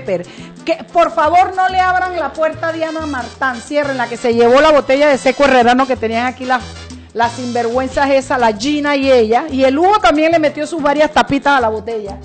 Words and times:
Pepper. 0.00 0.26
Que 0.64 0.84
por 0.92 1.12
favor 1.12 1.54
no 1.54 1.68
le 1.68 1.78
abran 1.78 2.18
la 2.18 2.32
puerta 2.32 2.68
a 2.68 2.72
Diana 2.72 3.06
Martán, 3.06 3.60
cierren 3.60 3.96
la 3.96 4.08
que 4.08 4.16
se 4.16 4.34
llevó 4.34 4.60
la 4.60 4.72
botella 4.72 5.08
de 5.08 5.18
seco 5.18 5.44
herrerano 5.44 5.86
que 5.86 5.96
tenían 5.96 6.26
aquí 6.26 6.44
las 6.44 6.62
las 7.12 7.32
sinvergüenzas 7.32 8.10
esa, 8.10 8.36
la 8.36 8.52
Gina 8.52 8.96
y 8.96 9.10
ella. 9.10 9.44
Y 9.48 9.62
el 9.62 9.78
Hugo 9.78 10.00
también 10.00 10.32
le 10.32 10.40
metió 10.40 10.66
sus 10.66 10.82
varias 10.82 11.12
tapitas 11.12 11.56
a 11.56 11.60
la 11.60 11.68
botella. 11.68 12.18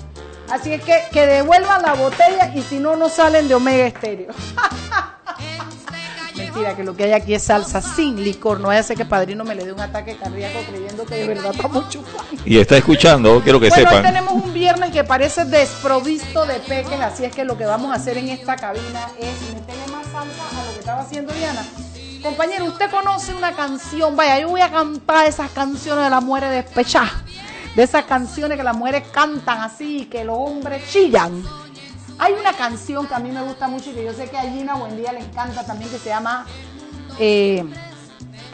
Así 0.50 0.72
es 0.72 0.82
que 0.82 1.04
que 1.12 1.26
devuelvan 1.26 1.82
la 1.82 1.94
botella 1.94 2.52
y 2.54 2.62
si 2.62 2.80
no, 2.80 2.96
no 2.96 3.08
salen 3.08 3.46
de 3.46 3.54
Omega 3.54 3.88
Stereo. 3.88 4.32
Mentira, 6.52 6.74
que 6.74 6.82
lo 6.82 6.96
que 6.96 7.04
hay 7.04 7.12
aquí 7.12 7.32
es 7.32 7.44
salsa 7.44 7.80
sin 7.80 8.22
licor. 8.22 8.58
No 8.58 8.68
vaya 8.68 8.80
a 8.80 8.82
ser 8.82 8.96
que 8.96 9.04
padrino 9.04 9.44
me 9.44 9.54
le 9.54 9.64
dé 9.64 9.72
un 9.72 9.80
ataque 9.80 10.16
cardíaco 10.16 10.58
creyendo 10.68 11.06
que 11.06 11.14
de 11.14 11.28
verdad 11.28 11.52
estamos 11.54 11.88
chupando. 11.88 12.42
Y 12.44 12.58
está 12.58 12.76
escuchando, 12.76 13.40
quiero 13.40 13.60
que 13.60 13.68
bueno, 13.68 13.88
sepan. 13.88 14.04
hoy 14.04 14.12
tenemos 14.12 14.44
un 14.44 14.52
viernes 14.52 14.90
que 14.90 15.04
parece 15.04 15.44
desprovisto 15.44 16.46
de 16.46 16.54
peques, 16.54 17.00
así 17.00 17.24
es 17.24 17.32
que 17.32 17.44
lo 17.44 17.56
que 17.56 17.66
vamos 17.66 17.92
a 17.92 17.94
hacer 17.94 18.18
en 18.18 18.30
esta 18.30 18.56
cabina 18.56 19.10
es 19.16 19.54
meterle 19.54 19.92
más 19.92 20.06
salsa 20.08 20.60
a 20.60 20.64
lo 20.64 20.72
que 20.72 20.78
estaba 20.80 21.02
haciendo 21.02 21.32
Diana. 21.32 21.64
Compañero, 22.20 22.64
¿usted 22.64 22.90
conoce 22.90 23.32
una 23.32 23.52
canción? 23.52 24.16
Vaya, 24.16 24.40
yo 24.40 24.48
voy 24.48 24.60
a 24.60 24.70
cantar 24.70 25.28
esas 25.28 25.52
canciones 25.52 26.04
de 26.04 26.10
las 26.10 26.22
mujeres 26.22 26.50
despechadas. 26.50 27.12
De 27.76 27.84
esas 27.84 28.04
canciones 28.06 28.58
que 28.58 28.64
las 28.64 28.76
mujeres 28.76 29.04
cantan 29.12 29.60
así, 29.60 30.06
que 30.06 30.24
los 30.24 30.36
hombres 30.36 30.82
chillan. 30.90 31.44
Hay 32.22 32.34
una 32.34 32.52
canción 32.52 33.06
que 33.06 33.14
a 33.14 33.18
mí 33.18 33.30
me 33.32 33.40
gusta 33.42 33.66
mucho 33.66 33.90
y 33.90 33.94
que 33.94 34.04
yo 34.04 34.12
sé 34.12 34.28
que 34.28 34.36
a 34.36 34.42
Gina 34.42 34.74
Buendía 34.74 35.10
le 35.10 35.20
encanta 35.20 35.64
también, 35.64 35.90
que 35.90 35.98
se 35.98 36.10
llama 36.10 36.44
eh, 37.18 37.64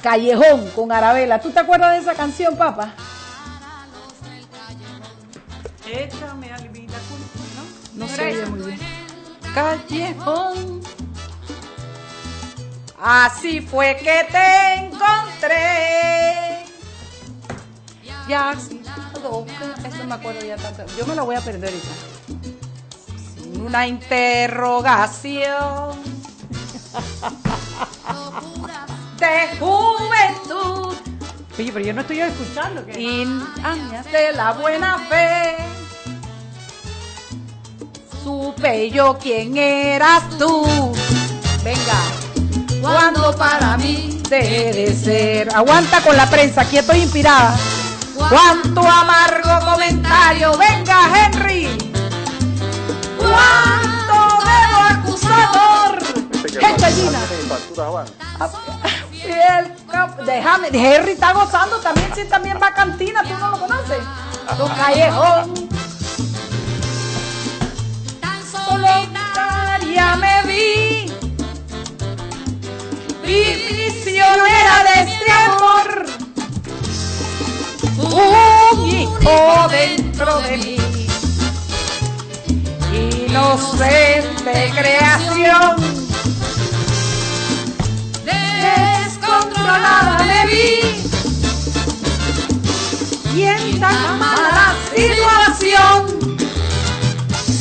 Callejón 0.05 0.71
con 0.71 0.93
Arabela. 0.93 1.41
¿Tú 1.41 1.51
te 1.51 1.59
acuerdas 1.59 1.95
de 1.95 1.99
esa 1.99 2.15
canción, 2.15 2.57
papá? 2.57 2.95
Échame 5.85 6.53
alvida, 6.53 6.97
¿no? 7.57 8.05
No 8.05 8.07
¿No 8.07 8.09
se 8.09 8.27
oye 8.29 8.47
muy 8.47 8.67
bien. 8.67 8.79
Callejón. 9.53 10.81
Así 13.03 13.61
fue 13.61 13.97
que 13.97 14.29
te 14.31 14.75
encontré. 14.87 16.65
Ya 18.29 18.55
sí. 18.57 18.81
Eso 19.85 20.05
me 20.05 20.15
acuerdo 20.15 20.47
ya 20.47 20.57
tanto. 20.57 20.85
Yo 20.97 21.05
me 21.05 21.17
la 21.17 21.23
voy 21.23 21.35
a 21.35 21.41
perder 21.41 21.71
ahorita. 21.71 22.36
Una 23.67 23.87
interrogación 23.89 24.87
de 29.19 29.59
juventud 29.59 30.95
Oye, 31.59 31.73
pero 31.73 31.85
yo 31.85 31.93
no 31.95 32.03
estoy 32.03 32.21
escuchando. 32.21 32.85
¿qué? 32.87 33.01
y 33.01 33.23
años 33.65 34.05
de 34.13 34.33
la 34.35 34.53
buena 34.53 34.99
fe. 35.09 35.57
Supe 38.23 38.91
yo 38.91 39.19
quién 39.19 39.57
eras 39.57 40.23
tú. 40.39 40.67
Venga. 41.65 41.99
Cuando 42.83 43.35
para 43.37 43.79
mí 43.79 44.21
debe 44.29 44.95
ser. 44.95 45.49
Aguanta 45.55 46.03
con 46.03 46.17
la 46.17 46.29
prensa, 46.29 46.61
aquí 46.61 46.77
estoy 46.77 46.99
inspirada. 46.99 47.57
Cuánto 48.15 48.83
amargo 48.83 49.73
comentario. 49.73 50.57
Venga, 50.59 51.11
Henry. 51.17 51.86
Cuánto 53.31 54.19
dedo 54.45 54.79
acusador. 54.91 55.99
El 59.25 59.73
cap- 59.91 60.19
Déjame, 60.25 60.69
Henry 60.69 61.13
está 61.13 61.33
gozando 61.33 61.79
también, 61.81 62.11
si 62.15 62.25
también 62.25 62.59
va 62.63 62.73
cantina, 62.73 63.23
tú 63.23 63.35
no 63.39 63.51
lo 63.51 63.59
conoces. 63.61 63.99
Don 64.59 64.69
Callejón. 64.71 65.69
Solitaria 68.53 70.17
me 70.17 70.43
vi. 70.47 71.13
Prisionera 73.23 74.85
de 74.85 74.95
este 75.03 75.33
amor. 75.33 76.07
Un 77.99 78.89
hijo 78.89 79.69
dentro 79.71 80.41
de 80.43 80.57
mí. 80.59 80.77
Inocente 82.97 84.73
creación. 84.75 85.77
Descontrolada 88.25 90.19
me 90.25 90.47
vi. 90.47 90.69
Y 93.35 93.43
en 93.43 93.81
tan 93.81 94.19
mala 94.19 94.75
situación. 94.95 95.99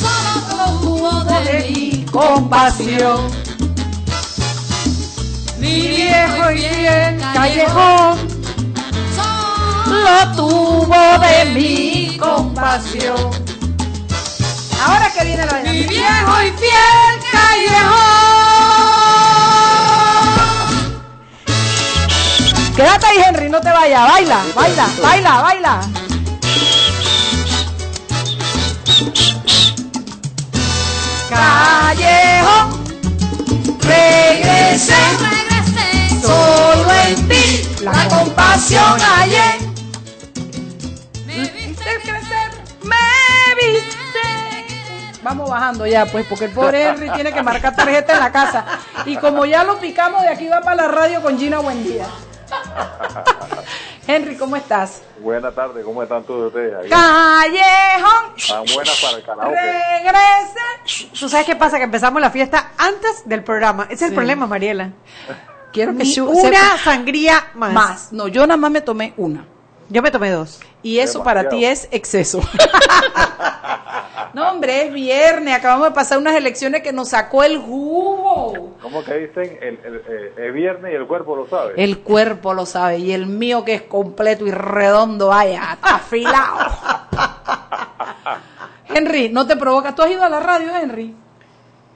Solo 0.00 0.32
tuvo 0.80 1.12
de 1.24 1.70
mi 1.70 2.04
compasión. 2.06 3.20
Mi 5.58 5.88
viejo 5.88 6.50
y 6.52 6.58
fiel 6.58 7.20
callejón 7.34 8.36
lo 9.86 10.36
tuvo 10.36 11.18
de 11.18 11.44
mi 11.54 12.16
compasión. 12.18 13.45
Ahora 14.84 15.10
que 15.12 15.24
viene 15.24 15.46
la 15.46 15.58
Mi 15.62 15.82
viejo 15.84 16.42
y 16.42 16.50
fiel 16.52 17.20
callejón. 17.32 18.16
Quédate 22.76 23.06
ahí, 23.06 23.18
Henry, 23.26 23.48
no 23.48 23.60
te 23.60 23.70
vayas. 23.70 24.06
Baila, 24.06 24.44
baila, 24.54 24.88
baila, 25.02 25.40
baila. 25.40 25.80
Callejón, 31.30 32.84
regresé, 33.80 34.94
solo 36.22 36.92
en 37.06 37.28
ti 37.28 37.68
la 37.82 38.08
compasión 38.08 39.00
hallé. 39.00 39.65
Vamos 45.26 45.50
bajando 45.50 45.88
ya, 45.88 46.06
pues, 46.06 46.24
porque 46.26 46.44
el 46.44 46.52
pobre 46.52 46.84
Henry 46.84 47.10
tiene 47.10 47.32
que 47.32 47.42
marcar 47.42 47.74
tarjeta 47.74 48.12
en 48.12 48.20
la 48.20 48.30
casa. 48.30 48.64
Y 49.06 49.16
como 49.16 49.44
ya 49.44 49.64
lo 49.64 49.76
picamos, 49.80 50.22
de 50.22 50.28
aquí 50.28 50.46
va 50.46 50.60
para 50.60 50.76
la 50.76 50.86
radio 50.86 51.20
con 51.20 51.36
Gina 51.36 51.58
Buendía. 51.58 52.06
Henry, 54.06 54.36
¿cómo 54.36 54.54
estás? 54.54 55.02
Buenas 55.18 55.52
tardes, 55.52 55.84
¿cómo 55.84 56.00
están 56.00 56.22
todos 56.22 56.46
ustedes? 56.46 56.76
ahí? 56.76 56.88
Callejón, 56.88 58.36
Están 58.36 58.64
buenas 58.72 59.00
para 59.02 59.16
el 59.16 59.24
karaoke. 59.24 59.56
regrese. 59.56 61.08
¿Tú 61.18 61.28
sabes 61.28 61.44
qué 61.44 61.56
pasa? 61.56 61.78
Que 61.78 61.84
empezamos 61.84 62.22
la 62.22 62.30
fiesta 62.30 62.70
antes 62.78 63.22
del 63.24 63.42
programa. 63.42 63.88
Ese 63.90 64.04
es 64.04 64.10
el 64.10 64.14
problema, 64.14 64.46
Mariela. 64.46 64.92
Quiero 65.72 65.90
que 65.96 66.04
Ni 66.04 66.20
una 66.20 66.78
sangría 66.78 67.48
más. 67.54 67.72
Más. 67.72 68.12
No, 68.12 68.28
yo 68.28 68.46
nada 68.46 68.58
más 68.58 68.70
me 68.70 68.80
tomé 68.80 69.12
una. 69.16 69.44
Yo 69.88 70.02
me 70.02 70.10
tomé 70.10 70.30
dos. 70.30 70.60
Y 70.82 70.98
eso 70.98 71.22
para 71.22 71.48
ti 71.48 71.64
es 71.64 71.88
exceso. 71.92 72.40
no, 74.34 74.50
hombre, 74.50 74.86
es 74.86 74.92
viernes. 74.92 75.54
Acabamos 75.54 75.88
de 75.88 75.94
pasar 75.94 76.18
unas 76.18 76.34
elecciones 76.36 76.82
que 76.82 76.92
nos 76.92 77.10
sacó 77.10 77.44
el 77.44 77.58
jugo. 77.58 78.76
¿Cómo 78.82 79.04
que 79.04 79.14
dicen? 79.14 79.58
El, 79.60 79.78
el, 79.84 80.02
eh, 80.08 80.32
es 80.48 80.54
viernes 80.54 80.92
y 80.92 80.96
el 80.96 81.06
cuerpo 81.06 81.36
lo 81.36 81.48
sabe. 81.48 81.74
El 81.76 81.98
cuerpo 82.00 82.52
lo 82.52 82.66
sabe. 82.66 82.98
Y 82.98 83.12
el 83.12 83.26
mío 83.26 83.64
que 83.64 83.74
es 83.74 83.82
completo 83.82 84.44
y 84.46 84.50
redondo, 84.50 85.28
vaya, 85.28 85.74
está 85.74 85.94
afilado. 85.96 86.70
Henry, 88.88 89.28
¿no 89.28 89.46
te 89.46 89.56
provoca? 89.56 89.94
¿Tú 89.94 90.02
has 90.02 90.10
ido 90.10 90.24
a 90.24 90.28
la 90.28 90.40
radio, 90.40 90.74
Henry? 90.74 91.14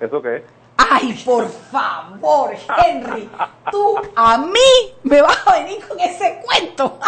¿Eso 0.01 0.23
qué 0.23 0.37
es? 0.37 0.43
Ay, 0.77 1.13
por 1.25 1.49
favor, 1.49 2.53
Henry, 2.85 3.29
tú 3.71 3.97
a 4.17 4.39
mí 4.39 4.95
me 5.03 5.21
vas 5.21 5.47
a 5.47 5.59
venir 5.59 5.87
con 5.87 6.01
ese 6.01 6.41
cuento. 6.43 6.99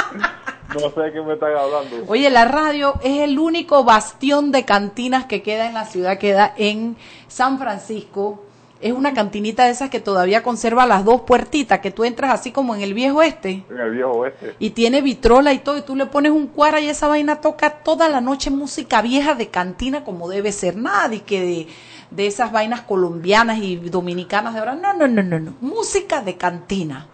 No 0.80 0.90
sé 0.90 1.00
de 1.00 1.12
qué 1.12 1.20
me 1.20 1.34
están 1.34 1.56
hablando. 1.56 2.04
Oye, 2.08 2.30
la 2.30 2.44
radio 2.44 2.94
es 3.02 3.20
el 3.20 3.38
único 3.38 3.84
bastión 3.84 4.52
de 4.52 4.64
cantinas 4.64 5.26
que 5.26 5.42
queda 5.42 5.66
en 5.66 5.74
la 5.74 5.84
ciudad, 5.84 6.18
queda 6.18 6.52
en 6.56 6.96
San 7.28 7.58
Francisco. 7.58 8.44
Es 8.80 8.92
una 8.92 9.14
cantinita 9.14 9.64
de 9.64 9.70
esas 9.70 9.90
que 9.90 10.00
todavía 10.00 10.42
conserva 10.42 10.86
las 10.86 11.04
dos 11.04 11.20
puertitas, 11.20 11.78
que 11.78 11.92
tú 11.92 12.02
entras 12.02 12.32
así 12.32 12.50
como 12.50 12.74
en 12.74 12.80
el 12.80 12.94
viejo 12.94 13.22
este. 13.22 13.64
En 13.70 13.78
el 13.78 13.92
viejo 13.92 14.10
oeste. 14.10 14.56
Y 14.58 14.70
tiene 14.70 15.02
vitrola 15.02 15.52
y 15.52 15.60
todo, 15.60 15.78
y 15.78 15.82
tú 15.82 15.94
le 15.94 16.06
pones 16.06 16.32
un 16.32 16.48
cuara 16.48 16.80
y 16.80 16.88
esa 16.88 17.06
vaina 17.06 17.40
toca 17.40 17.70
toda 17.70 18.08
la 18.08 18.20
noche 18.20 18.50
música 18.50 19.00
vieja 19.00 19.34
de 19.36 19.48
cantina 19.50 20.02
como 20.02 20.28
debe 20.28 20.50
ser. 20.50 20.76
Nada 20.76 21.16
que 21.24 21.40
de, 21.40 21.66
de 22.10 22.26
esas 22.26 22.50
vainas 22.50 22.80
colombianas 22.80 23.58
y 23.58 23.76
dominicanas 23.76 24.54
de 24.54 24.58
ahora. 24.58 24.74
No, 24.74 24.92
no, 24.94 25.06
no, 25.06 25.22
no, 25.22 25.38
no. 25.38 25.54
Música 25.60 26.20
de 26.20 26.36
cantina. 26.36 27.06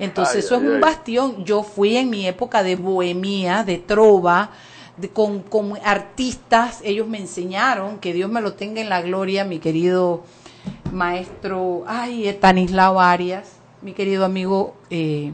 Entonces 0.00 0.34
Ay, 0.36 0.40
eso 0.40 0.54
ay, 0.56 0.60
es 0.62 0.66
un 0.68 0.74
ay. 0.76 0.80
bastión. 0.80 1.44
Yo 1.44 1.62
fui 1.62 1.96
en 1.96 2.10
mi 2.10 2.26
época 2.26 2.62
de 2.62 2.74
bohemia, 2.76 3.62
de 3.64 3.78
trova, 3.78 4.50
de- 4.96 5.10
con, 5.10 5.40
con 5.42 5.74
artistas. 5.84 6.80
Ellos 6.82 7.06
me 7.06 7.18
enseñaron, 7.18 7.98
que 7.98 8.12
Dios 8.12 8.30
me 8.30 8.40
lo 8.40 8.54
tenga 8.54 8.80
en 8.80 8.88
la 8.88 9.02
gloria, 9.02 9.44
mi 9.44 9.58
querido 9.58 10.22
maestro, 10.92 11.84
ay, 11.86 12.26
Estanislao 12.28 13.00
Arias, 13.00 13.48
mi 13.82 13.92
querido 13.92 14.24
amigo 14.24 14.74
eh, 14.90 15.32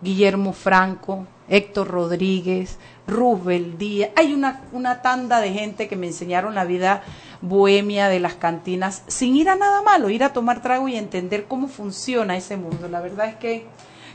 Guillermo 0.00 0.52
Franco, 0.52 1.26
Héctor 1.48 1.88
Rodríguez, 1.88 2.78
Rubel 3.06 3.78
Díaz. 3.78 4.10
Hay 4.16 4.34
una, 4.34 4.62
una 4.72 5.02
tanda 5.02 5.40
de 5.40 5.52
gente 5.52 5.88
que 5.88 5.96
me 5.96 6.06
enseñaron 6.06 6.54
la 6.54 6.64
vida 6.64 7.02
bohemia 7.40 8.08
de 8.08 8.20
las 8.20 8.34
cantinas 8.34 9.02
sin 9.06 9.36
ir 9.36 9.48
a 9.48 9.56
nada 9.56 9.82
malo, 9.82 10.10
ir 10.10 10.24
a 10.24 10.32
tomar 10.32 10.60
trago 10.62 10.88
y 10.88 10.96
entender 10.96 11.44
cómo 11.46 11.68
funciona 11.68 12.36
ese 12.36 12.56
mundo. 12.56 12.88
La 12.88 13.00
verdad 13.00 13.28
es 13.28 13.36
que, 13.36 13.66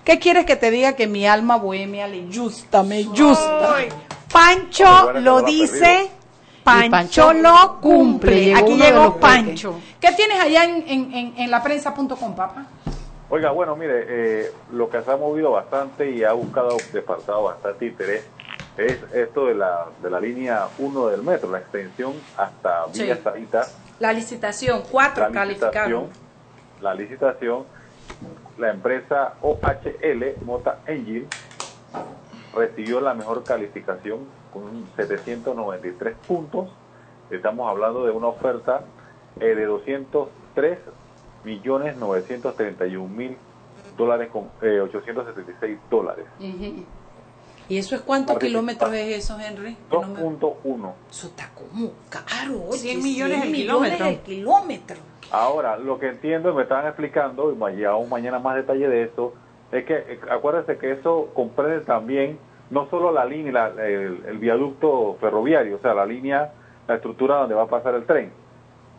¿qué 0.03 0.19
quieres 0.19 0.45
que 0.45 0.55
te 0.55 0.71
diga 0.71 0.93
que 0.93 1.07
mi 1.07 1.25
alma 1.27 1.57
bohemia 1.57 2.07
le 2.07 2.25
gusta, 2.27 2.83
me 2.83 3.03
gusta? 3.03 3.75
Pancho 4.31 5.13
lo 5.13 5.41
dice. 5.43 6.09
Pancho, 6.63 7.33
lo 7.33 7.79
cumple. 7.81 8.55
Aquí 8.55 8.77
llegó 8.77 9.17
Pancho. 9.17 9.79
¿Qué 9.99 10.11
tienes 10.13 10.39
allá 10.39 10.63
en, 10.63 10.83
en, 10.87 11.13
en, 11.13 11.33
en 11.37 11.51
la 11.51 11.61
prensa.com, 11.61 12.35
papá? 12.35 12.65
Oiga, 13.29 13.51
bueno, 13.51 13.75
mire, 13.75 14.05
eh, 14.07 14.51
lo 14.71 14.89
que 14.89 15.01
se 15.01 15.11
ha 15.11 15.17
movido 15.17 15.51
bastante 15.51 16.09
y 16.11 16.23
ha 16.23 16.33
buscado, 16.33 16.77
despertado 16.93 17.43
bastante 17.43 17.85
interés 17.87 18.23
es 18.77 18.97
esto 19.13 19.45
de 19.47 19.55
la, 19.55 19.87
de 20.01 20.09
la 20.09 20.19
línea 20.19 20.67
1 20.77 21.07
del 21.07 21.21
metro, 21.23 21.51
la 21.51 21.59
extensión 21.59 22.13
hasta 22.37 22.85
Sí. 22.91 23.03
Villa 23.03 23.17
Sarita, 23.23 23.67
La 23.99 24.13
licitación, 24.13 24.83
cuatro 24.89 25.25
la 25.27 25.31
calificaron. 25.31 26.03
licitación, 26.03 26.09
la 26.81 26.93
licitación, 26.93 27.63
la 28.57 28.69
empresa 28.71 29.33
OHL 29.41 30.35
Mota 30.45 30.79
Engine 30.87 31.27
recibió 32.55 33.01
la 33.01 33.13
mejor 33.13 33.43
calificación 33.43 34.19
con 34.53 34.85
793 34.95 36.15
puntos. 36.27 36.69
Estamos 37.31 37.69
hablando 37.69 38.05
de 38.05 38.11
una 38.11 38.27
oferta 38.27 38.81
eh, 39.39 39.55
de 39.55 39.65
203 39.65 40.77
millones 41.43 41.97
931 41.97 43.07
mil 43.07 43.37
dólares 43.97 44.29
con 44.31 44.49
eh, 44.61 44.79
876 44.81 45.77
dólares. 45.89 46.25
Ujú. 46.39 46.85
¿Y 47.69 47.77
eso 47.77 47.95
es 47.95 48.01
cuántos 48.01 48.37
kilómetros 48.39 48.93
es 48.93 49.23
eso, 49.23 49.39
Henry? 49.39 49.75
Que 49.89 49.95
no 49.97 50.07
me- 50.07 50.19
2.1. 50.19 50.91
Eso 51.09 51.27
está 51.27 51.49
como 51.55 51.91
caro, 52.09 52.61
oye, 52.67 52.77
100 52.79 53.01
millones 53.01 53.43
el 53.43 53.49
millones 53.51 53.93
kilómetro. 53.95 54.05
el 54.07 54.19
kilómetro. 54.19 54.97
Ahora, 55.33 55.77
lo 55.77 55.97
que 55.97 56.09
entiendo 56.09 56.51
y 56.51 56.53
me 56.53 56.61
estaban 56.61 56.85
explicando, 56.85 57.55
y 57.75 57.83
aún 57.83 58.07
mañana 58.07 58.37
más 58.37 58.55
detalle 58.55 58.87
de 58.87 59.03
eso, 59.03 59.33
es 59.71 59.83
que 59.85 59.95
eh, 59.95 60.19
acuérdense 60.29 60.77
que 60.77 60.91
eso 60.91 61.29
comprende 61.33 61.81
también 61.81 62.37
no 62.69 62.87
solo 62.91 63.11
la 63.11 63.25
línea, 63.25 63.51
la- 63.51 63.87
el, 63.87 64.23
el 64.27 64.37
viaducto 64.37 65.17
ferroviario, 65.19 65.77
o 65.77 65.79
sea, 65.79 65.95
la 65.95 66.05
línea, 66.05 66.53
la 66.87 66.95
estructura 66.95 67.37
donde 67.37 67.55
va 67.55 67.63
a 67.63 67.67
pasar 67.67 67.95
el 67.95 68.05
tren, 68.05 68.31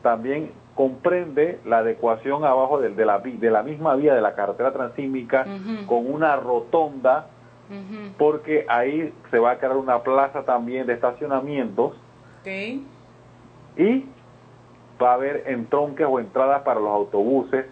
también 0.02 0.50
comprende 0.74 1.60
la 1.64 1.78
adecuación 1.78 2.44
abajo 2.44 2.80
de, 2.80 2.90
la, 3.04 3.20
de 3.20 3.50
la 3.50 3.62
misma 3.62 3.94
vía 3.94 4.12
de 4.14 4.20
la 4.20 4.34
carretera 4.34 4.72
transísmica 4.72 5.46
Ujú. 5.46 5.86
con 5.86 6.12
una 6.12 6.34
rotonda, 6.34 7.28
porque 8.18 8.66
ahí 8.68 9.14
se 9.30 9.38
va 9.38 9.52
a 9.52 9.58
crear 9.58 9.76
una 9.76 10.02
plaza 10.02 10.42
también 10.44 10.86
de 10.86 10.94
estacionamientos 10.94 11.92
Ok. 12.40 12.48
y 13.76 14.04
va 15.02 15.10
a 15.10 15.14
haber 15.14 15.44
entronques 15.46 16.06
o 16.08 16.18
entradas 16.20 16.62
para 16.62 16.80
los 16.80 16.90
autobuses 16.90 17.66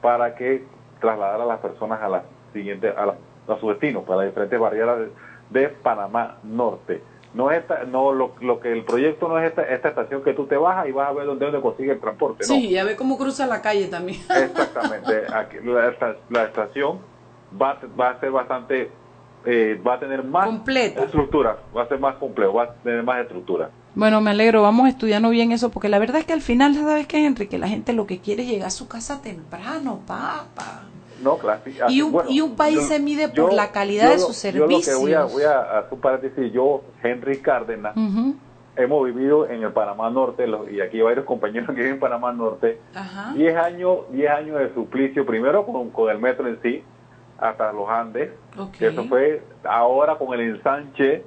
para 0.00 0.34
que 0.34 0.64
trasladar 1.00 1.40
a 1.40 1.44
las 1.44 1.60
personas 1.60 2.00
a 2.02 2.08
la 2.08 2.22
siguiente 2.52 2.88
a, 2.88 3.06
la- 3.06 3.14
a 3.48 3.58
su 3.58 3.68
destino 3.68 4.02
para 4.02 4.18
las 4.18 4.26
diferentes 4.28 4.58
barreras 4.58 4.98
de, 5.50 5.60
de 5.60 5.68
Panamá 5.68 6.36
Norte 6.42 7.02
no 7.34 7.50
es 7.50 7.60
esta, 7.60 7.84
no 7.84 8.12
lo, 8.12 8.32
lo 8.40 8.60
que 8.60 8.70
el 8.72 8.84
proyecto 8.84 9.26
no 9.26 9.38
es 9.38 9.48
esta, 9.48 9.62
esta 9.62 9.88
estación 9.88 10.22
que 10.22 10.34
tú 10.34 10.46
te 10.46 10.56
bajas 10.56 10.86
y 10.88 10.92
vas 10.92 11.08
a 11.08 11.12
ver 11.12 11.24
dónde, 11.26 11.46
dónde 11.46 11.60
consigue 11.62 11.92
el 11.92 12.00
transporte 12.00 12.44
no 12.46 12.54
Sí, 12.54 12.68
ya 12.70 12.84
ve 12.84 12.94
cómo 12.94 13.16
cruza 13.16 13.46
la 13.46 13.62
calle 13.62 13.86
también. 13.88 14.20
exactamente 14.30 15.22
Aquí, 15.32 15.56
la, 15.64 15.88
esta- 15.88 16.16
la 16.28 16.44
estación 16.44 16.98
va, 17.60 17.70
a- 17.72 17.78
va 17.98 18.10
a 18.10 18.20
ser 18.20 18.30
bastante 18.30 18.90
eh, 19.44 19.80
va 19.86 19.94
a 19.94 19.98
tener 19.98 20.22
más 20.24 20.46
Completa. 20.46 21.02
estructura 21.04 21.56
va 21.76 21.82
a 21.82 21.88
ser 21.88 21.98
más 21.98 22.14
complejo 22.16 22.52
va 22.54 22.64
a 22.64 22.74
tener 22.74 23.02
más 23.02 23.18
estructura 23.22 23.70
Bueno, 23.94 24.20
me 24.22 24.30
alegro, 24.30 24.62
vamos 24.62 24.88
estudiando 24.88 25.28
bien 25.28 25.52
eso, 25.52 25.70
porque 25.70 25.88
la 25.88 25.98
verdad 25.98 26.18
es 26.20 26.24
que 26.24 26.32
al 26.32 26.40
final, 26.40 26.74
¿sabes 26.74 27.06
qué, 27.06 27.24
Henry? 27.26 27.46
Que 27.46 27.58
la 27.58 27.68
gente 27.68 27.92
lo 27.92 28.06
que 28.06 28.18
quiere 28.20 28.42
es 28.42 28.48
llegar 28.48 28.68
a 28.68 28.70
su 28.70 28.88
casa 28.88 29.20
temprano, 29.20 30.00
papá. 30.06 30.84
No, 31.22 31.36
claro. 31.36 31.60
Y 31.88 32.02
un- 32.02 32.20
y 32.28 32.40
un 32.40 32.56
país 32.56 32.82
se 32.88 32.98
mide 32.98 33.28
por 33.28 33.52
la 33.52 33.70
calidad 33.70 34.10
de 34.10 34.18
sus 34.18 34.42
Yo 34.42 34.66
lo 34.66 34.68
que 34.68 34.74
voy 34.74 35.12
a, 35.14 35.26
servicios. 35.28 35.32
voy 35.32 35.42
a 35.44 35.86
paréntesis, 36.00 36.52
yo, 36.52 36.82
Henry 37.02 37.38
Cárdenas, 37.40 37.94
hemos 38.76 39.04
vivido 39.04 39.46
en 39.48 39.62
el 39.62 39.72
Panamá 39.72 40.08
Norte, 40.10 40.46
los- 40.46 40.68
y 40.72 40.80
aquí 40.80 40.96
hay 40.96 41.02
varios 41.02 41.26
compañeros 41.26 41.68
que 41.68 41.74
viven 41.76 41.92
en 41.92 42.00
Panamá 42.00 42.32
Norte, 42.32 42.80
Ajá. 42.94 43.34
10 43.34 43.54
años, 43.56 43.98
10 44.10 44.30
años 44.30 44.58
de 44.58 44.72
suplicio, 44.74 45.26
primero 45.26 45.64
con, 45.66 45.90
con 45.90 46.10
el 46.10 46.18
metro 46.18 46.48
en 46.48 46.58
sí, 46.62 46.82
hasta 47.38 47.70
los 47.72 47.88
Andes, 47.88 48.30
Ok. 48.58 48.72
que 48.78 48.88
eso 48.88 49.04
fue 49.04 49.42
ahora 49.64 50.16
con 50.16 50.32
el 50.32 50.56
ensanche 50.56 51.24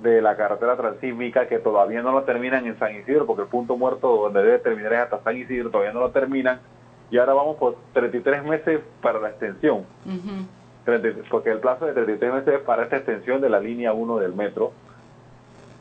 de 0.00 0.20
la 0.20 0.36
carretera 0.36 0.76
transísmica 0.76 1.46
que 1.48 1.58
todavía 1.58 2.02
no 2.02 2.12
lo 2.12 2.22
terminan 2.24 2.66
en 2.66 2.78
San 2.78 2.94
Isidro, 2.96 3.26
porque 3.26 3.42
el 3.42 3.48
punto 3.48 3.76
muerto 3.76 4.08
donde 4.16 4.42
debe 4.42 4.58
terminar 4.58 4.92
es 4.92 4.98
hasta 5.00 5.22
San 5.22 5.36
Isidro, 5.36 5.70
todavía 5.70 5.92
no 5.92 6.00
lo 6.00 6.10
terminan, 6.10 6.60
y 7.10 7.18
ahora 7.18 7.32
vamos 7.34 7.56
por 7.56 7.76
33 7.92 8.44
meses 8.44 8.80
para 9.00 9.20
la 9.20 9.28
extensión. 9.30 9.84
30 10.84 11.08
porque 11.30 11.50
el 11.50 11.60
plazo 11.60 11.86
de 11.86 11.92
33 11.94 12.32
meses 12.34 12.54
es 12.54 12.60
para 12.60 12.82
esta 12.84 12.96
extensión 12.96 13.40
de 13.40 13.48
la 13.48 13.60
línea 13.60 13.92
1 13.92 14.18
del 14.18 14.34
metro. 14.34 14.72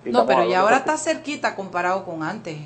Y 0.06 0.12
No, 0.12 0.26
pero 0.26 0.40
y 0.40 0.44
hablando 0.44 0.62
ahora 0.64 0.78
está 0.78 0.98
cerquita 0.98 1.56
comparado 1.56 2.06
con 2.06 2.24
antes. 2.24 2.58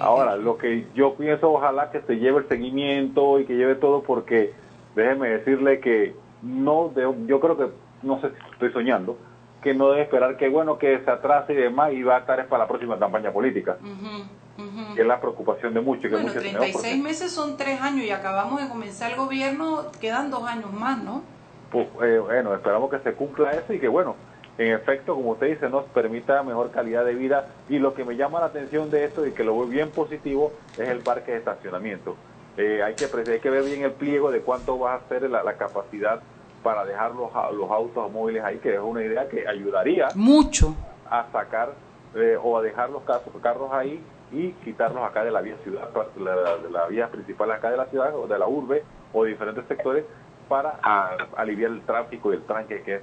Ahora, 0.00 0.36
lo 0.36 0.58
que 0.58 0.86
yo 0.94 1.14
pienso, 1.14 1.50
ojalá 1.50 1.90
que 1.90 2.00
se 2.02 2.16
lleve 2.18 2.38
el 2.40 2.48
seguimiento 2.48 3.40
y 3.40 3.46
que 3.46 3.54
lleve 3.56 3.74
todo, 3.74 4.02
porque 4.02 4.52
déjeme 4.94 5.28
decirle 5.30 5.80
que 5.80 6.14
no, 6.42 6.90
de- 6.94 7.26
yo 7.26 7.40
creo 7.40 7.56
que, 7.56 7.66
no 8.02 8.20
sé 8.20 8.28
si 8.30 8.34
estoy 8.52 8.72
soñando, 8.72 9.18
que 9.68 9.74
no 9.74 9.90
debe 9.90 10.02
esperar 10.04 10.36
que, 10.38 10.48
bueno, 10.48 10.78
que 10.78 10.98
se 11.04 11.10
atrase 11.10 11.52
y 11.52 11.56
demás 11.56 11.92
y 11.92 12.02
va 12.02 12.16
a 12.16 12.18
estar 12.20 12.40
es 12.40 12.46
para 12.46 12.64
la 12.64 12.68
próxima 12.68 12.98
campaña 12.98 13.30
política, 13.30 13.76
Ujú, 13.82 14.64
ujú. 14.64 14.94
que 14.94 15.02
es 15.02 15.06
la 15.06 15.20
preocupación 15.20 15.74
de 15.74 15.80
muchos. 15.82 16.04
Que 16.04 16.08
Bueno, 16.10 16.28
muchos 16.28 16.42
tenemos, 16.42 16.60
36 16.60 16.72
porque, 16.72 17.02
meses 17.02 17.32
son 17.32 17.58
tres 17.58 17.78
años 17.82 18.06
y 18.06 18.10
acabamos 18.10 18.62
de 18.62 18.68
comenzar 18.70 19.10
el 19.10 19.18
gobierno, 19.18 19.92
quedan 20.00 20.30
dos 20.30 20.44
años 20.48 20.72
más, 20.72 21.02
¿no? 21.04 21.22
pues, 21.70 21.86
eh, 22.02 22.18
bueno, 22.18 22.54
esperamos 22.54 22.90
que 22.90 22.98
se 23.00 23.12
cumpla 23.12 23.50
eso 23.50 23.74
y 23.74 23.78
que, 23.78 23.88
bueno, 23.88 24.16
en 24.56 24.72
efecto, 24.72 25.14
como 25.14 25.32
usted 25.32 25.48
dice, 25.48 25.68
nos 25.68 25.84
permita 25.84 26.42
mejor 26.42 26.70
calidad 26.70 27.04
de 27.04 27.14
vida. 27.14 27.48
Y 27.68 27.78
lo 27.78 27.92
que 27.92 28.06
me 28.06 28.16
llama 28.16 28.40
la 28.40 28.46
atención 28.46 28.90
de 28.90 29.04
esto 29.04 29.26
y 29.26 29.32
que 29.32 29.44
lo 29.44 29.54
veo 29.58 29.66
bien 29.66 29.90
positivo 29.90 30.50
es 30.78 30.88
el 30.88 31.00
parque 31.00 31.32
de 31.32 31.38
estacionamiento. 31.38 32.16
Eh, 32.56 32.82
hay, 32.82 32.94
que, 32.94 33.04
hay 33.04 33.38
que 33.40 33.50
ver 33.50 33.64
bien 33.64 33.82
el 33.82 33.92
pliego 33.92 34.30
de 34.30 34.40
cuánto 34.40 34.78
va 34.78 34.94
a 34.94 35.00
ser 35.10 35.28
la, 35.30 35.42
la 35.44 35.58
capacidad 35.58 36.22
para 36.62 36.84
dejar 36.84 37.12
los, 37.14 37.30
los 37.56 37.70
autos 37.70 38.10
móviles 38.12 38.42
ahí, 38.44 38.58
que 38.58 38.74
es 38.74 38.80
una 38.80 39.02
idea 39.02 39.28
que 39.28 39.46
ayudaría 39.46 40.08
Mucho. 40.14 40.74
a 41.10 41.26
sacar 41.32 41.70
eh, 42.14 42.36
o 42.42 42.58
a 42.58 42.62
dejar 42.62 42.90
los 42.90 43.02
carros, 43.02 43.24
carros 43.42 43.72
ahí 43.72 44.02
y 44.32 44.50
quitarlos 44.64 45.02
acá 45.04 45.24
de 45.24 45.30
la 45.30 45.40
vía 45.40 45.56
ciudad, 45.64 45.88
de 46.14 46.20
la, 46.24 46.56
de 46.56 46.70
la 46.70 46.86
vía 46.86 47.08
principal 47.08 47.50
acá 47.52 47.70
de 47.70 47.76
la 47.76 47.86
ciudad 47.86 48.14
o 48.16 48.26
de 48.26 48.38
la 48.38 48.46
urbe 48.46 48.82
o 49.12 49.24
de 49.24 49.30
diferentes 49.30 49.64
sectores 49.66 50.04
para 50.48 50.78
a- 50.82 51.16
aliviar 51.36 51.70
el 51.70 51.82
tráfico 51.82 52.32
y 52.32 52.36
el 52.36 52.42
tranque 52.44 52.82
que 52.82 52.96
es 52.96 53.02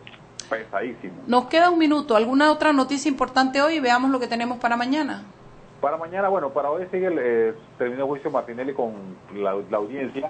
pesadísimo. 0.49 1.13
Nos 1.27 1.45
queda 1.45 1.69
un 1.69 1.79
minuto. 1.79 2.15
¿Alguna 2.15 2.51
otra 2.51 2.73
noticia 2.73 3.09
importante 3.09 3.61
hoy? 3.61 3.79
Veamos 3.79 4.11
lo 4.11 4.19
que 4.19 4.27
tenemos 4.27 4.57
para 4.59 4.75
mañana. 4.77 5.23
Para 5.81 5.97
mañana, 5.97 6.29
bueno, 6.29 6.49
para 6.49 6.69
hoy 6.71 6.85
sigue 6.91 7.07
el 7.07 7.19
eh, 7.19 7.53
terminó 7.77 8.07
juicio 8.07 8.31
Martinelli 8.31 8.73
con 8.73 8.93
la, 9.35 9.55
la 9.69 9.77
audiencia, 9.77 10.29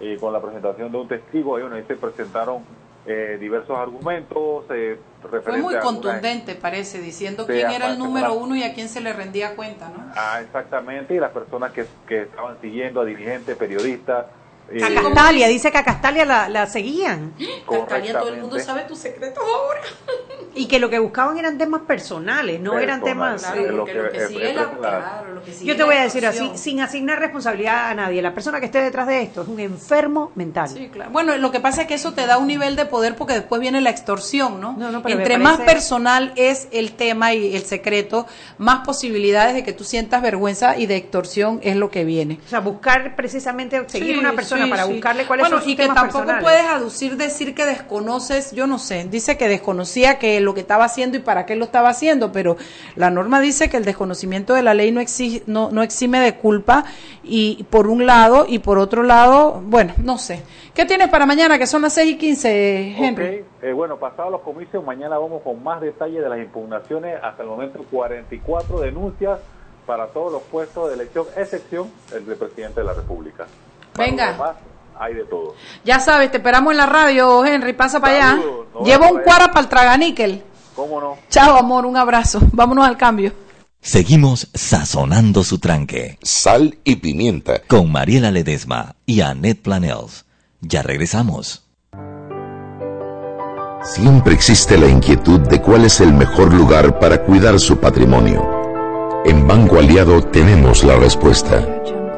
eh, 0.00 0.16
con 0.20 0.32
la 0.32 0.40
presentación 0.40 0.90
de 0.90 0.98
un 0.98 1.08
testigo. 1.08 1.56
Ahí, 1.56 1.84
se 1.86 1.96
presentaron 1.96 2.62
eh, 3.06 3.36
diversos 3.40 3.78
argumentos. 3.78 4.64
Eh, 4.70 4.98
Fue 5.42 5.58
muy 5.58 5.78
contundente, 5.78 6.54
parece, 6.54 7.00
diciendo 7.00 7.46
quién 7.46 7.70
era 7.70 7.90
el 7.90 7.98
número 7.98 8.34
uno 8.34 8.56
y 8.56 8.62
a 8.62 8.74
quién 8.74 8.88
se 8.88 9.00
le 9.00 9.12
rendía 9.12 9.56
cuenta, 9.56 9.88
¿no? 9.88 10.04
Ah, 10.16 10.40
exactamente, 10.42 11.14
y 11.14 11.18
las 11.18 11.32
personas 11.32 11.72
que, 11.72 11.86
que 12.06 12.22
estaban 12.22 12.60
siguiendo 12.60 13.00
a 13.00 13.04
dirigentes, 13.04 13.56
periodistas. 13.56 14.26
Eh, 14.70 14.82
A 14.82 15.02
Castalia, 15.02 15.48
dice 15.48 15.70
que 15.70 15.78
a 15.78 15.84
Castalia 15.84 16.24
la, 16.24 16.48
la 16.48 16.66
seguían 16.66 17.34
Castalia, 17.68 18.18
todo 18.18 18.28
el 18.30 18.40
mundo 18.40 18.58
sabe 18.58 18.82
tus 18.82 18.98
secretos 18.98 19.42
ahora. 19.42 19.80
y 20.54 20.66
que 20.66 20.78
lo 20.78 20.88
que 20.90 20.98
buscaban 20.98 21.36
eran 21.38 21.58
temas 21.58 21.82
personales, 21.82 22.60
no 22.60 22.78
eran 22.78 23.02
temas... 23.02 23.42
claro. 23.42 23.62
lo 23.72 23.78
porque 23.78 23.92
que- 23.92 23.98
lo 23.98 24.10
que 24.10 24.26
sigue 24.28 24.54
la, 24.54 24.62
la- 24.62 24.70
claro, 24.70 25.34
lo 25.34 25.42
que 25.42 25.52
sigue 25.52 25.66
Yo 25.66 25.76
te 25.76 25.84
voy 25.84 25.96
a 25.96 26.02
decir 26.02 26.24
así, 26.26 26.50
sin 26.54 26.80
asignar 26.80 27.18
responsabilidad 27.18 27.88
a 27.90 27.94
nadie, 27.94 28.22
la 28.22 28.32
persona 28.34 28.60
que 28.60 28.66
esté 28.66 28.80
detrás 28.80 29.06
de 29.06 29.22
esto 29.22 29.42
es 29.42 29.48
un 29.48 29.60
enfermo 29.60 30.32
mental. 30.34 30.68
Sí, 30.68 30.88
claro. 30.92 31.10
Bueno, 31.10 31.36
lo 31.36 31.50
que 31.50 31.60
pasa 31.60 31.82
es 31.82 31.88
que 31.88 31.94
eso 31.94 32.12
te 32.12 32.26
da 32.26 32.38
un 32.38 32.46
nivel 32.46 32.76
de 32.76 32.86
poder 32.86 33.16
porque 33.16 33.34
después 33.34 33.60
viene 33.60 33.80
la 33.80 33.90
extorsión, 33.90 34.60
¿no? 34.60 34.74
No, 34.78 34.90
no, 34.90 35.02
pero 35.02 35.16
me 35.16 35.22
Entre 35.22 35.38
más 35.38 35.58
personal 35.60 36.32
es 36.36 36.68
el 36.70 36.92
tema 36.92 37.34
y 37.34 37.54
el 37.56 37.64
secreto, 37.64 38.26
más 38.58 38.84
posibilidades 38.86 39.54
de 39.54 39.64
que 39.64 39.72
tú 39.72 39.84
sientas 39.84 40.22
vergüenza 40.22 40.76
y 40.78 40.86
de 40.86 40.96
extorsión 40.96 41.60
es 41.62 41.76
lo 41.76 41.90
que 41.90 42.04
viene. 42.04 42.38
O 42.46 42.48
sea, 42.48 42.60
buscar 42.60 43.16
precisamente, 43.16 43.82
seguir 43.88 44.14
Sí, 44.14 44.18
una 44.20 44.32
persona 44.32 44.53
sí, 44.62 44.70
para 44.70 44.84
sí. 44.84 44.92
buscarle 44.92 45.26
cuáles 45.26 45.42
bueno, 45.42 45.56
son 45.56 45.64
sus 45.64 45.72
y 45.72 45.76
que 45.76 45.82
temas 45.82 45.96
tampoco 45.96 46.26
personales. 46.26 46.44
puedes 46.44 46.66
aducir 46.70 47.16
decir 47.16 47.54
que 47.54 47.64
desconoces, 47.64 48.52
yo 48.52 48.66
no 48.66 48.78
sé, 48.78 49.04
dice 49.10 49.36
que 49.36 49.48
desconocía 49.48 50.18
que 50.18 50.40
lo 50.40 50.54
que 50.54 50.60
estaba 50.60 50.84
haciendo 50.84 51.16
y 51.16 51.20
para 51.20 51.46
qué 51.46 51.56
lo 51.56 51.64
estaba 51.64 51.88
haciendo, 51.88 52.32
pero 52.32 52.56
la 52.96 53.10
norma 53.10 53.40
dice 53.40 53.68
que 53.68 53.76
el 53.76 53.84
desconocimiento 53.84 54.54
de 54.54 54.62
la 54.62 54.74
ley 54.74 54.92
no 54.92 55.00
exige, 55.00 55.42
no, 55.46 55.70
no 55.70 55.82
exime 55.82 56.20
de 56.20 56.34
culpa 56.36 56.84
y 57.22 57.64
por 57.70 57.88
un 57.88 58.06
lado 58.06 58.46
y 58.48 58.58
por 58.60 58.78
otro 58.78 59.02
lado, 59.02 59.62
bueno, 59.64 59.94
no 59.98 60.18
sé. 60.18 60.42
¿Qué 60.74 60.84
tienes 60.84 61.08
para 61.08 61.24
mañana 61.24 61.56
que 61.56 61.66
son 61.68 61.82
las 61.82 61.92
6 61.92 62.12
y 62.12 62.18
15, 62.18 62.96
Henry? 62.98 63.44
Eh, 63.62 63.72
bueno, 63.72 63.96
pasados 63.98 64.32
los 64.32 64.40
comicios, 64.40 64.84
mañana 64.84 65.18
vamos 65.18 65.42
con 65.42 65.62
más 65.62 65.80
detalles 65.80 66.20
de 66.20 66.28
las 66.28 66.38
impugnaciones. 66.38 67.16
Hasta 67.22 67.44
el 67.44 67.48
momento, 67.48 67.84
44 67.90 68.80
denuncias 68.80 69.38
para 69.86 70.08
todos 70.08 70.32
los 70.32 70.42
puestos 70.42 70.88
de 70.88 70.94
elección, 70.94 71.26
excepción 71.36 71.90
el 72.12 72.26
del 72.26 72.36
presidente 72.36 72.80
de 72.80 72.86
la 72.86 72.94
República. 72.94 73.46
Venga. 73.96 74.56
hay 74.98 75.14
de 75.14 75.24
todo. 75.24 75.54
Ya 75.84 76.00
sabes, 76.00 76.30
te 76.30 76.38
esperamos 76.38 76.72
en 76.72 76.78
la 76.78 76.86
radio, 76.86 77.44
Henry, 77.44 77.72
pasa 77.72 78.00
para 78.00 78.14
allá. 78.14 78.42
Llevo 78.84 79.04
vemos 79.04 79.12
un 79.12 79.22
cuara 79.22 79.48
para 79.48 79.60
el 79.60 79.68
traganíquel. 79.68 80.42
¿Cómo 80.74 81.00
no? 81.00 81.16
Chao, 81.28 81.56
amor, 81.56 81.86
un 81.86 81.96
abrazo. 81.96 82.40
Vámonos 82.52 82.86
al 82.86 82.96
cambio. 82.96 83.32
Seguimos 83.80 84.48
sazonando 84.54 85.44
su 85.44 85.58
tranque. 85.58 86.18
Sal 86.22 86.78
y 86.84 86.96
pimienta. 86.96 87.60
Con 87.68 87.92
Mariela 87.92 88.30
Ledesma 88.30 88.96
y 89.04 89.20
Annette 89.20 89.62
Planels. 89.62 90.24
Ya 90.60 90.82
regresamos. 90.82 91.64
Siempre 93.82 94.32
existe 94.32 94.78
la 94.78 94.88
inquietud 94.88 95.40
de 95.40 95.60
cuál 95.60 95.84
es 95.84 96.00
el 96.00 96.14
mejor 96.14 96.54
lugar 96.54 96.98
para 96.98 97.22
cuidar 97.22 97.60
su 97.60 97.78
patrimonio. 97.78 98.42
En 99.26 99.46
Banco 99.46 99.78
Aliado 99.78 100.22
tenemos 100.22 100.82
la 100.82 100.96
respuesta. 100.96 101.82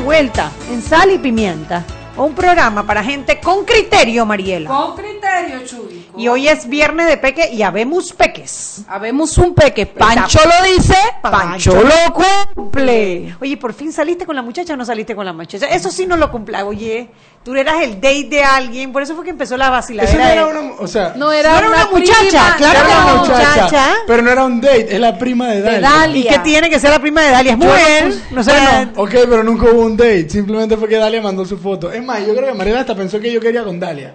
Estamos 0.00 0.04
de 0.04 0.04
vuelta 0.04 0.50
en 0.70 0.82
Sal 0.82 1.10
y 1.12 1.18
Pimienta, 1.18 1.84
un 2.16 2.34
programa 2.34 2.86
para 2.86 3.02
gente 3.02 3.40
con 3.40 3.64
criterio, 3.64 4.24
Mariela. 4.26 4.68
Con 4.68 4.96
criterio. 4.96 5.64
Chuy. 5.64 6.08
Y 6.16 6.28
hoy 6.28 6.48
es 6.48 6.68
viernes 6.68 7.06
de 7.06 7.16
peque 7.16 7.50
y 7.52 7.62
habemos 7.62 8.12
peques. 8.12 8.82
Habemos 8.88 9.38
un 9.38 9.54
peque. 9.54 9.86
Pancho 9.86 10.40
lo 10.44 10.66
dice, 10.72 10.96
Pancho 11.22 11.72
lo 11.82 12.54
cumple. 12.54 13.36
Oye, 13.40 13.56
por 13.56 13.72
fin 13.72 13.92
saliste 13.92 14.26
con 14.26 14.36
la 14.36 14.42
muchacha 14.42 14.74
o 14.74 14.76
no 14.76 14.84
saliste 14.84 15.14
con 15.14 15.24
la 15.24 15.32
muchacha. 15.32 15.66
Eso 15.66 15.90
sí 15.90 16.06
no 16.06 16.16
lo 16.16 16.30
cumple. 16.30 16.62
Oye, 16.62 17.10
tú 17.42 17.54
eras 17.54 17.82
el 17.82 17.94
date 17.94 18.28
de 18.30 18.42
alguien, 18.44 18.92
por 18.92 19.02
eso 19.02 19.14
fue 19.14 19.24
que 19.24 19.30
empezó 19.30 19.56
la 19.56 19.64
Eso 19.66 19.72
vaciladera. 19.72 20.18
no 20.18 20.30
era 20.30 20.46
una, 20.60 20.72
o 20.78 20.86
sea, 20.86 21.14
No 21.16 21.32
era, 21.32 21.52
No 21.52 21.58
era 21.58 21.68
una 21.68 21.86
muchacha, 21.86 22.18
prima, 22.20 22.56
claro 22.58 22.78
era 22.78 22.86
que 22.88 22.92
una 22.94 23.12
no, 23.12 23.18
muchacha, 23.20 23.50
muchacha. 23.64 23.94
pero 24.06 24.22
no 24.22 24.30
era 24.30 24.44
un 24.44 24.60
date, 24.60 24.94
es 24.94 25.00
la 25.00 25.18
prima 25.18 25.48
de 25.48 25.60
Dalia. 25.62 25.80
Dalia. 25.90 26.20
¿Y 26.20 26.34
qué 26.34 26.38
tiene 26.40 26.68
que 26.70 26.78
ser 26.78 26.90
la 26.90 26.98
prima 26.98 27.22
de 27.22 27.30
Dalia? 27.30 27.52
Es 27.52 27.58
no 27.58 27.64
mujer. 27.66 28.14
No 28.30 28.42
sé. 28.44 28.50
Bueno, 28.52 28.92
ok, 28.96 29.10
pero 29.28 29.42
nunca 29.42 29.70
hubo 29.70 29.82
un 29.82 29.96
date, 29.96 30.28
simplemente 30.28 30.76
fue 30.76 30.88
que 30.88 30.96
Dalia 30.96 31.22
mandó 31.22 31.44
su 31.46 31.56
foto. 31.58 31.90
Es 31.90 32.02
más, 32.04 32.20
yo 32.26 32.34
creo 32.34 32.46
que 32.48 32.54
Mariela 32.54 32.80
hasta 32.80 32.94
pensó 32.94 33.18
que 33.18 33.32
yo 33.32 33.40
quería 33.40 33.64
con 33.64 33.80
Dalia. 33.80 34.14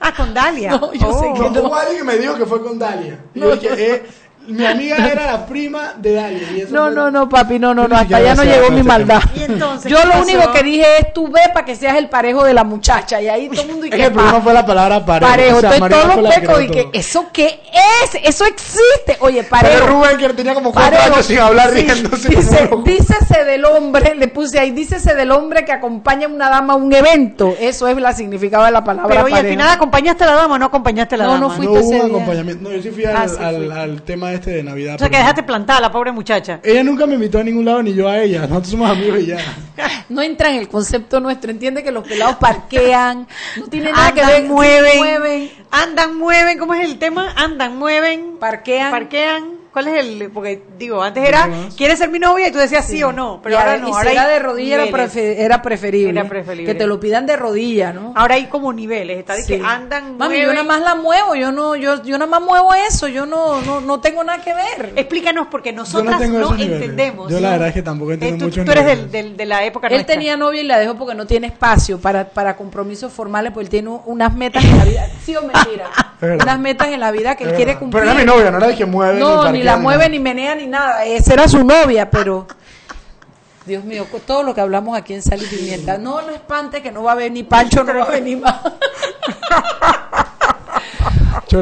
Ah, 0.00 0.12
con 0.14 0.32
Dalia. 0.34 0.70
No, 0.70 0.92
yo 0.92 1.12
sé 1.18 1.26
Oh. 1.26 1.50
No, 1.50 1.60
hubo 1.62 1.74
alguien 1.74 1.98
que 1.98 2.04
me 2.04 2.16
dijo 2.18 2.34
que 2.34 2.46
fue 2.46 2.62
con 2.62 2.78
Dalia. 2.78 3.18
Y 3.34 3.40
yo 3.40 3.56
dije, 3.56 3.94
eh, 3.94 4.02
mi 4.46 4.64
amiga 4.66 4.96
era 5.10 5.26
la 5.26 5.46
prima 5.46 5.94
de 5.98 6.12
Dalia. 6.12 6.52
y 6.54 6.60
eso 6.62 6.74
No, 6.74 6.84
fue- 6.86 6.94
no, 6.94 7.10
no, 7.10 7.28
papi, 7.28 7.58
no, 7.58 7.74
no, 7.74 7.86
no, 7.88 7.96
hasta 7.96 8.16
allá 8.16 8.34
no 8.34 8.44
llegó 8.44 8.70
mi 8.70 8.82
maldad. 8.82 9.20
Y 9.34 9.42
entonces, 9.44 9.90
Yo 9.90 9.98
¿qué 9.98 10.06
lo 10.06 10.12
pasó? 10.12 10.22
único 10.24 10.52
que 10.52 10.62
dije 10.62 10.86
es 11.00 11.12
tú 11.12 11.28
ve 11.28 11.40
para 11.52 11.64
que 11.64 11.74
seas 11.76 11.96
el 11.96 12.08
parejo 12.08 12.44
de 12.44 12.54
la 12.54 12.64
muchacha 12.64 13.20
y 13.20 13.28
ahí 13.28 13.48
todo 13.48 13.62
el 13.62 13.68
mundo 13.68 13.86
y 13.86 13.88
Es 13.90 13.94
que 13.96 14.04
el 14.06 14.12
problema 14.12 14.40
fue 14.40 14.52
la 14.54 14.66
palabra 14.66 15.04
parejo. 15.04 15.30
parejo, 15.32 15.56
o 15.56 15.60
sea, 15.60 15.74
entonces 15.74 15.80
Mariela 15.98 16.14
todos 16.14 16.24
los 16.24 16.34
pecos 16.34 16.62
y 16.62 16.68
que 16.68 16.88
eso 16.98 17.26
qué 17.32 17.60
es, 18.04 18.18
eso 18.22 18.44
existe. 18.44 19.16
Oye, 19.20 19.42
parejo. 19.44 19.74
Pero 19.80 19.86
Rubén, 19.86 20.16
que 20.18 20.28
tenía 20.30 20.54
como 20.54 20.72
cuatro 20.72 20.92
Parejo. 20.96 21.14
años 21.14 21.26
sin 21.26 21.38
hablar 21.38 21.70
Sí, 21.70 21.82
riéndose. 21.82 22.28
Dice, 22.28 22.70
dícese 22.84 23.44
del 23.44 23.64
hombre, 23.64 24.14
le 24.14 24.28
puse 24.28 24.58
ahí, 24.58 24.70
dícese 24.70 25.14
del 25.14 25.30
hombre 25.32 25.64
que 25.64 25.72
acompaña 25.72 26.26
a 26.26 26.30
una 26.30 26.48
dama 26.50 26.74
a 26.74 26.76
un 26.76 26.92
evento. 26.92 27.54
Eso 27.60 27.88
es 27.88 27.96
la 27.96 28.12
significado 28.12 28.64
de 28.64 28.70
la 28.70 28.84
palabra 28.84 29.08
Pero 29.08 29.24
oye, 29.24 29.34
al 29.34 29.46
final 29.46 29.68
acompañaste 29.68 30.24
a 30.24 30.26
la 30.28 30.34
dama 30.34 30.54
o 30.54 30.58
no 30.58 30.66
acompañste 30.66 31.14
a 31.14 31.18
la 31.18 31.24
No, 31.24 31.32
dama. 31.32 31.40
no 31.40 31.48
No 31.48 31.54
fuiste 31.54 31.72
hubo 31.72 31.78
ese 31.78 32.00
un 32.00 32.06
día. 32.08 32.16
acompañamiento. 32.16 32.68
No, 32.68 32.74
yo 32.76 32.82
sí 32.82 32.90
fui 32.90 33.04
al, 33.04 33.16
Ah, 33.16 33.28
sí 33.28 33.36
al, 33.42 33.72
al 33.72 34.02
tema 34.02 34.30
este 34.36 34.50
de 34.52 34.62
Navidad. 34.62 34.94
O 34.94 34.98
sea, 34.98 35.10
que 35.10 35.16
dejaste 35.16 35.42
plantada 35.42 35.78
a 35.78 35.82
la 35.82 35.92
pobre 35.92 36.12
muchacha. 36.12 36.60
Ella 36.62 36.82
nunca 36.82 37.06
me 37.06 37.14
invitó 37.14 37.38
a 37.38 37.44
ningún 37.44 37.64
lado, 37.64 37.82
ni 37.82 37.94
yo 37.94 38.08
a 38.08 38.22
ella. 38.22 38.40
Nosotros 38.48 38.68
somos 38.68 38.90
amigos 38.90 39.20
y 39.20 39.26
ya. 39.26 39.38
No 40.08 40.22
entra 40.22 40.50
en 40.50 40.56
el 40.56 40.68
concepto 40.68 41.18
nuestro. 41.18 41.50
Entiende 41.50 41.82
que 41.82 41.90
los 41.90 42.06
pelados 42.06 42.36
parquean. 42.36 43.26
No 43.56 43.66
tiene 43.66 43.90
nada 43.90 44.12
que 44.12 44.24
ver. 44.24 44.44
mueven, 44.44 44.98
mueven, 44.98 45.50
Andan, 45.72 46.16
mueven. 46.16 46.58
¿Cómo 46.58 46.74
es 46.74 46.88
el 46.88 46.98
tema? 46.98 47.32
Andan, 47.36 47.76
mueven. 47.76 48.36
parquean. 48.38 48.92
Parquean. 48.92 49.55
¿Cuál 49.76 49.88
es 49.88 50.06
el...? 50.06 50.30
Porque, 50.30 50.62
digo, 50.78 51.02
antes 51.02 51.28
era. 51.28 51.50
¿quieres 51.76 51.98
ser 51.98 52.08
mi 52.08 52.18
novia? 52.18 52.48
Y 52.48 52.50
tú 52.50 52.56
decías 52.56 52.86
sí, 52.86 53.02
o 53.02 53.12
no. 53.12 53.40
Pero 53.42 53.56
Y 53.56 53.58
ahora 53.58 53.76
no. 53.76 53.88
y 53.88 53.92
ahora 53.92 54.10
si 54.10 54.16
era 54.16 54.26
de 54.26 54.38
rodilla 54.38 54.74
era, 54.76 54.84
niveles. 54.86 55.12
prefe- 55.14 55.34
era 55.38 55.60
preferible. 55.60 56.18
Era 56.18 56.26
preferible. 56.30 56.72
Que 56.72 56.78
te 56.78 56.86
lo 56.86 56.98
pidan 56.98 57.26
de 57.26 57.36
rodilla, 57.36 57.92
¿no? 57.92 58.14
Ahora 58.16 58.36
hay 58.36 58.46
como 58.46 58.72
niveles. 58.72 59.18
Está 59.18 59.34
de 59.34 59.42
Sí. 59.42 59.58
que 59.58 59.62
andan, 59.62 60.16
Mami, 60.16 60.40
yo 60.40 60.48
nada 60.54 60.62
más 60.62 60.80
la 60.80 60.94
muevo, 60.94 61.34
yo 61.34 61.52
no, 61.52 61.76
yo, 61.76 62.02
yo 62.04 62.16
nada 62.16 62.30
más 62.30 62.40
muevo 62.40 62.72
eso, 62.88 63.06
yo 63.06 63.26
no, 63.26 63.60
no, 63.60 63.82
no 63.82 64.00
tengo 64.00 64.24
nada 64.24 64.42
que 64.42 64.54
ver. 64.54 64.94
Explícanos 64.96 65.48
porque 65.50 65.72
Yo 65.72 65.76
nosotras 65.76 66.26
no 66.26 66.54
entendemos. 66.54 67.30
Yo 67.30 67.38
la 67.38 67.50
verdad 67.50 67.68
es 67.68 67.74
que 67.74 67.82
tampoco 67.82 68.12
Eh, 68.12 68.14
entiendo 68.14 68.46
tú, 68.46 68.50
muchos 68.50 68.64
tú 68.64 68.72
eres 68.72 69.12
del, 69.12 69.36
de 69.36 69.44
la 69.44 69.62
época 69.62 69.88
Él 69.88 69.92
nuestra. 69.92 70.14
tenía 70.14 70.38
novia 70.38 70.62
y 70.62 70.64
la 70.64 70.78
dejó 70.78 70.94
porque 70.94 71.14
no 71.14 71.26
tiene 71.26 71.48
espacio 71.48 71.98
para, 72.00 72.30
para 72.30 72.56
compromisos 72.56 73.12
formales, 73.12 73.52
porque 73.52 73.64
él 73.64 73.68
tiene 73.70 73.90
un- 73.90 74.00
unas 74.06 74.34
metas 74.34 74.64
en 74.64 74.78
la 74.78 74.84
vida. 74.86 75.06
¿Sí 75.22 75.36
o 75.36 75.42
mentira? 75.42 75.84
unas 76.20 76.58
metas 76.58 76.88
en 76.88 77.00
la 77.00 77.10
vida 77.10 77.34
que 77.36 77.44
él 77.44 77.50
quiere 77.50 77.66
verdad. 77.72 77.78
cumplir. 77.80 78.02
Pero 78.02 78.12
era 78.12 78.20
mi 78.20 78.26
novia, 78.26 78.50
no 78.50 78.58
era 78.58 78.66
de 78.68 78.76
que 78.76 78.86
mueve. 78.86 79.18
No, 79.20 79.50
ni 79.52 79.62
la 79.62 79.76
mueve, 79.76 80.08
ni 80.08 80.18
menea, 80.18 80.54
ni 80.54 80.66
nada. 80.66 81.04
Esa 81.04 81.34
era 81.34 81.48
su 81.48 81.64
novia, 81.64 82.10
pero. 82.10 82.46
Dios 83.66 83.82
mío, 83.84 84.06
todo 84.26 84.44
lo 84.44 84.54
que 84.54 84.60
hablamos 84.60 84.96
aquí 84.96 85.12
en 85.12 85.22
Sal 85.22 85.42
y 85.42 85.46
Pimienta. 85.46 85.98
No, 85.98 86.22
no 86.22 86.30
espante 86.30 86.82
que 86.82 86.92
no 86.92 87.02
va 87.02 87.12
a 87.12 87.16
venir 87.16 87.48
Pancho, 87.48 87.82
no 87.82 87.94
va 87.94 88.04
a 88.04 88.10
venir 88.10 88.38
más. 88.38 88.60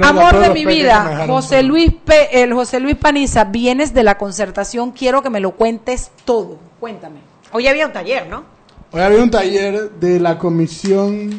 Amor 0.02 0.38
de 0.38 0.50
mi 0.50 0.64
vida, 0.64 1.24
José. 1.26 1.62
Luis, 1.62 1.92
Pe- 2.04 2.42
el 2.42 2.52
José 2.54 2.80
Luis 2.80 2.96
Paniza, 2.96 3.44
vienes 3.44 3.92
de 3.94 4.02
la 4.02 4.16
concertación, 4.18 4.92
quiero 4.92 5.22
que 5.22 5.30
me 5.30 5.40
lo 5.40 5.52
cuentes 5.52 6.10
todo. 6.24 6.58
Cuéntame. 6.80 7.20
Hoy 7.52 7.68
había 7.68 7.86
un 7.86 7.92
taller, 7.92 8.26
¿no? 8.26 8.44
Hoy 8.92 9.00
había 9.00 9.22
un 9.22 9.30
taller 9.30 9.90
de 9.92 10.20
la 10.20 10.38
comisión 10.38 11.30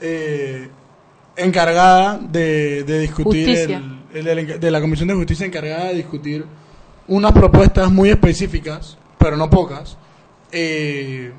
eh, 0.00 0.68
encargada 1.36 2.18
de, 2.18 2.84
de 2.84 3.00
discutir 3.00 3.48
el- 4.14 4.60
de 4.60 4.70
la 4.70 4.80
comisión 4.80 5.08
de 5.08 5.14
justicia 5.14 5.46
encargada 5.46 5.86
de 5.86 5.94
discutir 5.94 6.44
unas 7.08 7.32
propuestas 7.32 7.90
muy 7.90 8.10
específicas, 8.10 8.96
pero 9.18 9.36
no 9.36 9.48
pocas, 9.50 9.96
eh, 10.50 11.32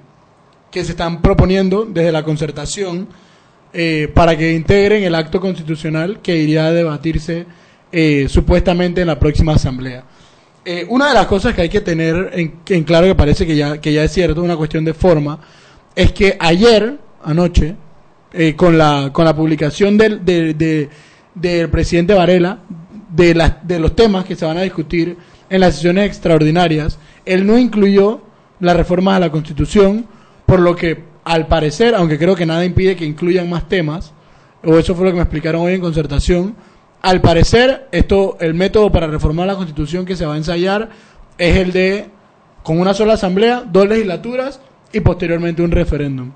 que 0.71 0.83
se 0.83 0.91
están 0.91 1.21
proponiendo 1.21 1.85
desde 1.85 2.11
la 2.11 2.23
concertación 2.23 3.07
eh, 3.71 4.11
para 4.13 4.35
que 4.37 4.53
integren 4.53 5.03
el 5.03 5.15
acto 5.15 5.39
constitucional 5.39 6.19
que 6.21 6.35
iría 6.35 6.65
a 6.67 6.71
debatirse 6.71 7.45
eh, 7.91 8.25
supuestamente 8.29 9.01
en 9.01 9.07
la 9.07 9.19
próxima 9.19 9.53
asamblea. 9.53 10.03
Eh, 10.65 10.85
una 10.89 11.09
de 11.09 11.13
las 11.13 11.27
cosas 11.27 11.53
que 11.53 11.61
hay 11.61 11.69
que 11.69 11.81
tener 11.81 12.31
en, 12.33 12.55
en 12.69 12.83
claro, 12.83 13.05
que 13.07 13.15
parece 13.15 13.45
que 13.45 13.55
ya, 13.55 13.79
que 13.79 13.93
ya 13.93 14.03
es 14.03 14.11
cierto, 14.11 14.41
una 14.41 14.55
cuestión 14.57 14.83
de 14.85 14.93
forma, 14.93 15.39
es 15.95 16.11
que 16.11 16.35
ayer, 16.39 16.97
anoche, 17.23 17.75
eh, 18.33 18.55
con, 18.55 18.77
la, 18.77 19.11
con 19.13 19.25
la 19.25 19.35
publicación 19.35 19.97
del, 19.97 20.23
de- 20.25 20.53
de- 20.53 20.89
del 21.35 21.69
presidente 21.69 22.13
Varela, 22.13 22.59
de, 23.09 23.33
las, 23.35 23.67
de 23.67 23.79
los 23.79 23.95
temas 23.95 24.25
que 24.25 24.35
se 24.35 24.45
van 24.45 24.57
a 24.57 24.61
discutir 24.61 25.17
en 25.49 25.61
las 25.61 25.75
sesiones 25.75 26.07
extraordinarias, 26.07 26.97
él 27.25 27.45
no 27.45 27.57
incluyó 27.57 28.21
las 28.59 28.75
reformas 28.75 29.17
a 29.17 29.19
la 29.19 29.31
Constitución, 29.31 30.05
por 30.45 30.59
lo 30.59 30.75
que 30.75 31.03
al 31.23 31.47
parecer, 31.47 31.95
aunque 31.95 32.17
creo 32.19 32.35
que 32.35 32.45
nada 32.45 32.65
impide 32.65 32.95
que 32.95 33.05
incluyan 33.05 33.49
más 33.49 33.67
temas, 33.69 34.13
o 34.63 34.77
eso 34.77 34.95
fue 34.95 35.05
lo 35.05 35.11
que 35.11 35.17
me 35.17 35.23
explicaron 35.23 35.61
hoy 35.61 35.73
en 35.73 35.81
concertación, 35.81 36.55
al 37.01 37.19
parecer 37.21 37.87
esto, 37.91 38.37
el 38.39 38.53
método 38.53 38.91
para 38.91 39.07
reformar 39.07 39.47
la 39.47 39.55
Constitución 39.55 40.05
que 40.05 40.15
se 40.15 40.25
va 40.25 40.35
a 40.35 40.37
ensayar 40.37 40.89
es 41.37 41.57
el 41.57 41.71
de 41.73 42.07
con 42.63 42.79
una 42.79 42.93
sola 42.93 43.13
asamblea, 43.13 43.63
dos 43.69 43.87
legislaturas 43.89 44.61
y 44.93 45.01
posteriormente 45.01 45.61
un 45.61 45.71
referéndum, 45.71 46.31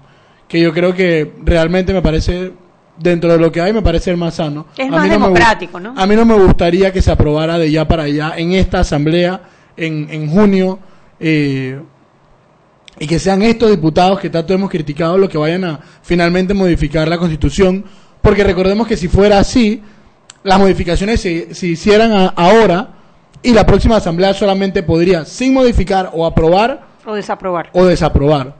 que 0.48 0.60
yo 0.62 0.74
creo 0.74 0.94
que 0.94 1.34
realmente 1.44 1.94
me 1.94 2.02
parece 2.02 2.54
dentro 2.98 3.32
de 3.32 3.38
lo 3.38 3.52
que 3.52 3.62
hay 3.62 3.74
me 3.74 3.82
parece 3.82 4.10
el 4.12 4.18
más 4.18 4.36
sano. 4.36 4.68
Es 4.78 4.88
A 4.88 4.92
más 4.92 5.04
mí 5.04 5.08
no 5.10 5.14
democrático, 5.14 5.80
¿no? 5.80 5.94
A 5.96 6.06
mí 6.08 6.16
no 6.16 6.26
me 6.26 6.34
gustaría 6.36 6.92
que 6.92 7.02
se 7.02 7.12
aprobara 7.12 7.58
de 7.58 7.70
ya 7.70 7.88
para 7.88 8.04
allá 8.04 8.34
en 8.38 8.54
esta 8.54 8.80
asamblea 8.80 9.42
en, 9.76 10.08
en 10.10 10.30
junio 10.30 10.80
eh, 11.20 11.80
y 13.00 13.06
que 13.08 13.20
sean 13.20 13.44
estos 13.44 13.70
diputados 13.70 14.20
que 14.20 14.30
tanto 14.30 14.54
hemos 14.54 14.70
criticado 14.72 15.18
los 15.18 15.30
que 15.30 15.38
vayan 15.38 15.64
a 15.66 15.80
finalmente 16.02 16.54
modificar 16.56 17.08
la 17.08 17.18
constitución, 17.20 17.86
porque 18.22 18.44
recordemos 18.44 18.88
que 18.88 18.98
si 18.98 19.08
fuera 19.08 19.38
así, 19.38 19.82
las 20.44 20.58
modificaciones 20.58 21.22
se, 21.22 21.54
se 21.54 21.68
hicieran 21.68 22.12
a- 22.12 22.28
ahora 22.30 22.90
y 23.44 23.54
la 23.54 23.66
próxima 23.68 23.98
asamblea 23.98 24.34
solamente 24.34 24.82
podría, 24.82 25.26
sin 25.26 25.54
modificar 25.54 26.10
o 26.14 26.26
aprobar 26.26 26.88
O 27.06 27.14
desaprobar. 27.14 27.70
o 27.74 27.86
desaprobar. 27.86 28.56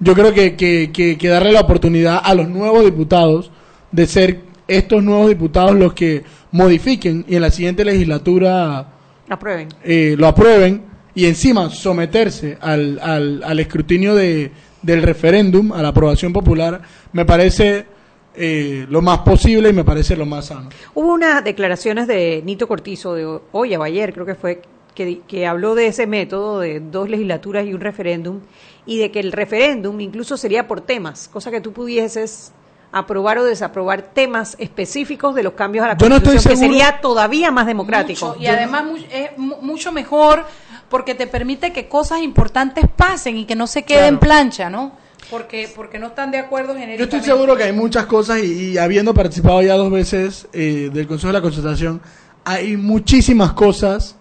Yo 0.00 0.14
creo 0.14 0.32
que, 0.32 0.56
que, 0.56 0.90
que, 0.92 1.16
que 1.16 1.28
darle 1.28 1.52
la 1.52 1.60
oportunidad 1.60 2.20
a 2.22 2.34
los 2.34 2.48
nuevos 2.48 2.84
diputados 2.84 3.50
de 3.92 4.06
ser 4.06 4.40
estos 4.68 5.02
nuevos 5.02 5.28
diputados 5.28 5.74
los 5.74 5.94
que 5.94 6.24
modifiquen 6.52 7.24
y 7.28 7.36
en 7.36 7.42
la 7.42 7.50
siguiente 7.50 7.84
legislatura 7.84 8.88
Aprueben. 9.28 9.68
eh, 9.84 10.14
lo 10.18 10.26
aprueben 10.26 10.82
y 11.14 11.26
encima 11.26 11.70
someterse 11.70 12.58
al, 12.60 12.98
al, 13.02 13.42
al 13.42 13.58
escrutinio 13.60 14.14
de, 14.14 14.50
del 14.82 15.02
referéndum, 15.02 15.72
a 15.72 15.80
la 15.82 15.88
aprobación 15.88 16.32
popular, 16.32 16.82
me 17.12 17.24
parece 17.24 17.86
eh, 18.34 18.86
lo 18.90 19.00
más 19.00 19.20
posible 19.20 19.70
y 19.70 19.72
me 19.72 19.82
parece 19.84 20.14
lo 20.14 20.26
más 20.26 20.46
sano. 20.46 20.68
Hubo 20.94 21.14
unas 21.14 21.42
declaraciones 21.42 22.06
de 22.06 22.42
Nito 22.44 22.68
Cortizo 22.68 23.14
de 23.14 23.40
hoy 23.52 23.74
o 23.76 23.82
ayer, 23.82 24.12
creo 24.12 24.26
que 24.26 24.34
fue, 24.34 24.60
que, 24.94 25.20
que 25.26 25.46
habló 25.46 25.74
de 25.74 25.86
ese 25.86 26.06
método 26.06 26.60
de 26.60 26.80
dos 26.80 27.08
legislaturas 27.08 27.66
y 27.66 27.72
un 27.72 27.80
referéndum, 27.80 28.40
y 28.86 28.98
de 28.98 29.10
que 29.10 29.20
el 29.20 29.32
referéndum 29.32 30.00
incluso 30.00 30.36
sería 30.36 30.66
por 30.68 30.80
temas, 30.80 31.28
cosa 31.28 31.50
que 31.50 31.60
tú 31.60 31.72
pudieses 31.72 32.52
aprobar 32.92 33.36
o 33.38 33.44
desaprobar 33.44 34.02
temas 34.14 34.54
específicos 34.58 35.34
de 35.34 35.42
los 35.42 35.52
cambios 35.54 35.84
a 35.84 35.88
la 35.88 35.96
Yo 35.98 36.08
no 36.08 36.16
estoy 36.16 36.34
Constitución, 36.34 36.52
que 36.52 36.56
seguro- 36.66 36.78
sería 36.78 37.00
todavía 37.00 37.50
más 37.50 37.66
democrático. 37.66 38.28
Mucho, 38.28 38.40
y 38.40 38.46
además 38.46 38.84
es 39.12 39.36
mu- 39.36 39.56
mucho 39.60 39.92
mejor 39.92 40.44
porque 40.88 41.14
te 41.16 41.26
permite 41.26 41.72
que 41.72 41.88
cosas 41.88 42.20
importantes 42.22 42.84
pasen 42.96 43.36
y 43.38 43.44
que 43.44 43.56
no 43.56 43.66
se 43.66 43.82
quede 43.82 43.98
Claro. 43.98 44.14
en 44.14 44.18
plancha, 44.20 44.70
¿no? 44.70 44.92
Porque, 45.30 45.68
porque 45.74 45.98
no 45.98 46.06
están 46.06 46.30
de 46.30 46.38
acuerdo 46.38 46.74
Yo 46.74 46.78
genéricamente. 46.78 47.16
estoy 47.16 47.32
seguro 47.34 47.56
que 47.56 47.64
hay 47.64 47.72
muchas 47.72 48.06
cosas 48.06 48.38
y, 48.38 48.70
y 48.70 48.78
habiendo 48.78 49.12
participado 49.12 49.60
ya 49.62 49.74
dos 49.74 49.90
veces 49.90 50.46
eh, 50.52 50.88
del 50.92 51.08
Consejo 51.08 51.26
de 51.28 51.32
la 51.32 51.42
Concertación, 51.42 52.00
hay 52.44 52.76
muchísimas 52.76 53.52
cosas 53.52 54.14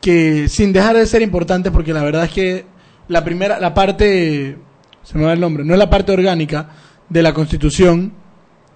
que 0.00 0.48
sin 0.48 0.72
dejar 0.72 0.96
de 0.96 1.06
ser 1.06 1.20
importantes, 1.22 1.70
porque 1.70 1.92
la 1.92 2.02
verdad 2.02 2.24
es 2.24 2.30
que 2.30 2.64
la 3.12 3.22
primera, 3.24 3.60
la 3.60 3.74
parte, 3.74 4.56
se 5.02 5.18
me 5.18 5.24
va 5.24 5.32
el 5.32 5.40
nombre, 5.40 5.64
no 5.64 5.74
es 5.74 5.78
la 5.78 5.90
parte 5.90 6.12
orgánica 6.12 6.68
de 7.08 7.22
la 7.22 7.32
Constitución 7.32 8.12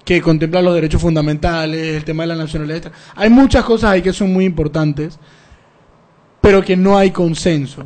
que 0.05 0.21
contempla 0.23 0.63
los 0.63 0.75
derechos 0.75 1.01
fundamentales, 1.01 1.97
el 1.97 2.05
tema 2.05 2.23
de 2.23 2.29
la 2.29 2.37
nacionalidad. 2.37 2.93
Hay 3.17 3.29
muchas 3.31 3.65
cosas 3.65 3.91
ahí 3.91 4.03
que 4.03 4.13
son 4.13 4.33
muy 4.33 4.45
importantes, 4.45 5.19
pero 6.41 6.63
que 6.63 6.77
no 6.77 6.97
hay 6.97 7.11
consenso. 7.11 7.83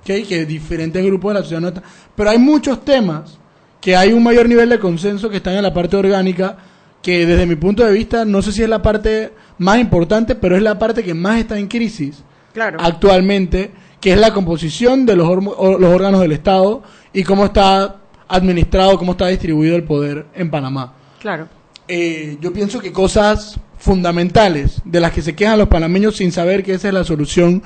¿ok? 0.00 0.26
Que 0.28 0.44
diferentes 0.44 1.02
grupos 1.04 1.30
de 1.30 1.34
la 1.34 1.40
sociedad 1.40 1.60
no 1.62 1.68
están. 1.68 1.84
Pero 2.14 2.28
hay 2.30 2.38
muchos 2.38 2.84
temas 2.84 3.38
que 3.80 3.96
hay 3.96 4.12
un 4.12 4.22
mayor 4.22 4.48
nivel 4.48 4.68
de 4.68 4.78
consenso 4.78 5.30
que 5.30 5.38
están 5.38 5.54
en 5.54 5.62
la 5.62 5.72
parte 5.72 5.96
orgánica 5.96 6.58
que 7.00 7.24
desde 7.24 7.46
mi 7.46 7.54
punto 7.56 7.84
de 7.84 7.92
vista, 7.92 8.24
no 8.24 8.42
sé 8.42 8.52
si 8.52 8.62
es 8.62 8.68
la 8.68 8.82
parte 8.82 9.32
más 9.58 9.78
importante, 9.78 10.34
pero 10.34 10.56
es 10.56 10.62
la 10.62 10.78
parte 10.78 11.02
que 11.02 11.14
más 11.14 11.38
está 11.38 11.58
en 11.58 11.68
crisis 11.68 12.22
Claro. 12.52 12.78
actualmente, 12.80 13.70
que 14.00 14.12
es 14.12 14.18
la 14.18 14.32
composición 14.32 15.06
de 15.06 15.16
los, 15.16 15.28
los 15.28 15.94
órganos 15.94 16.20
del 16.20 16.32
Estado 16.32 16.82
y 17.12 17.24
cómo 17.24 17.46
está 17.46 17.96
administrado, 18.28 18.98
cómo 18.98 19.12
está 19.12 19.26
distribuido 19.28 19.76
el 19.76 19.84
poder 19.84 20.26
en 20.34 20.50
Panamá. 20.50 20.94
Claro. 21.20 21.48
Eh, 21.88 22.36
yo 22.40 22.52
pienso 22.52 22.80
que 22.80 22.92
cosas 22.92 23.58
fundamentales 23.78 24.82
de 24.84 25.00
las 25.00 25.12
que 25.12 25.22
se 25.22 25.34
quejan 25.34 25.58
los 25.58 25.68
panameños 25.68 26.16
sin 26.16 26.32
saber 26.32 26.62
que 26.62 26.74
esa 26.74 26.88
es 26.88 26.94
la 26.94 27.04
solución, 27.04 27.62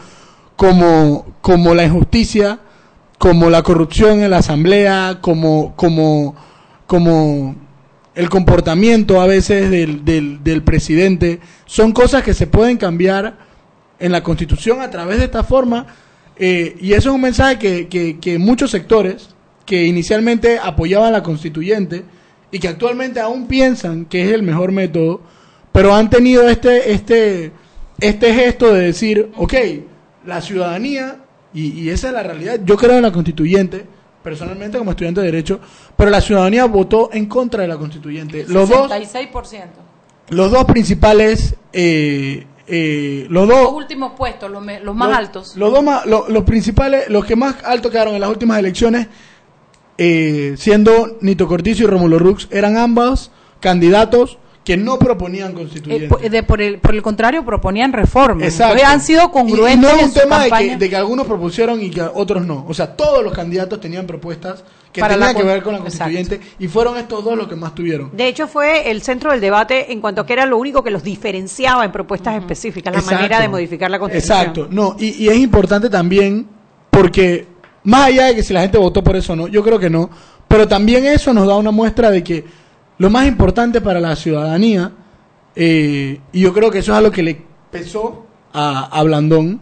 como, 0.56 1.34
como 1.40 1.74
la 1.74 1.84
injusticia, 1.84 2.60
como 3.18 3.50
la 3.50 3.62
corrupción 3.62 4.22
en 4.22 4.30
la 4.30 4.38
asamblea, 4.38 5.18
como, 5.20 5.74
como, 5.74 6.36
como 6.86 7.56
el 8.14 8.28
comportamiento 8.28 9.20
a 9.20 9.26
veces 9.26 9.70
del, 9.70 10.04
del, 10.04 10.44
del 10.44 10.62
presidente, 10.62 11.40
son 11.66 11.92
cosas 11.92 12.22
que 12.22 12.34
se 12.34 12.46
pueden 12.46 12.76
cambiar 12.76 13.38
en 13.98 14.12
la 14.12 14.22
constitución 14.22 14.80
a 14.80 14.90
través 14.90 15.18
de 15.18 15.24
esta 15.24 15.42
forma. 15.44 15.86
Eh, 16.44 16.76
y 16.80 16.94
eso 16.94 17.10
es 17.10 17.14
un 17.14 17.20
mensaje 17.20 17.56
que, 17.56 17.86
que, 17.86 18.18
que 18.18 18.36
muchos 18.36 18.72
sectores 18.72 19.28
que 19.64 19.84
inicialmente 19.84 20.58
apoyaban 20.60 21.12
la 21.12 21.22
constituyente 21.22 22.02
y 22.50 22.58
que 22.58 22.66
actualmente 22.66 23.20
aún 23.20 23.46
piensan 23.46 24.06
que 24.06 24.24
es 24.24 24.32
el 24.32 24.42
mejor 24.42 24.72
método, 24.72 25.20
pero 25.70 25.94
han 25.94 26.10
tenido 26.10 26.48
este, 26.48 26.94
este, 26.94 27.52
este 28.00 28.34
gesto 28.34 28.74
de 28.74 28.86
decir, 28.86 29.30
ok, 29.36 29.54
la 30.26 30.40
ciudadanía, 30.40 31.18
y, 31.54 31.80
y 31.80 31.90
esa 31.90 32.08
es 32.08 32.14
la 32.14 32.24
realidad, 32.24 32.58
yo 32.64 32.76
creo 32.76 32.96
en 32.96 33.02
la 33.02 33.12
constituyente, 33.12 33.86
personalmente 34.24 34.78
como 34.78 34.90
estudiante 34.90 35.20
de 35.20 35.26
Derecho, 35.26 35.60
pero 35.96 36.10
la 36.10 36.20
ciudadanía 36.20 36.64
votó 36.64 37.10
en 37.12 37.26
contra 37.26 37.62
de 37.62 37.68
la 37.68 37.76
constituyente. 37.76 38.46
Los 38.48 38.68
dos, 38.68 38.90
66%. 38.90 39.66
los 40.30 40.50
dos 40.50 40.64
principales, 40.64 41.54
eh, 41.72 42.46
eh, 42.74 43.26
los 43.28 43.46
dos... 43.46 43.64
Los 43.64 43.72
últimos 43.74 44.12
puestos, 44.16 44.50
los, 44.50 44.62
me- 44.64 44.80
los 44.80 44.94
más 44.96 45.10
Los- 45.10 45.18
altos. 45.18 45.56
Los 45.56 45.70
dos 45.72 45.84
más, 45.84 46.06
lo- 46.06 46.26
los 46.30 46.42
principales, 46.44 47.06
los 47.10 47.22
que 47.26 47.36
más 47.36 47.56
alto 47.64 47.90
quedaron 47.90 48.14
en 48.14 48.20
las 48.22 48.30
últimas 48.30 48.58
elecciones, 48.58 49.08
eh, 49.98 50.54
siendo 50.56 51.18
Nito 51.20 51.46
Cortizo 51.46 51.82
y 51.84 51.86
Rómulo 51.86 52.18
Rux, 52.18 52.48
eran 52.50 52.76
ambos 52.78 53.30
candidatos 53.60 54.38
que 54.64 54.76
no 54.76 54.98
proponían 54.98 55.50
Eh, 55.50 55.54
constituyentes. 55.54 56.08
por, 56.08 56.20
de- 56.30 56.42
por 56.44 56.62
el, 56.62 56.78
por 56.78 56.94
el 56.94 57.02
contrario, 57.02 57.44
proponían 57.44 57.92
reformas. 57.92 58.44
Exacto. 58.46 58.74
Entonces, 58.78 58.88
han 58.94 59.00
sido 59.00 59.22
Y- 59.22 59.26
y 59.26 59.30
congruentes 59.30 59.92
no 59.92 59.98
es 59.98 60.04
un 60.04 60.14
tema 60.14 60.44
de 60.44 60.50
que, 60.50 60.76
de 60.76 60.88
que 60.88 60.96
algunos 60.96 61.26
propusieron 61.26 61.82
y 61.82 61.90
que 61.90 62.00
otros 62.00 62.46
no. 62.46 62.64
O 62.68 62.72
sea, 62.72 62.96
todos 62.96 63.22
los 63.22 63.32
candidatos 63.34 63.80
tenían 63.80 64.06
propuestas 64.06 64.64
que 64.92 65.00
Para 65.00 65.16
la 65.16 65.28
tenían 65.28 65.42
que 65.46 65.52
ver 65.52 65.62
con 65.62 65.72
la 65.72 65.78
constituyente 65.80 66.40
y 66.58 66.68
fueron 66.68 66.98
estos 66.98 67.24
dos 67.24 67.36
los 67.36 67.48
que 67.48 67.56
más 67.56 67.74
tuvieron. 67.74 68.10
De 68.14 68.28
hecho, 68.28 68.46
fue 68.46 68.90
el 68.90 69.02
centro 69.02 69.30
del 69.30 69.40
debate 69.40 69.92
en 69.92 70.00
cuanto 70.00 70.20
a 70.20 70.26
que 70.26 70.34
era 70.34 70.44
lo 70.44 70.58
único 70.58 70.84
que 70.84 70.90
los 70.90 71.02
diferenciaba 71.02 71.84
en 71.84 71.92
propuestas 71.92 72.36
específicas, 72.36 72.92
la 72.92 72.98
Exacto. 73.00 73.16
manera 73.16 73.40
de 73.40 73.48
modificar 73.48 73.90
la 73.90 73.98
constitución. 73.98 74.38
Exacto, 74.38 74.68
no, 74.70 74.96
y, 74.98 75.24
y 75.24 75.28
es 75.28 75.36
importante 75.38 75.88
también 75.88 76.46
porque 76.90 77.46
más 77.84 78.08
allá 78.08 78.26
de 78.26 78.34
que 78.36 78.42
si 78.42 78.52
la 78.52 78.60
gente 78.60 78.78
votó 78.78 79.02
por 79.02 79.16
eso 79.16 79.32
o 79.32 79.36
no, 79.36 79.48
yo 79.48 79.62
creo 79.62 79.78
que 79.78 79.88
no, 79.90 80.10
pero 80.46 80.68
también 80.68 81.06
eso 81.06 81.32
nos 81.32 81.46
da 81.46 81.56
una 81.56 81.70
muestra 81.70 82.10
de 82.10 82.22
que 82.22 82.44
lo 82.98 83.08
más 83.08 83.26
importante 83.26 83.80
para 83.80 83.98
la 83.98 84.14
ciudadanía, 84.14 84.92
eh, 85.56 86.20
y 86.32 86.40
yo 86.40 86.52
creo 86.52 86.70
que 86.70 86.78
eso 86.78 86.92
es 86.92 86.98
algo 86.98 87.10
que 87.10 87.22
le 87.22 87.42
pesó 87.70 88.26
a, 88.52 88.84
a 88.98 89.02
Blandón, 89.02 89.60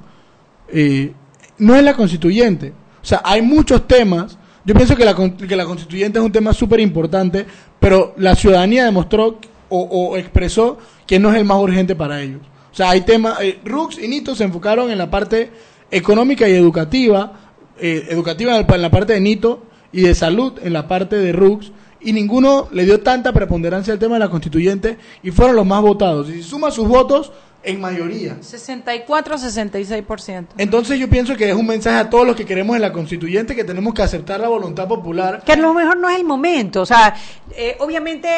eh, 0.68 1.12
no 1.58 1.74
es 1.76 1.84
la 1.84 1.94
constituyente. 1.94 2.72
O 3.02 3.04
sea, 3.04 3.22
hay 3.24 3.42
muchos 3.42 3.86
temas. 3.86 4.36
Yo 4.64 4.74
pienso 4.74 4.94
que 4.94 5.04
la, 5.04 5.14
que 5.14 5.56
la 5.56 5.64
constituyente 5.64 6.18
es 6.18 6.24
un 6.24 6.32
tema 6.32 6.52
súper 6.52 6.80
importante, 6.80 7.46
pero 7.78 8.14
la 8.18 8.34
ciudadanía 8.34 8.84
demostró 8.84 9.38
o, 9.68 9.80
o 9.80 10.16
expresó 10.16 10.78
que 11.06 11.18
no 11.18 11.30
es 11.30 11.36
el 11.36 11.44
más 11.44 11.58
urgente 11.58 11.94
para 11.94 12.20
ellos. 12.20 12.42
O 12.70 12.74
sea, 12.74 12.90
hay 12.90 13.00
temas. 13.00 13.40
eh, 13.40 13.58
Rux 13.64 13.98
y 13.98 14.06
Nito 14.06 14.34
se 14.34 14.44
enfocaron 14.44 14.90
en 14.90 14.98
la 14.98 15.10
parte 15.10 15.50
económica 15.90 16.48
y 16.48 16.52
educativa, 16.52 17.32
eh, 17.78 18.06
educativa 18.10 18.56
en 18.58 18.82
la 18.82 18.90
parte 18.90 19.14
de 19.14 19.20
Nito 19.20 19.64
y 19.92 20.02
de 20.02 20.14
salud 20.14 20.52
en 20.62 20.72
la 20.72 20.86
parte 20.86 21.16
de 21.16 21.32
Rux, 21.32 21.72
y 22.02 22.12
ninguno 22.12 22.68
le 22.72 22.84
dio 22.84 23.00
tanta 23.00 23.32
preponderancia 23.32 23.92
al 23.92 23.98
tema 23.98 24.14
de 24.14 24.20
la 24.20 24.30
constituyente 24.30 24.98
y 25.22 25.30
fueron 25.30 25.56
los 25.56 25.66
más 25.66 25.82
votados. 25.82 26.30
Y 26.30 26.34
si 26.34 26.42
suma 26.42 26.70
sus 26.70 26.88
votos, 26.88 27.32
en 27.62 27.80
mayoría. 27.80 28.36
64-66%. 28.40 30.46
Entonces 30.58 30.98
yo 30.98 31.08
pienso 31.08 31.36
que 31.36 31.48
es 31.50 31.54
un 31.54 31.66
mensaje 31.66 31.98
a 31.98 32.10
todos 32.10 32.26
los 32.26 32.36
que 32.36 32.44
queremos 32.44 32.76
en 32.76 32.82
la 32.82 32.92
constituyente 32.92 33.54
que 33.54 33.64
tenemos 33.64 33.94
que 33.94 34.02
aceptar 34.02 34.40
la 34.40 34.48
voluntad 34.48 34.88
popular. 34.88 35.42
Que 35.44 35.52
a 35.52 35.56
lo 35.56 35.74
mejor 35.74 35.96
no 35.96 36.08
es 36.08 36.16
el 36.18 36.24
momento. 36.24 36.82
O 36.82 36.86
sea, 36.86 37.14
eh, 37.56 37.76
obviamente 37.80 38.28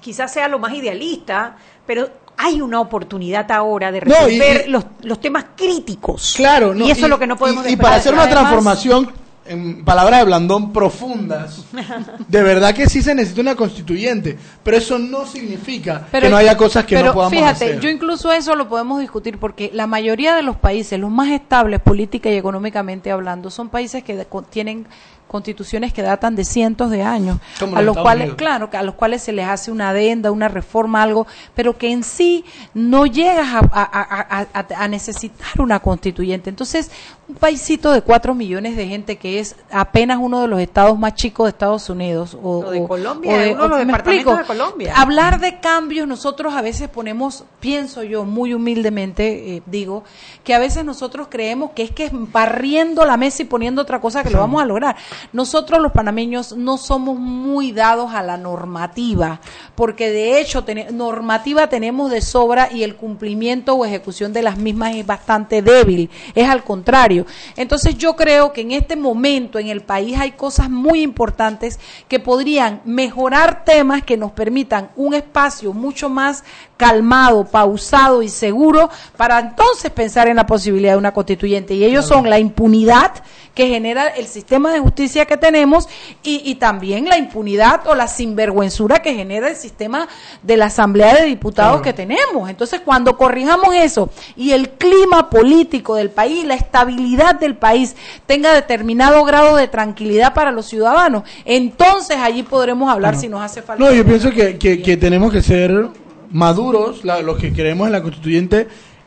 quizás 0.00 0.32
sea 0.32 0.48
lo 0.48 0.58
más 0.58 0.72
idealista, 0.74 1.56
pero 1.86 2.08
hay 2.36 2.60
una 2.60 2.80
oportunidad 2.80 3.50
ahora 3.52 3.92
de 3.92 4.00
No, 4.00 4.28
y- 4.28 4.38
resolver 4.38 4.68
los, 4.68 4.84
los 5.02 5.20
temas 5.20 5.46
críticos. 5.56 6.34
Claro, 6.36 6.74
no, 6.74 6.86
y 6.86 6.90
eso 6.90 7.06
es 7.06 7.10
lo 7.10 7.18
que 7.18 7.26
no 7.26 7.36
podemos 7.36 7.66
y, 7.68 7.74
y 7.74 7.76
para 7.76 7.96
hacer 7.96 8.12
una 8.12 8.24
Además- 8.24 8.40
transformación, 8.42 9.12
en 9.46 9.84
palabras 9.84 10.20
de 10.20 10.24
Blandón, 10.26 10.72
profundas, 10.72 11.64
de 12.28 12.42
verdad 12.42 12.74
que 12.74 12.88
sí 12.88 13.02
se 13.02 13.14
necesita 13.14 13.40
una 13.40 13.54
constituyente, 13.54 14.38
pero 14.62 14.76
eso 14.76 14.98
no 14.98 15.26
significa 15.26 16.06
que 16.10 16.28
no 16.28 16.36
haya 16.36 16.56
cosas 16.56 16.84
que 16.84 16.96
pero 16.96 17.08
no 17.08 17.14
podamos 17.14 17.34
fíjate, 17.38 17.64
hacer. 17.64 17.80
yo 17.80 17.88
incluso 17.88 18.32
eso 18.32 18.54
lo 18.54 18.68
podemos 18.68 19.00
discutir 19.00 19.38
porque 19.38 19.70
la 19.72 19.86
mayoría 19.86 20.34
de 20.34 20.42
los 20.42 20.56
países, 20.56 20.98
los 20.98 21.10
más 21.10 21.30
estables 21.30 21.80
política 21.80 22.30
y 22.30 22.36
económicamente 22.36 23.10
hablando, 23.10 23.50
son 23.50 23.68
países 23.68 24.02
que 24.02 24.26
tienen 24.50 24.86
constituciones 25.28 25.92
que 25.92 26.02
datan 26.02 26.36
de 26.36 26.44
cientos 26.44 26.90
de 26.90 27.02
años, 27.02 27.38
Como 27.58 27.76
a 27.76 27.82
los 27.82 27.96
cuales, 27.96 28.24
Unidos. 28.24 28.36
claro, 28.36 28.70
a 28.72 28.82
los 28.82 28.94
cuales 28.94 29.22
se 29.22 29.32
les 29.32 29.46
hace 29.48 29.72
una 29.72 29.90
adenda, 29.90 30.30
una 30.30 30.48
reforma, 30.48 31.02
algo, 31.02 31.26
pero 31.54 31.76
que 31.76 31.90
en 31.90 32.04
sí 32.04 32.44
no 32.72 33.06
llegas 33.06 33.48
a, 33.52 33.58
a- 33.58 33.82
a- 33.82 34.40
a- 34.40 34.46
a- 34.60 34.84
a 34.84 34.88
necesitar 34.88 35.60
una 35.60 35.80
constituyente. 35.80 36.50
Entonces, 36.50 36.90
un 37.26 37.36
paisito 37.36 37.90
de 37.90 38.02
cuatro 38.02 38.34
millones 38.34 38.76
de 38.76 38.86
gente 38.86 39.16
que 39.16 39.40
es 39.40 39.56
apenas 39.72 40.18
uno 40.20 40.42
de 40.42 40.46
los 40.48 40.60
estados 40.60 40.98
más 40.98 41.14
chicos 41.14 41.46
de 41.46 41.50
Estados 41.50 41.88
Unidos 41.88 42.36
o, 42.40 42.58
O 42.58 42.70
de 42.70 42.80
o- 42.82 42.86
Colombia, 42.88 43.32
o 43.32 43.34
uno 43.34 43.44
de 43.44 43.54
los 43.54 43.78
¿me 43.78 43.84
departamentos 43.86 44.34
explico? 44.34 44.36
de 44.36 44.44
Colombia. 44.44 44.92
Hablar 44.96 45.40
de 45.40 45.58
cambios, 45.58 46.06
nosotros 46.06 46.54
a 46.54 46.60
veces 46.62 46.88
ponemos, 46.88 47.44
pienso 47.60 48.02
yo 48.02 48.24
muy 48.24 48.52
humildemente, 48.54 49.56
eh, 49.56 49.62
digo, 49.66 50.04
que 50.44 50.54
a 50.54 50.58
veces 50.58 50.84
nosotros 50.84 51.28
creemos 51.30 51.70
que 51.70 51.82
es 51.84 51.90
que 51.90 52.04
es 52.04 52.10
barriendo 52.12 53.04
la 53.04 53.16
mesa 53.16 53.42
y 53.42 53.46
poniendo 53.46 53.82
otra 53.82 54.00
cosa 54.00 54.22
que 54.22 54.30
lo 54.30 54.38
vamos 54.38 54.62
a 54.62 54.66
lograr. 54.66 54.96
Nosotros 55.32 55.80
los 55.80 55.92
panameños 55.92 56.56
no 56.56 56.76
somos 56.78 57.18
muy 57.18 57.72
dados 57.72 58.12
a 58.14 58.22
la 58.22 58.36
normativa, 58.36 59.40
porque 59.74 60.10
de 60.10 60.40
hecho 60.40 60.64
normativa 60.92 61.68
tenemos 61.68 62.10
de 62.10 62.20
sobra 62.20 62.70
y 62.72 62.82
el 62.82 62.96
cumplimiento 62.96 63.74
o 63.74 63.84
ejecución 63.84 64.32
de 64.32 64.42
las 64.42 64.58
mismas 64.58 64.94
es 64.96 65.06
bastante 65.06 65.62
débil, 65.62 66.10
es 66.34 66.48
al 66.48 66.64
contrario. 66.64 67.26
Entonces 67.56 67.96
yo 67.96 68.16
creo 68.16 68.52
que 68.52 68.62
en 68.62 68.72
este 68.72 68.96
momento 68.96 69.58
en 69.58 69.68
el 69.68 69.82
país 69.82 70.18
hay 70.18 70.32
cosas 70.32 70.70
muy 70.70 71.02
importantes 71.02 71.78
que 72.08 72.20
podrían 72.20 72.80
mejorar 72.84 73.64
temas 73.64 74.02
que 74.02 74.16
nos 74.16 74.32
permitan 74.32 74.90
un 74.96 75.14
espacio 75.14 75.72
mucho 75.72 76.08
más 76.08 76.44
calmado, 76.76 77.44
pausado 77.44 78.22
y 78.22 78.28
seguro 78.28 78.90
para 79.16 79.38
entonces 79.38 79.90
pensar 79.90 80.28
en 80.28 80.36
la 80.36 80.46
posibilidad 80.46 80.92
de 80.92 80.98
una 80.98 81.14
constituyente. 81.14 81.74
Y 81.74 81.84
ellos 81.84 82.06
son 82.06 82.28
la 82.28 82.38
impunidad 82.38 83.12
que 83.54 83.68
genera 83.68 84.08
el 84.08 84.26
sistema 84.26 84.72
de 84.72 84.80
justicia 84.80 85.26
que 85.26 85.36
tenemos 85.36 85.88
y, 86.22 86.42
y 86.44 86.56
también 86.56 87.04
la 87.06 87.16
impunidad 87.18 87.86
o 87.86 87.94
la 87.94 88.08
sinvergüenzura 88.08 89.00
que 89.00 89.14
genera 89.14 89.48
el 89.48 89.56
sistema 89.56 90.08
de 90.42 90.56
la 90.56 90.66
Asamblea 90.66 91.14
de 91.14 91.26
Diputados 91.26 91.80
que 91.80 91.92
tenemos. 91.92 92.50
Entonces, 92.50 92.80
cuando 92.84 93.16
corrijamos 93.16 93.74
eso 93.74 94.10
y 94.36 94.50
el 94.52 94.70
clima 94.70 95.30
político 95.30 95.94
del 95.94 96.10
país, 96.10 96.44
la 96.44 96.54
estabilidad 96.54 97.36
del 97.36 97.56
país 97.56 97.94
tenga 98.26 98.52
determinado 98.52 99.24
grado 99.24 99.56
de 99.56 99.68
tranquilidad 99.68 100.34
para 100.34 100.50
los 100.50 100.66
ciudadanos, 100.66 101.22
entonces 101.44 102.16
allí 102.18 102.42
podremos 102.42 102.90
hablar 102.90 103.16
si 103.16 103.28
nos 103.28 103.40
hace 103.40 103.62
falta. 103.62 103.84
No, 103.84 103.92
yo 103.92 104.04
pienso 104.04 104.30
que, 104.30 104.58
que- 104.58 104.82
que 104.82 104.96
tenemos 104.96 105.32
que 105.32 105.42
ser 105.42 105.88
maduros, 106.30 107.04
la- 107.04 107.20
los 107.22 107.38
que 107.38 107.52
creemos 107.52 107.86
en 107.86 107.92
la 107.92 108.02
constituyente, 108.02 108.66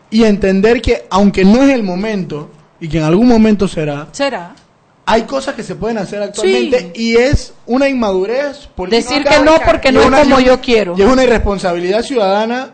y 0.10 0.24
entender 0.24 0.82
que 0.82 1.06
aunque 1.10 1.44
no 1.44 1.62
es 1.64 1.70
el 1.72 1.84
momento, 1.84 2.50
y 2.80 2.88
que 2.88 2.98
en 2.98 3.04
algún 3.04 3.28
momento 3.28 3.68
será, 3.68 4.08
será. 4.12 4.54
hay 5.06 5.24
cosas 5.24 5.56
que 5.56 5.64
se 5.64 5.76
pueden 5.76 5.98
hacer 5.98 6.22
actualmente 6.22 6.92
y 6.96 7.16
es 7.16 7.54
una 7.66 7.88
inmadurez 7.90 8.68
política. 8.76 8.98
Decir 9.16 9.24
que 9.28 9.40
no 9.44 9.56
porque 9.66 9.90
Y 9.90 9.92
no 9.94 10.02
es 10.02 10.06
una- 10.08 10.20
como 10.24 10.40
yo 10.40 10.60
quiero. 10.62 10.94
Y 10.98 11.02
es 11.02 11.08
una 11.08 11.24
irresponsabilidad 11.24 12.02
ciudadana 12.04 12.72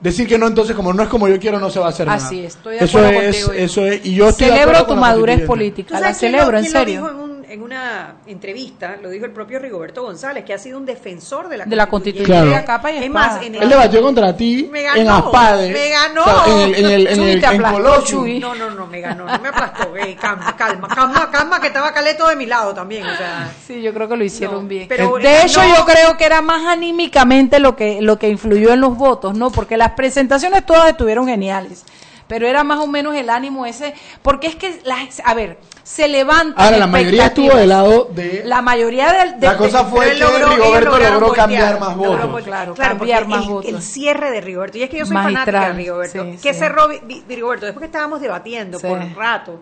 decir 0.00 0.26
que 0.26 0.38
no, 0.38 0.46
entonces 0.46 0.74
como 0.76 0.92
no 0.92 1.02
es 1.02 1.08
como 1.08 1.28
yo 1.28 1.38
quiero, 1.38 1.58
no 1.58 1.68
se 1.70 1.78
va 1.78 1.86
a 1.86 1.90
hacer 1.90 2.06
nada. 2.06 2.24
Así 2.26 2.40
es, 2.40 2.54
estoy 2.56 2.76
de 2.78 2.84
eso 2.84 2.98
acuerdo 2.98 3.20
es, 3.20 3.44
contigo. 3.44 3.64
Eso 3.64 3.86
es, 3.86 4.06
y 4.06 4.14
yo 4.14 4.28
estoy 4.28 4.46
de 4.46 4.52
Celebro 4.52 4.76
acuerdo 4.78 4.94
tu 4.94 5.00
madurez 5.00 5.40
política, 5.42 5.96
¿Tú 5.96 6.02
la 6.02 6.14
celebro, 6.14 6.52
lo- 6.52 6.58
en 6.58 6.64
serio. 6.64 7.29
En 7.50 7.62
un, 7.62 7.70
en 7.70 7.76
una 7.76 8.14
entrevista, 8.26 8.96
lo 9.02 9.10
dijo 9.10 9.24
el 9.24 9.32
propio 9.32 9.58
Rigoberto 9.58 10.02
González, 10.02 10.44
que 10.44 10.54
ha 10.54 10.58
sido 10.58 10.78
un 10.78 10.86
defensor 10.86 11.48
de 11.48 11.58
la, 11.58 11.64
De 11.64 11.76
la. 11.76 11.86
Constitución. 11.88 12.48
Claro. 12.48 12.64
capa 12.66 12.92
y 12.92 13.04
Es 13.04 13.10
más, 13.10 13.42
en 13.42 13.54
el- 13.56 13.62
Él 13.62 13.68
debatió 13.68 14.02
contra 14.02 14.36
ti 14.36 14.68
Me 14.70 14.82
ganó, 14.82 15.00
en 15.00 15.08
Aspade. 15.08 15.72
me 15.72 15.88
ganó. 15.88 16.22
O 16.22 16.44
sea, 16.44 16.54
en 16.54 16.60
el, 16.60 16.74
en 16.74 16.86
el, 16.86 17.06
en 17.08 17.14
Chuy, 17.16 18.30
el- 18.30 18.36
en. 18.36 18.40
No, 18.40 18.54
no, 18.54 18.70
no, 18.70 18.86
me 18.86 19.00
ganó, 19.00 19.24
no 19.26 19.38
me 19.38 19.48
aplastó. 19.48 19.92
Calma, 20.20 20.56
calma, 20.56 20.88
calma, 20.88 21.30
calma, 21.30 21.60
que 21.60 21.66
estaba 21.68 21.92
Caleto 21.92 22.28
de 22.28 22.36
mi 22.36 22.46
lado 22.46 22.74
también, 22.74 23.06
o 23.06 23.16
sea. 23.16 23.50
Sí, 23.66 23.80
yo 23.82 23.92
creo 23.92 24.08
que 24.08 24.16
lo 24.16 24.24
hicieron 24.24 24.62
No, 24.62 24.68
bien. 24.68 24.86
pero 24.88 25.16
de 25.18 25.42
hecho, 25.42 25.62
no- 25.62 25.76
yo 25.76 25.84
creo 25.84 26.16
que 26.16 26.24
era 26.24 26.40
más 26.42 26.66
anímicamente 26.66 27.58
lo 27.58 27.76
que, 27.76 28.00
lo 28.00 28.18
que 28.18 28.28
influyó 28.28 28.72
en 28.72 28.80
los 28.80 28.96
votos, 28.96 29.36
¿no? 29.36 29.50
Porque 29.50 29.76
las 29.76 29.92
presentaciones 29.92 30.64
todas 30.66 30.88
estuvieron 30.90 31.26
geniales. 31.26 31.84
Pero 32.28 32.46
era 32.46 32.62
más 32.62 32.78
o 32.78 32.86
menos 32.86 33.16
el 33.16 33.28
ánimo 33.28 33.66
ese. 33.66 33.92
Porque 34.22 34.46
es 34.46 34.54
que, 34.54 34.80
las, 34.84 35.20
a 35.24 35.34
ver, 35.34 35.58
se 35.90 36.06
levantan. 36.06 36.64
Ahora, 36.64 36.78
la 36.78 36.86
mayoría 36.86 37.26
estuvo 37.26 37.52
del 37.56 37.68
lado 37.68 38.04
de... 38.14 38.42
La 38.44 38.62
mayoría 38.62 39.12
del. 39.12 39.40
de- 39.40 39.46
La 39.48 39.56
cosa 39.56 39.82
de- 39.82 39.90
fue 39.90 40.10
que 40.12 40.18
logró- 40.20 40.48
Rigoberto 40.54 40.90
logró 40.98 41.20
voltear, 41.26 41.34
cambiar 41.36 41.80
más 41.80 41.96
votos. 41.96 42.42
Claro, 42.44 42.74
Claro, 42.74 42.96
cambiar 42.98 43.26
más 43.26 43.42
el, 43.44 43.50
votos. 43.50 43.70
el 43.72 43.82
cierre 43.82 44.30
de 44.30 44.40
Rigoberto. 44.40 44.78
Y 44.78 44.84
es 44.84 44.90
que 44.90 44.98
yo 44.98 45.04
soy 45.06 45.14
Magistral, 45.14 45.46
fanática 45.46 45.66
de 45.72 45.82
Rigoberto. 45.82 46.24
sí, 46.24 46.38
¿Qué 46.40 46.52
sí. 46.54 46.58
cerró 46.60 46.86
Rigoberto? 47.28 47.66
Después 47.66 47.80
que 47.80 47.86
estábamos 47.86 48.20
debatiendo 48.20 48.78
Sí. 48.78 48.86
por 48.86 48.98
un 48.98 49.14
rato 49.16 49.60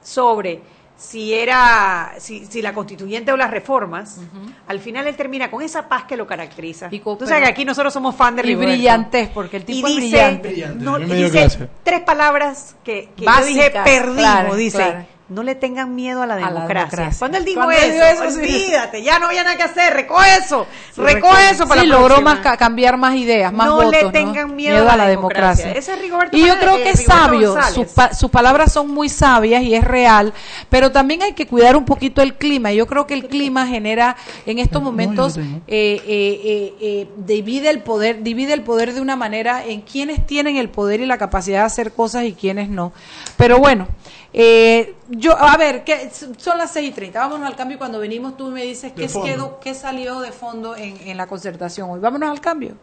sobre 0.00 0.60
si 0.96 1.34
era 1.34 2.12
si, 2.18 2.46
si 2.46 2.62
la 2.62 2.72
constituyente 2.72 3.32
o 3.32 3.36
las 3.36 3.50
reformas, 3.50 4.20
al 4.68 4.78
final 4.78 5.08
él 5.08 5.16
termina 5.16 5.50
con 5.50 5.60
esa 5.60 5.88
paz 5.88 6.04
que 6.04 6.16
lo 6.16 6.24
caracteriza. 6.24 6.86
Y 6.92 7.00
co- 7.00 7.16
Tú 7.16 7.24
sabes 7.26 7.40
pero- 7.40 7.46
que 7.46 7.50
aquí 7.52 7.64
nosotros 7.64 7.92
somos 7.92 8.14
fan 8.14 8.36
de 8.36 8.42
y 8.42 8.46
Rigoberto. 8.46 8.74
brillantez, 8.74 9.28
porque 9.34 9.56
el 9.56 9.64
tipo 9.64 9.88
y 9.88 9.96
es 9.96 10.02
dice, 10.04 10.38
brillante. 10.40 10.84
No, 10.84 11.00
y 11.00 11.04
dice 11.06 11.30
clase. 11.32 11.68
tres 11.82 12.00
palabras 12.02 12.76
que, 12.84 13.08
que 13.16 13.24
yo 13.24 13.44
dije 13.44 13.72
perdimos, 13.84 14.18
claro, 14.18 14.54
dice. 14.54 14.76
claro. 14.78 15.13
No 15.26 15.42
le 15.42 15.54
tengan 15.54 15.94
miedo 15.94 16.20
a 16.20 16.26
la 16.26 16.34
A 16.34 16.38
la 16.40 16.46
democracia. 16.48 16.84
democracia. 16.90 17.18
Cuando 17.18 17.38
él 17.38 17.44
dijo 17.46 17.62
Cuando 17.62 17.80
eso, 17.82 17.92
dijo 17.94 18.24
eso, 18.24 18.30
sí. 18.30 18.40
olvídate, 18.40 19.02
ya 19.02 19.18
no 19.18 19.26
había 19.28 19.42
nada 19.42 19.56
que 19.56 19.62
hacer, 19.62 19.94
recoge 19.94 20.36
eso, 20.36 20.66
Sí, 20.94 21.00
recoge 21.00 21.50
eso 21.50 21.66
para 21.66 21.80
sí, 21.80 21.86
la 21.86 21.96
logró 21.98 22.20
más 22.20 22.40
ca- 22.40 22.58
cambiar 22.58 22.98
más 22.98 23.14
ideas, 23.14 23.50
más 23.50 23.68
No 23.68 23.76
votos. 23.76 23.92
le 23.92 24.02
¿no? 24.02 24.12
tengan 24.12 24.54
miedo 24.54 24.86
a 24.90 24.96
la 24.98 25.06
democracia. 25.06 25.72
Ese 25.72 25.94
es 25.94 25.98
Rigoberto 26.02 26.36
Y 26.36 26.46
yo 26.46 26.58
creo 26.58 26.76
que 26.76 26.90
es 26.90 27.04
sabio, 27.04 27.56
sus, 27.72 27.86
pa- 27.86 28.12
sus 28.12 28.30
palabras 28.30 28.70
son 28.70 28.90
muy 28.92 29.08
sabias 29.08 29.62
y 29.62 29.74
es 29.74 29.82
real, 29.82 30.34
pero 30.68 30.92
también 30.92 31.22
hay 31.22 31.32
que 31.32 31.46
cuidar 31.46 31.74
un 31.78 31.86
poquito 31.86 32.20
el 32.20 32.34
clima. 32.34 32.72
Yo 32.72 32.86
creo 32.86 33.06
que 33.06 33.14
el 33.14 33.26
clima 33.26 33.66
genera 33.66 34.16
en 34.44 34.58
estos 34.58 34.82
momentos 34.82 35.38
eh, 35.38 35.62
eh, 35.66 36.02
eh, 36.06 36.74
eh, 36.82 37.08
divide 37.16 37.70
el 37.70 37.80
poder, 37.80 38.22
divide 38.22 38.52
el 38.52 38.60
poder 38.60 38.92
de 38.92 39.00
una 39.00 39.16
manera 39.16 39.64
en 39.64 39.80
quienes 39.80 40.26
tienen 40.26 40.56
el 40.58 40.68
poder 40.68 41.00
y 41.00 41.06
la 41.06 41.16
capacidad 41.16 41.60
de 41.60 41.64
hacer 41.66 41.92
cosas 41.92 42.24
y 42.24 42.34
quienes 42.34 42.68
no. 42.68 42.92
Pero 43.38 43.58
bueno, 43.58 43.88
eh, 44.34 44.94
yo 45.08 45.38
a 45.38 45.56
ver, 45.56 45.84
¿qué, 45.84 46.10
son 46.36 46.58
las 46.58 46.72
6 46.72 46.90
y 46.90 46.92
30, 46.92 47.20
vámonos 47.20 47.46
al 47.46 47.54
cambio 47.54 47.76
y 47.76 47.78
cuando 47.78 48.00
venimos 48.00 48.36
tú 48.36 48.50
me 48.50 48.64
dices 48.64 48.92
qué, 48.94 49.08
fondo. 49.08 49.26
quedó, 49.26 49.60
qué 49.60 49.74
salió 49.74 50.20
de 50.20 50.32
fondo 50.32 50.74
en, 50.76 50.96
en 51.06 51.16
la 51.16 51.28
concertación 51.28 51.88
hoy. 51.88 52.00
Vámonos 52.00 52.30
al 52.30 52.40
cambio. 52.40 52.74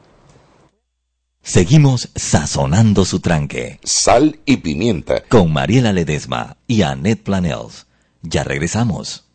Seguimos 1.43 2.09
sazonando 2.15 3.03
su 3.03 3.19
tranque. 3.19 3.79
Sal 3.83 4.39
y 4.45 4.57
pimienta. 4.57 5.23
Con 5.27 5.51
Mariela 5.51 5.91
Ledesma 5.91 6.55
y 6.67 6.83
Annette 6.83 7.23
Planels. 7.23 7.87
Ya 8.21 8.43
regresamos. 8.43 9.25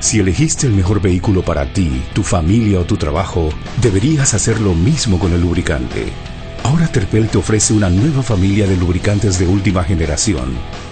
Si 0.00 0.18
elegiste 0.18 0.66
el 0.66 0.72
mejor 0.72 1.00
vehículo 1.00 1.44
para 1.44 1.72
ti, 1.72 2.02
tu 2.14 2.22
familia 2.22 2.80
o 2.80 2.84
tu 2.84 2.96
trabajo, 2.96 3.50
deberías 3.80 4.34
hacer 4.34 4.60
lo 4.60 4.74
mismo 4.74 5.18
con 5.18 5.32
el 5.32 5.40
lubricante. 5.40 6.06
Ahora 6.64 6.88
Terpel 6.88 7.28
te 7.28 7.38
ofrece 7.38 7.72
una 7.74 7.90
nueva 7.90 8.22
familia 8.22 8.66
de 8.66 8.76
lubricantes 8.76 9.38
de 9.38 9.46
última 9.46 9.84
generación, 9.84 10.56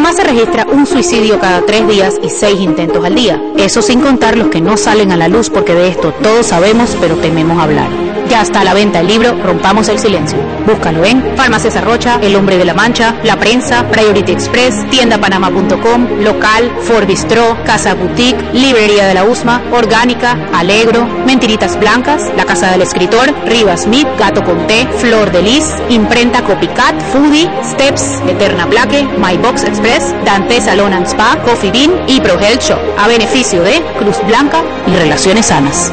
Panamá 0.00 0.16
se 0.16 0.24
registra 0.24 0.66
un 0.72 0.86
suicidio 0.86 1.38
cada 1.38 1.60
tres 1.66 1.86
días 1.86 2.18
y 2.22 2.30
seis 2.30 2.58
intentos 2.58 3.04
al 3.04 3.14
día. 3.14 3.38
Eso 3.58 3.82
sin 3.82 4.00
contar 4.00 4.38
los 4.38 4.48
que 4.48 4.62
no 4.62 4.78
salen 4.78 5.12
a 5.12 5.16
la 5.18 5.28
luz 5.28 5.50
porque 5.50 5.74
de 5.74 5.88
esto 5.88 6.14
todos 6.22 6.46
sabemos 6.46 6.96
pero 7.02 7.16
tememos 7.16 7.62
hablar. 7.62 7.90
Ya 8.30 8.42
está 8.42 8.60
a 8.60 8.64
la 8.64 8.74
venta 8.74 9.00
el 9.00 9.08
libro 9.08 9.36
Rompamos 9.44 9.88
el 9.88 9.98
Silencio. 9.98 10.38
Búscalo 10.64 11.04
en 11.04 11.36
Farmacia 11.36 11.80
Rocha, 11.80 12.20
El 12.22 12.36
Hombre 12.36 12.58
de 12.58 12.64
la 12.64 12.74
Mancha, 12.74 13.16
La 13.24 13.36
Prensa, 13.36 13.88
Priority 13.90 14.30
Express, 14.30 14.88
tiendapanama.com, 14.88 16.22
Local, 16.22 16.70
Ford 16.82 17.06
Bistro, 17.06 17.56
Casa 17.66 17.94
Boutique, 17.94 18.40
Librería 18.52 19.06
de 19.06 19.14
la 19.14 19.24
USMA, 19.24 19.60
Orgánica, 19.72 20.38
Alegro, 20.54 21.04
Mentiritas 21.26 21.76
Blancas, 21.76 22.30
La 22.36 22.44
Casa 22.44 22.70
del 22.70 22.82
Escritor, 22.82 23.34
Rivas 23.46 23.82
Smith, 23.82 24.06
Gato 24.16 24.44
con 24.44 24.64
Té, 24.68 24.86
Flor 24.98 25.32
de 25.32 25.42
Lis, 25.42 25.66
Imprenta 25.88 26.44
Copycat, 26.44 26.94
Foodie, 27.12 27.50
Steps, 27.64 28.20
Eterna 28.28 28.68
Plaque, 28.68 29.08
My 29.18 29.36
Box 29.38 29.64
Express, 29.64 29.89
Dante 30.24 30.60
Salon 30.60 30.92
and 30.92 31.06
Spa, 31.06 31.36
Coffee 31.44 31.72
Bean 31.72 31.90
y 32.06 32.20
Pro 32.20 32.38
Health 32.38 32.62
Shop, 32.62 32.78
a 32.96 33.08
beneficio 33.08 33.62
de 33.62 33.82
Cruz 33.98 34.18
Blanca 34.24 34.62
y 34.86 34.94
Relaciones 34.94 35.46
Sanas. 35.46 35.92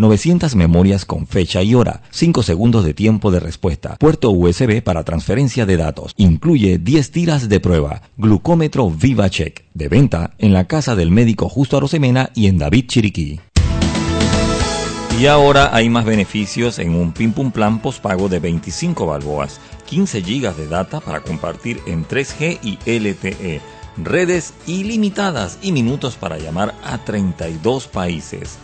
900 0.00 0.56
memorias 0.56 1.04
con 1.04 1.26
fecha 1.26 1.62
y 1.62 1.74
hora, 1.74 2.02
5 2.10 2.42
segundos 2.42 2.84
de 2.84 2.94
tiempo 2.94 3.30
de 3.30 3.38
respuesta, 3.38 3.96
puerto 3.98 4.30
USB 4.30 4.82
para 4.82 5.04
transferencia 5.04 5.66
de 5.66 5.76
datos, 5.76 6.14
incluye 6.16 6.78
10 6.78 7.10
tiras 7.10 7.48
de 7.50 7.60
prueba, 7.60 8.00
glucómetro 8.16 8.90
VivaCheck, 8.90 9.64
de 9.74 9.88
venta 9.88 10.32
en 10.38 10.54
la 10.54 10.66
casa 10.66 10.96
del 10.96 11.10
médico 11.10 11.50
Justo 11.50 11.76
Arosemena 11.76 12.30
y 12.34 12.46
en 12.46 12.56
David 12.56 12.86
Chiriquí. 12.86 13.40
Y 15.18 15.26
ahora 15.26 15.68
hay 15.76 15.90
más 15.90 16.06
beneficios 16.06 16.78
en 16.78 16.94
un 16.94 17.12
Pim 17.12 17.32
Pum 17.32 17.50
Plan 17.50 17.82
postpago 17.82 18.30
de 18.30 18.38
25 18.38 19.04
balboas, 19.04 19.60
15 19.84 20.22
gigas 20.22 20.56
de 20.56 20.66
data 20.66 21.00
para 21.00 21.20
compartir 21.20 21.78
en 21.84 22.06
3G 22.06 22.58
y 22.62 22.78
LTE, 22.90 23.60
redes 24.02 24.54
ilimitadas 24.66 25.58
y 25.60 25.72
minutos 25.72 26.16
para 26.16 26.38
llamar 26.38 26.74
a 26.82 26.96
32 27.04 27.86
países. 27.86 28.56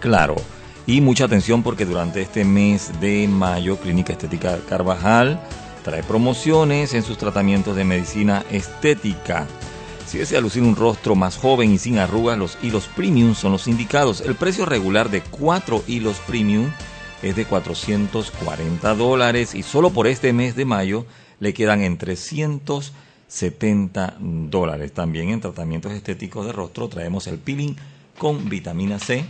Claro, 0.00 0.34
y 0.86 1.00
mucha 1.00 1.24
atención 1.24 1.62
porque 1.62 1.84
durante 1.84 2.22
este 2.22 2.44
mes 2.44 2.92
de 3.00 3.28
mayo 3.28 3.76
Clínica 3.76 4.12
Estética 4.12 4.58
Carvajal 4.68 5.40
trae 5.84 6.02
promociones 6.02 6.94
en 6.94 7.02
sus 7.02 7.18
tratamientos 7.18 7.76
de 7.76 7.84
medicina 7.84 8.44
estética. 8.50 9.46
Si 10.06 10.18
desea 10.18 10.40
lucir 10.40 10.62
un 10.62 10.76
rostro 10.76 11.14
más 11.14 11.36
joven 11.36 11.72
y 11.72 11.78
sin 11.78 11.98
arrugas, 11.98 12.36
los 12.36 12.58
hilos 12.62 12.88
premium 12.96 13.34
son 13.34 13.52
los 13.52 13.68
indicados. 13.68 14.22
El 14.22 14.34
precio 14.34 14.66
regular 14.66 15.10
de 15.10 15.22
4 15.22 15.84
hilos 15.86 16.16
premium 16.26 16.72
es 17.22 17.36
de 17.36 17.44
440 17.44 18.94
dólares 18.94 19.54
y 19.54 19.62
solo 19.62 19.90
por 19.90 20.08
este 20.08 20.32
mes 20.32 20.56
de 20.56 20.64
mayo 20.64 21.06
le 21.38 21.54
quedan 21.54 21.82
en 21.82 21.98
370 21.98 24.16
dólares. 24.18 24.92
También 24.92 25.28
en 25.28 25.40
tratamientos 25.40 25.92
estéticos 25.92 26.46
de 26.46 26.52
rostro 26.52 26.88
traemos 26.88 27.28
el 27.28 27.38
peeling 27.38 27.76
con 28.18 28.48
vitamina 28.48 28.98
C 28.98 29.24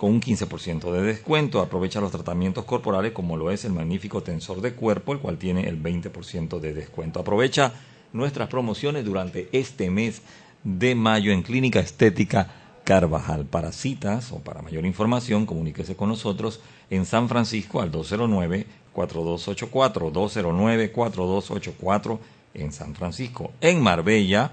con 0.00 0.10
un 0.12 0.20
15% 0.22 0.92
de 0.92 1.02
descuento. 1.02 1.60
Aprovecha 1.60 2.00
los 2.00 2.10
tratamientos 2.10 2.64
corporales 2.64 3.12
como 3.12 3.36
lo 3.36 3.50
es 3.50 3.66
el 3.66 3.74
magnífico 3.74 4.22
tensor 4.22 4.62
de 4.62 4.72
cuerpo, 4.72 5.12
el 5.12 5.18
cual 5.18 5.36
tiene 5.36 5.68
el 5.68 5.82
20% 5.82 6.58
de 6.58 6.72
descuento. 6.72 7.20
Aprovecha 7.20 7.74
nuestras 8.14 8.48
promociones 8.48 9.04
durante 9.04 9.50
este 9.52 9.90
mes 9.90 10.22
de 10.64 10.94
mayo 10.94 11.32
en 11.32 11.42
Clínica 11.42 11.80
Estética 11.80 12.50
Carvajal. 12.82 13.44
Para 13.44 13.72
citas 13.72 14.32
o 14.32 14.38
para 14.38 14.62
mayor 14.62 14.86
información, 14.86 15.44
comuníquese 15.44 15.96
con 15.96 16.08
nosotros 16.08 16.62
en 16.88 17.04
San 17.04 17.28
Francisco 17.28 17.82
al 17.82 17.92
209-4284, 17.92 20.12
209-4284 20.14 22.18
en 22.54 22.72
San 22.72 22.94
Francisco. 22.94 23.52
En 23.60 23.82
Marbella, 23.82 24.52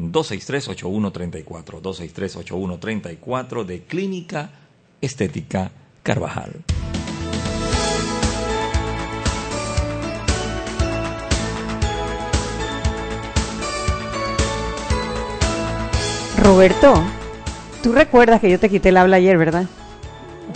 263-8134, 0.00 1.80
263-8134 1.80 3.64
de 3.64 3.84
Clínica 3.84 4.50
Estética 5.00 5.70
Carvajal. 6.02 6.64
Roberto, 16.42 17.02
tú 17.82 17.92
recuerdas 17.92 18.40
que 18.40 18.50
yo 18.50 18.58
te 18.58 18.68
quité 18.68 18.88
el 18.88 18.96
habla 18.96 19.16
ayer, 19.16 19.36
¿verdad? 19.36 19.66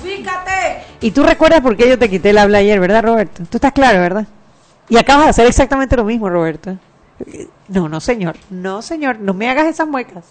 ¡Fíjate! 0.02 0.83
Y 1.00 1.11
tú 1.11 1.22
recuerdas 1.22 1.61
por 1.61 1.76
qué 1.76 1.88
yo 1.88 1.98
te 1.98 2.09
quité 2.09 2.30
el 2.30 2.38
habla 2.38 2.59
ayer, 2.59 2.80
¿verdad, 2.80 3.02
Roberto? 3.02 3.44
Tú 3.50 3.59
estás 3.59 3.72
claro, 3.72 4.00
¿verdad? 4.00 4.26
Y 4.88 4.96
acabas 4.96 5.26
de 5.26 5.30
hacer 5.30 5.46
exactamente 5.46 5.96
lo 5.96 6.04
mismo, 6.04 6.28
Roberto. 6.28 6.78
No, 7.68 7.88
no, 7.88 8.00
señor. 8.00 8.37
No, 8.50 8.83
señor. 8.83 9.18
No 9.20 9.35
me 9.35 9.48
hagas 9.48 9.66
esas 9.66 9.87
muecas. 9.87 10.24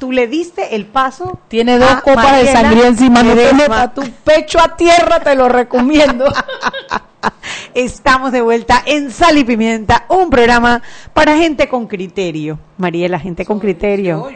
Tú 0.00 0.12
le 0.12 0.26
diste 0.26 0.74
el 0.74 0.86
paso. 0.86 1.38
Tiene 1.48 1.78
dos 1.78 1.90
a 1.90 2.00
copas 2.00 2.40
de 2.40 2.50
sangría 2.50 2.88
encima. 2.88 3.22
No 3.22 3.90
tu 3.90 4.02
pecho 4.24 4.58
a 4.58 4.76
tierra, 4.76 5.20
te 5.20 5.34
lo 5.34 5.48
recomiendo. 5.48 6.24
Estamos 7.74 8.32
de 8.32 8.40
vuelta 8.40 8.82
en 8.86 9.10
Sal 9.10 9.36
y 9.36 9.44
Pimienta, 9.44 10.06
un 10.08 10.30
programa 10.30 10.82
para 11.12 11.36
gente 11.36 11.68
con 11.68 11.86
criterio. 11.86 12.58
Mariela, 12.78 13.18
gente 13.18 13.44
con 13.44 13.60
criterio. 13.60 14.26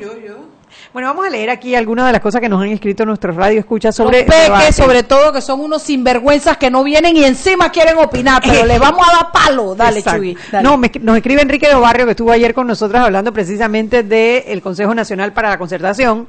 Bueno, 0.94 1.08
vamos 1.08 1.26
a 1.26 1.30
leer 1.30 1.50
aquí 1.50 1.74
algunas 1.74 2.06
de 2.06 2.12
las 2.12 2.20
cosas 2.20 2.40
que 2.40 2.48
nos 2.48 2.62
han 2.62 2.68
escrito 2.68 3.04
nuestros 3.04 3.34
radio 3.34 3.58
escucha 3.58 3.90
sobre 3.90 4.24
Los 4.24 4.32
peques, 4.32 4.76
sobre 4.76 5.02
todo, 5.02 5.32
que 5.32 5.40
son 5.40 5.58
unos 5.60 5.82
sinvergüenzas 5.82 6.56
que 6.56 6.70
no 6.70 6.84
vienen 6.84 7.16
y 7.16 7.24
encima 7.24 7.70
quieren 7.70 7.98
opinar, 7.98 8.40
pero 8.46 8.64
les 8.66 8.78
vamos 8.78 9.04
a 9.04 9.16
dar 9.16 9.32
palo. 9.32 9.74
Dale. 9.74 10.04
Chuy. 10.04 10.38
No, 10.62 10.76
me- 10.76 10.92
nos 11.00 11.16
escribe 11.16 11.42
Enrique 11.42 11.66
de 11.66 11.74
Barrio, 11.74 12.04
que 12.04 12.12
estuvo 12.12 12.30
ayer 12.30 12.54
con 12.54 12.68
nosotros 12.68 13.00
hablando 13.00 13.32
precisamente 13.32 14.04
del 14.04 14.62
Consejo 14.62 14.94
Nacional 14.94 15.32
para 15.32 15.48
la 15.50 15.58
Concertación, 15.58 16.28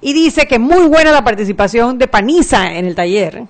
y 0.00 0.14
dice 0.14 0.46
que 0.46 0.58
muy 0.58 0.84
buena 0.86 1.12
la 1.12 1.22
participación 1.22 1.98
de 1.98 2.08
Paniza 2.08 2.72
en 2.72 2.86
el 2.86 2.94
taller. 2.94 3.42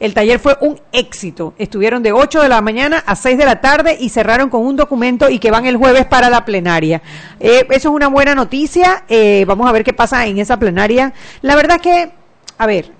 El 0.00 0.14
taller 0.14 0.38
fue 0.38 0.56
un 0.60 0.78
éxito. 0.92 1.54
Estuvieron 1.58 2.02
de 2.02 2.12
8 2.12 2.42
de 2.42 2.48
la 2.48 2.60
mañana 2.60 3.02
a 3.04 3.16
6 3.16 3.36
de 3.36 3.44
la 3.44 3.60
tarde 3.60 3.96
y 3.98 4.10
cerraron 4.10 4.48
con 4.48 4.64
un 4.64 4.76
documento 4.76 5.28
y 5.28 5.38
que 5.38 5.50
van 5.50 5.66
el 5.66 5.76
jueves 5.76 6.06
para 6.06 6.30
la 6.30 6.44
plenaria. 6.44 7.02
Eh, 7.40 7.66
eso 7.70 7.88
es 7.88 7.94
una 7.94 8.08
buena 8.08 8.34
noticia. 8.34 9.04
Eh, 9.08 9.44
vamos 9.46 9.68
a 9.68 9.72
ver 9.72 9.82
qué 9.82 9.92
pasa 9.92 10.26
en 10.26 10.38
esa 10.38 10.58
plenaria. 10.58 11.12
La 11.42 11.56
verdad 11.56 11.80
que, 11.80 12.12
a 12.58 12.66
ver, 12.66 12.92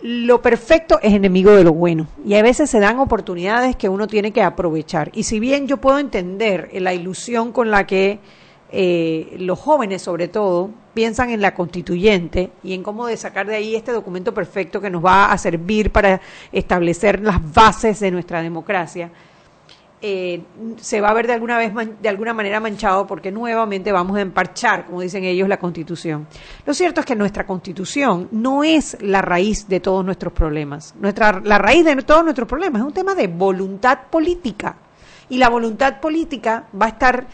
lo 0.00 0.40
perfecto 0.42 1.00
es 1.02 1.12
enemigo 1.12 1.50
de 1.50 1.64
lo 1.64 1.72
bueno 1.72 2.06
y 2.24 2.34
a 2.34 2.42
veces 2.42 2.70
se 2.70 2.78
dan 2.78 3.00
oportunidades 3.00 3.74
que 3.74 3.88
uno 3.88 4.06
tiene 4.06 4.32
que 4.32 4.42
aprovechar. 4.42 5.10
Y 5.12 5.24
si 5.24 5.40
bien 5.40 5.66
yo 5.66 5.78
puedo 5.78 5.98
entender 5.98 6.70
la 6.74 6.94
ilusión 6.94 7.52
con 7.52 7.70
la 7.70 7.86
que 7.86 8.20
eh, 8.70 9.34
los 9.38 9.58
jóvenes 9.58 10.02
sobre 10.02 10.28
todo 10.28 10.70
piensan 10.98 11.30
en 11.30 11.40
la 11.40 11.54
constituyente 11.54 12.50
y 12.64 12.74
en 12.74 12.82
cómo 12.82 13.06
sacar 13.16 13.46
de 13.46 13.54
ahí 13.54 13.76
este 13.76 13.92
documento 13.92 14.34
perfecto 14.34 14.80
que 14.80 14.90
nos 14.90 15.04
va 15.04 15.30
a 15.30 15.38
servir 15.38 15.92
para 15.92 16.20
establecer 16.50 17.22
las 17.22 17.38
bases 17.54 18.00
de 18.00 18.10
nuestra 18.10 18.42
democracia, 18.42 19.08
eh, 20.02 20.42
se 20.80 21.00
va 21.00 21.10
a 21.10 21.14
ver 21.14 21.28
de 21.28 21.34
alguna 21.34 21.56
vez 21.56 21.72
de 22.02 22.08
alguna 22.08 22.34
manera 22.34 22.58
manchado 22.58 23.06
porque 23.06 23.30
nuevamente 23.30 23.92
vamos 23.92 24.16
a 24.16 24.22
emparchar, 24.22 24.86
como 24.86 25.00
dicen 25.00 25.22
ellos, 25.22 25.48
la 25.48 25.60
Constitución. 25.60 26.26
Lo 26.66 26.74
cierto 26.74 26.98
es 26.98 27.06
que 27.06 27.14
nuestra 27.14 27.46
Constitución 27.46 28.26
no 28.32 28.64
es 28.64 28.96
la 29.00 29.22
raíz 29.22 29.68
de 29.68 29.78
todos 29.78 30.04
nuestros 30.04 30.32
problemas. 30.32 30.96
Nuestra 30.98 31.40
la 31.44 31.58
raíz 31.58 31.84
de 31.84 31.94
todos 32.02 32.24
nuestros 32.24 32.48
problemas 32.48 32.82
es 32.82 32.88
un 32.88 32.92
tema 32.92 33.14
de 33.14 33.28
voluntad 33.28 34.00
política 34.10 34.74
y 35.28 35.38
la 35.38 35.48
voluntad 35.48 36.00
política 36.00 36.64
va 36.74 36.86
a 36.86 36.88
estar 36.88 37.28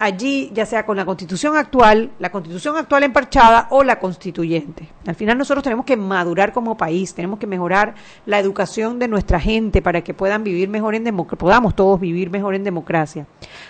allí, 0.00 0.50
ya 0.54 0.64
sea 0.66 0.86
con 0.86 0.96
la 0.96 1.04
constitución 1.04 1.56
actual, 1.56 2.10
la 2.18 2.32
constitución 2.32 2.76
actual 2.76 3.04
emparchada 3.04 3.68
o 3.70 3.84
la 3.84 4.00
constituyente. 4.00 4.88
Al 5.06 5.14
final 5.14 5.36
nosotros 5.36 5.62
tenemos 5.62 5.84
que 5.84 5.96
madurar 5.96 6.52
como 6.52 6.76
país, 6.76 7.14
tenemos 7.14 7.38
que 7.38 7.46
mejorar 7.46 7.94
la 8.24 8.38
educación 8.38 8.98
de 8.98 9.08
nuestra 9.08 9.38
gente 9.38 9.82
para 9.82 10.02
que 10.02 10.14
puedan 10.14 10.42
vivir 10.42 10.70
mejor 10.70 10.94
en 10.94 11.04
podamos 11.14 11.76
todos 11.76 12.00
vivir 12.00 12.30
mejor 12.30 12.54
en 12.54 12.64
democracia. 12.64 13.26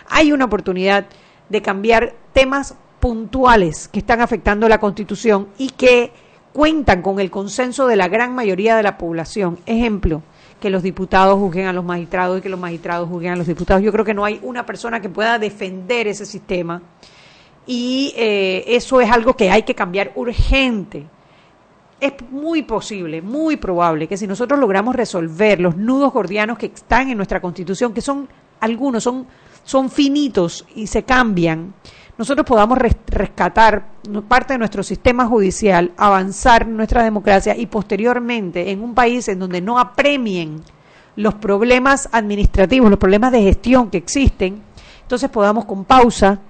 Hay 0.09 0.33
una 0.33 0.45
oportunidad 0.45 1.07
de 1.49 1.63
cambiar 1.63 2.15
temas 2.33 2.77
puntuales 3.01 3.89
que 3.89 3.99
están 3.99 4.21
afectando 4.21 4.69
la 4.69 4.79
constitución 4.79 5.49
y 5.59 5.71
que 5.71 6.13
cuentan 6.53 7.03
con 7.03 7.19
el 7.19 7.31
consenso 7.31 7.89
de 7.89 7.97
la 7.97 8.07
gran 8.07 8.37
mayoría 8.37 8.77
de 8.77 8.85
la 8.85 8.99
población. 8.99 9.59
Ejemplo, 9.67 10.23
que 10.61 10.71
los 10.71 10.83
diputados 10.83 11.39
juzguen 11.39 11.67
a 11.67 11.73
los 11.73 11.85
magistrados 11.85 12.39
y 12.39 12.43
que 12.43 12.49
los 12.49 12.61
magistrados 12.61 13.09
juzguen 13.09 13.33
a 13.33 13.37
los 13.37 13.47
diputados. 13.47 13.83
Yo 13.83 13.91
creo 13.91 14.05
que 14.05 14.15
no 14.15 14.25
hay 14.25 14.39
una 14.43 14.65
persona 14.67 15.01
que 15.01 15.09
pueda 15.09 15.39
defender 15.39 16.07
ese 16.07 16.27
sistema 16.27 16.83
y 17.67 18.13
eh, 18.17 18.65
eso 18.67 19.01
es 19.01 19.11
algo 19.11 19.35
que 19.35 19.51
hay 19.51 19.63
que 19.63 19.75
cambiar 19.75 20.13
urgente. 20.15 21.07
Es 22.01 22.13
muy 22.31 22.63
posible, 22.63 23.21
muy 23.21 23.57
probable 23.57 24.07
que 24.07 24.17
si 24.17 24.27
nosotros 24.27 24.59
logramos 24.59 24.95
resolver 24.95 25.61
los 25.61 25.77
nudos 25.77 26.13
gordianos 26.13 26.59
que 26.59 26.67
están 26.67 27.11
en 27.11 27.17
nuestra 27.17 27.41
constitución, 27.41 27.93
que 27.93 28.01
son 28.01 28.29
algunos, 28.61 29.03
son, 29.03 29.27
son 29.65 29.91
finitos 29.91 30.67
y 30.75 30.87
se 30.87 31.03
cambian, 31.03 31.75
nosotros 32.21 32.45
podamos 32.47 32.77
res- 32.77 32.97
rescatar 33.07 33.87
parte 34.29 34.53
de 34.53 34.59
nuestro 34.59 34.83
sistema 34.83 35.25
judicial, 35.25 35.93
avanzar 35.97 36.67
nuestra 36.67 37.03
democracia 37.03 37.57
y 37.57 37.65
posteriormente 37.65 38.71
en 38.71 38.83
un 38.83 38.95
país 38.95 39.27
en 39.29 39.39
donde 39.39 39.63
no 39.63 39.79
apremien 39.79 40.63
los 41.17 41.33
problemas 41.37 42.11
administrativos, 42.13 42.91
los 42.91 42.99
problemas 42.99 43.33
de 43.33 43.41
gestión 43.43 43.89
que 43.89 43.97
existen, 43.97 44.61
entonces 45.01 45.31
podamos 45.31 45.65
con 45.65 45.87
pausa 45.87 46.41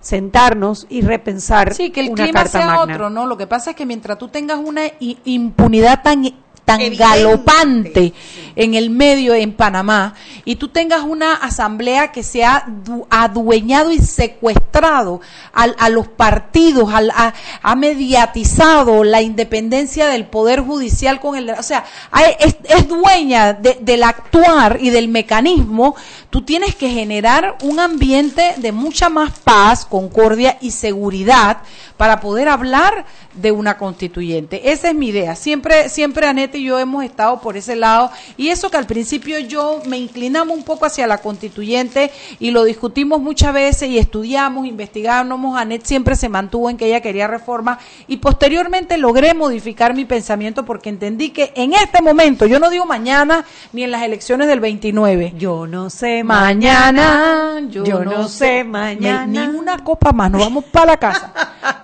sentarnos 0.00 0.86
y 0.88 1.00
repensar 1.02 1.74
Sí, 1.74 1.90
que 1.90 2.00
el 2.02 2.10
una 2.12 2.22
clima 2.22 2.40
carta 2.44 2.58
sea 2.58 2.66
magna. 2.66 2.94
otro, 2.94 3.10
¿no? 3.10 3.26
Lo 3.26 3.36
que 3.36 3.48
pasa 3.48 3.70
es 3.70 3.76
que 3.76 3.84
mientras 3.86 4.16
tú 4.16 4.28
tengas 4.28 4.58
una 4.58 4.82
impunidad 5.00 6.02
tan 6.04 6.24
tan 6.70 6.80
Evidente. 6.80 7.04
galopante 7.04 8.12
en 8.56 8.74
el 8.74 8.90
medio, 8.90 9.32
en 9.34 9.52
Panamá, 9.52 10.14
y 10.44 10.56
tú 10.56 10.68
tengas 10.68 11.02
una 11.02 11.34
asamblea 11.34 12.12
que 12.12 12.22
se 12.22 12.44
ha 12.44 12.64
du- 12.66 13.06
adueñado 13.08 13.90
y 13.90 13.98
secuestrado 13.98 15.20
al- 15.52 15.76
a, 15.78 15.88
los 15.88 16.08
partidos, 16.08 16.92
al- 16.92 17.10
a- 17.10 17.32
ha 17.62 17.74
mediatizado 17.76 19.04
la 19.04 19.22
independencia 19.22 20.06
del 20.08 20.26
Poder 20.26 20.60
Judicial 20.60 21.20
con 21.20 21.36
el... 21.36 21.50
O 21.50 21.62
sea, 21.62 21.84
hay- 22.10 22.34
es, 22.40 22.56
es 22.64 22.88
dueña 22.88 23.52
de- 23.54 23.78
del 23.80 24.02
actuar 24.02 24.78
y 24.80 24.90
del 24.90 25.08
mecanismo, 25.08 25.94
tú 26.28 26.42
tienes 26.42 26.74
que 26.74 26.90
generar 26.90 27.56
un 27.62 27.80
ambiente 27.80 28.54
de 28.58 28.72
mucha 28.72 29.08
más 29.08 29.38
paz, 29.38 29.86
concordia 29.86 30.58
y 30.60 30.72
seguridad 30.72 31.58
para 31.96 32.20
poder 32.20 32.48
hablar 32.48 33.04
de 33.34 33.52
una 33.52 33.76
constituyente. 33.78 34.72
Esa 34.72 34.88
es 34.88 34.94
mi 34.94 35.08
idea. 35.08 35.36
Siempre, 35.36 35.88
siempre 35.88 36.26
Anette 36.26 36.56
y 36.58 36.64
yo 36.64 36.78
hemos 36.78 37.04
estado 37.04 37.40
por 37.40 37.56
ese 37.56 37.76
lado 37.76 38.10
y 38.36 38.48
eso 38.48 38.70
que 38.70 38.76
al 38.76 38.86
principio 38.86 39.38
yo 39.38 39.80
me 39.86 39.98
inclinamos 39.98 40.56
un 40.56 40.64
poco 40.64 40.86
hacia 40.86 41.06
la 41.06 41.18
constituyente 41.18 42.10
y 42.38 42.50
lo 42.50 42.64
discutimos 42.64 43.20
muchas 43.20 43.52
veces 43.54 43.88
y 43.88 43.98
estudiamos, 43.98 44.66
investigamos. 44.66 45.56
Anette 45.56 45.86
siempre 45.86 46.16
se 46.16 46.28
mantuvo 46.28 46.70
en 46.70 46.76
que 46.76 46.86
ella 46.86 47.00
quería 47.00 47.26
reforma 47.28 47.78
y 48.08 48.16
posteriormente 48.16 48.98
logré 48.98 49.34
modificar 49.34 49.94
mi 49.94 50.04
pensamiento 50.04 50.64
porque 50.64 50.88
entendí 50.88 51.30
que 51.30 51.52
en 51.54 51.72
este 51.72 52.02
momento, 52.02 52.46
yo 52.46 52.58
no 52.58 52.68
digo 52.70 52.84
mañana 52.86 53.44
ni 53.72 53.84
en 53.84 53.90
las 53.90 54.02
elecciones 54.02 54.48
del 54.48 54.60
29. 54.60 55.34
Yo 55.36 55.66
no 55.66 55.88
sé 55.90 56.24
mañana, 56.24 57.60
yo, 57.68 57.84
yo 57.84 58.04
no, 58.04 58.28
sé 58.28 58.38
sé 58.38 58.64
mañana. 58.64 59.26
Me- 59.26 59.48
ni 59.48 59.56
una 59.58 59.82
copa 59.84 60.12
más, 60.12 60.30
nos 60.30 60.40
vamos 60.40 60.64
para 60.64 60.86
la 60.86 60.96
casa. 60.96 61.32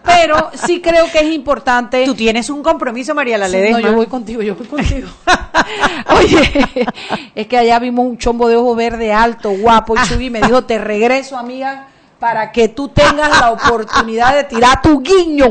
Pero 0.05 0.51
sí 0.67 0.81
creo 0.81 1.11
que 1.11 1.19
es 1.19 1.25
importante. 1.25 1.46
Tú 2.05 2.15
tienes 2.15 2.51
un 2.51 2.63
compromiso, 2.63 3.15
María 3.15 3.39
la 3.39 3.49
Sí, 3.49 3.57
no, 3.71 3.79
yo 3.81 3.93
voy 3.95 4.07
contigo, 4.07 4.43
yo 4.43 4.55
voy 4.57 4.67
contigo. 4.67 5.09
Oye, 6.19 6.65
es 7.35 7.47
que 7.47 7.59
allá 7.59 7.79
vimos 7.79 8.05
un 8.07 8.19
chombo 8.19 8.49
de 8.49 8.57
ojo 8.57 8.75
verde 8.75 9.13
alto, 9.13 9.51
guapo, 9.51 9.95
y 9.97 10.09
Chugui 10.09 10.31
me 10.31 10.41
dijo, 10.41 10.65
te 10.65 10.79
regreso, 10.79 11.37
amiga, 11.37 11.89
para 12.19 12.53
que 12.53 12.69
tú 12.69 12.89
tengas 12.89 13.31
la 13.41 13.51
oportunidad 13.53 14.35
de 14.35 14.45
tirar 14.45 14.83
tu 14.83 15.01
guiño. 15.01 15.47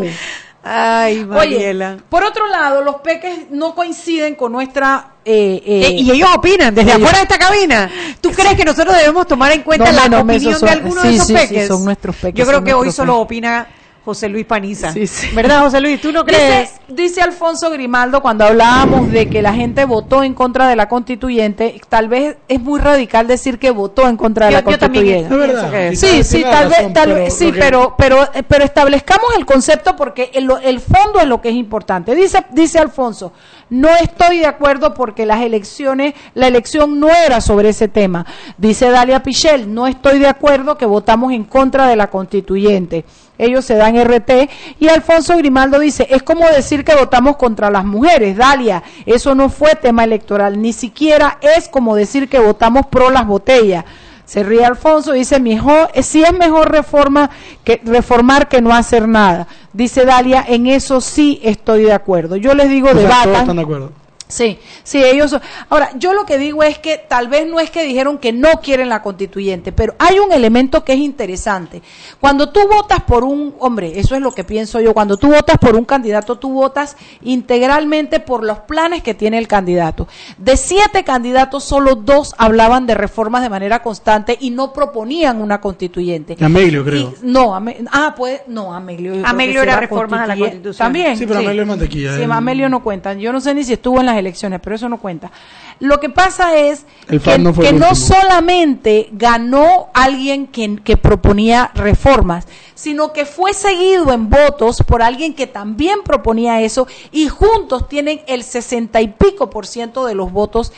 Ay, 0.67 1.17
Oye, 1.19 1.25
Mariela. 1.25 1.97
por 2.09 2.23
otro 2.23 2.47
lado, 2.47 2.81
los 2.81 2.95
peques 2.95 3.51
no 3.51 3.75
coinciden 3.75 4.33
con 4.33 4.51
nuestra... 4.51 5.09
eh, 5.23 5.61
eh, 5.63 5.87
Eh, 5.89 5.91
y 6.01 6.09
ellos 6.09 6.27
opinan 6.35 6.73
desde 6.73 6.89
ellos- 6.89 7.03
afuera 7.03 7.17
de 7.19 7.23
esta 7.23 7.37
cabina. 7.37 7.91
¿Tú 8.19 8.31
crees 8.31 8.55
que 8.55 8.65
nosotros 8.65 8.97
debemos 8.97 9.27
tomar 9.27 9.51
en 9.51 9.61
cuenta 9.61 9.91
No, 9.91 9.97
la 10.01 10.07
no, 10.09 10.19
opinión 10.21 10.53
son- 10.59 10.65
de 10.67 10.71
alguno 10.71 11.01
sí, 11.03 11.07
de 11.09 11.13
esos 11.15 11.27
sí, 11.27 11.33
sí, 11.37 11.39
peques? 11.39 11.67
son 11.67 11.85
nuestros 11.85 12.15
peques, 12.15 12.33
Yo 12.39 12.47
creo 12.47 12.63
que 12.63 12.73
hoy 12.73 12.91
solo 12.91 13.19
opina 13.19 13.67
José 14.05 14.29
Luis 14.29 14.45
Paniza. 14.45 14.91
Sí, 14.93 15.07
sí. 15.07 15.27
¿Verdad, 15.35 15.61
José 15.63 15.81
Luis? 15.81 15.99
¿Tú 15.99 16.11
no 16.11 16.23
Dice, 16.23 16.37
crees? 16.37 16.73
dice 16.87 17.21
Alfonso 17.23 17.71
Grimaldo 17.71 18.21
cuando 18.21 18.45
hablábamos 18.45 19.11
de 19.11 19.27
que 19.27 19.41
la 19.41 19.51
gente 19.53 19.83
votó 19.85 20.21
en 20.23 20.35
contra 20.35 20.67
de 20.67 20.75
la 20.75 20.87
constituyente, 20.87 21.81
tal 21.89 22.07
vez 22.07 22.37
es 22.47 22.61
muy 22.61 22.79
radical 22.79 23.25
decir 23.25 23.57
que 23.57 23.71
votó 23.71 24.07
en 24.07 24.15
contra 24.15 24.45
de 24.45 24.51
Yo- 24.53 24.61
la 24.61 24.71
yo 24.71 24.77
también 24.77 25.25
constituyente. 25.27 25.71
Que- 25.71 25.95
Sí, 25.95 26.23
sí, 26.23 26.41
tal 26.43 26.69
razón, 26.69 26.69
vez, 26.85 26.93
tal 26.93 27.03
pero 27.09 27.15
vez, 27.15 27.33
sí, 27.33 27.51
pero, 27.57 27.95
pero, 27.97 28.23
eh, 28.33 28.43
pero 28.47 28.63
establezcamos 28.63 29.25
el 29.37 29.45
concepto 29.45 29.95
porque 29.95 30.29
el, 30.35 30.49
el 30.63 30.79
fondo 30.79 31.19
es 31.19 31.25
lo 31.27 31.41
que 31.41 31.49
es 31.49 31.55
importante. 31.55 32.13
Dice, 32.13 32.45
dice 32.51 32.77
Alfonso, 32.77 33.33
no 33.71 33.89
estoy 33.89 34.37
de 34.37 34.45
acuerdo 34.45 34.93
porque 34.93 35.25
las 35.25 35.41
elecciones, 35.41 36.13
la 36.35 36.47
elección 36.47 36.99
no 36.99 37.07
era 37.09 37.41
sobre 37.41 37.69
ese 37.69 37.87
tema. 37.87 38.25
Dice 38.59 38.89
Dalia 38.91 39.23
Pichel, 39.23 39.73
no 39.73 39.87
estoy 39.87 40.19
de 40.19 40.27
acuerdo 40.27 40.77
que 40.77 40.85
votamos 40.85 41.33
en 41.33 41.43
contra 41.45 41.87
de 41.87 41.95
la 41.95 42.07
constituyente. 42.11 43.03
Ellos 43.37 43.65
se 43.65 43.75
dan 43.75 43.95
RT. 43.97 44.49
Y 44.79 44.87
Alfonso 44.87 45.37
Grimaldo 45.37 45.79
dice, 45.79 46.07
es 46.09 46.23
como 46.23 46.47
decir 46.47 46.83
que 46.83 46.95
votamos 46.95 47.37
contra 47.37 47.69
las 47.69 47.85
mujeres. 47.85 48.37
Dalia, 48.37 48.83
eso 49.05 49.35
no 49.35 49.49
fue 49.49 49.75
tema 49.75 50.03
electoral. 50.03 50.61
Ni 50.61 50.73
siquiera 50.73 51.37
es 51.41 51.67
como 51.67 51.95
decir 51.95 52.29
que 52.29 52.39
votamos 52.39 52.85
pro 52.87 53.09
las 53.09 53.25
botellas. 53.27 53.85
Se 54.25 54.41
ríe 54.43 54.65
Alfonso 54.65 55.13
y 55.13 55.19
dice, 55.19 55.39
mejor, 55.39 55.91
si 56.01 56.23
es 56.23 56.33
mejor 56.33 56.71
reforma 56.71 57.29
que 57.63 57.79
reformar 57.83 58.47
que 58.47 58.59
no 58.59 58.73
hacer 58.73 59.07
nada. 59.07 59.47
Dice 59.71 60.03
Dalia, 60.03 60.43
en 60.47 60.65
eso 60.65 60.99
sí 60.99 61.39
estoy 61.43 61.83
de 61.83 61.93
acuerdo. 61.93 62.35
Yo 62.35 62.55
les 62.55 62.69
digo, 62.69 62.87
O 62.89 62.93
sea, 62.93 63.01
todos 63.01 63.09
debatan. 63.23 63.41
están 63.41 63.55
de 63.57 63.61
acuerdo. 63.61 63.91
Sí, 64.27 64.57
sí, 64.83 65.03
ellos. 65.03 65.29
son- 65.31 65.41
Ahora, 65.69 65.91
yo 65.99 66.13
lo 66.13 66.25
que 66.25 66.37
digo 66.39 66.63
es 66.63 66.79
que 66.79 66.97
tal 66.97 67.27
vez 67.27 67.47
no 67.47 67.59
es 67.59 67.69
que 67.69 67.83
dijeron 67.83 68.17
que 68.17 68.31
no 68.33 68.59
quieren 68.61 68.89
la 68.89 69.01
constituyente, 69.03 69.71
pero 69.71 69.93
hay 69.99 70.17
un 70.19 70.31
elemento 70.31 70.83
que 70.83 70.93
es 70.93 70.99
interesante. 70.99 71.83
Cuando 72.19 72.49
tú 72.49 72.61
votas 72.67 73.01
por 73.03 73.23
un, 73.23 73.53
hombre, 73.59 73.99
eso 73.99 74.15
es 74.15 74.21
lo 74.21 74.31
que 74.31 74.43
pienso 74.43 74.79
yo, 74.81 74.93
cuando 74.95 75.17
tú 75.17 75.27
votas 75.27 75.57
por 75.59 75.75
un 75.75 75.85
candidato, 75.85 76.37
tú 76.37 76.51
votas 76.53 76.97
integralmente 77.21 78.19
por 78.19 78.43
los 78.43 78.59
planes 78.59 79.03
que 79.03 79.13
tiene 79.13 79.37
el 79.37 79.47
candidato. 79.47 80.07
De 80.39 80.57
siete 80.57 81.03
candidatos, 81.03 81.63
solo 81.63 81.95
dos 81.95 82.33
hablaban 82.39 82.87
de 82.87 82.95
reformas 82.95 83.43
de 83.43 83.49
manera 83.49 83.83
constante 83.83 84.35
y 84.39 84.49
no 84.49 84.73
proponían 84.73 85.39
una 85.41 85.61
constituyente. 85.61 86.35
Amelio, 86.41 86.83
creo. 86.83 87.13
Y- 87.21 87.25
no, 87.25 87.53
Ame- 87.55 87.77
ah, 87.91 88.15
pues, 88.17 88.41
no, 88.47 88.73
Amelio. 88.73 89.13
Amelio 89.25 89.61
era 89.61 89.79
reformas 89.79 90.21
a 90.21 90.27
la 90.27 90.35
Constitución. 90.37 90.75
También. 90.85 91.15
Sí, 91.17 91.25
pero 91.27 91.39
Amelio 91.39 91.61
es 91.61 91.67
mantequilla, 91.67 92.15
Sí, 92.17 92.23
Amelio 92.23 92.69
no 92.69 92.81
cuenta. 92.83 93.13
Yo 93.13 93.31
no 93.31 93.39
sé 93.39 93.53
ni 93.53 93.63
si 93.63 93.73
estuvo 93.73 93.99
en 93.99 94.07
las 94.07 94.14
elecciones, 94.17 94.59
pero 94.63 94.75
eso 94.75 94.89
no 94.89 94.99
cuenta. 94.99 95.31
Lo 95.79 95.99
que 95.99 96.09
pasa 96.09 96.57
es 96.57 96.85
El 97.07 97.21
que, 97.21 97.37
no 97.37 97.53
que 97.53 97.95
solamente 97.95 99.09
ganó 99.11 99.87
alguien 99.93 100.47
que, 100.47 100.77
que 100.83 100.97
proponía 100.97 101.71
reformas, 101.75 102.47
sino 102.73 103.13
que 103.13 103.25
fue 103.25 103.53
seguido 103.53 104.11
en 104.13 104.29
votos 104.29 104.83
por 104.85 105.01
alguien 105.01 105.33
que 105.33 105.47
también 105.47 105.99
proponía 106.03 106.61
eso 106.61 106.87
y 107.11 107.27
juntos 107.27 107.87
tienen 107.87 108.21
el 108.27 108.43
sesenta 108.43 109.01
y 109.01 109.09
pico 109.09 109.49
por 109.49 109.67
ciento 109.67 110.05
de 110.05 110.15
los 110.15 110.31
votos 110.31 110.71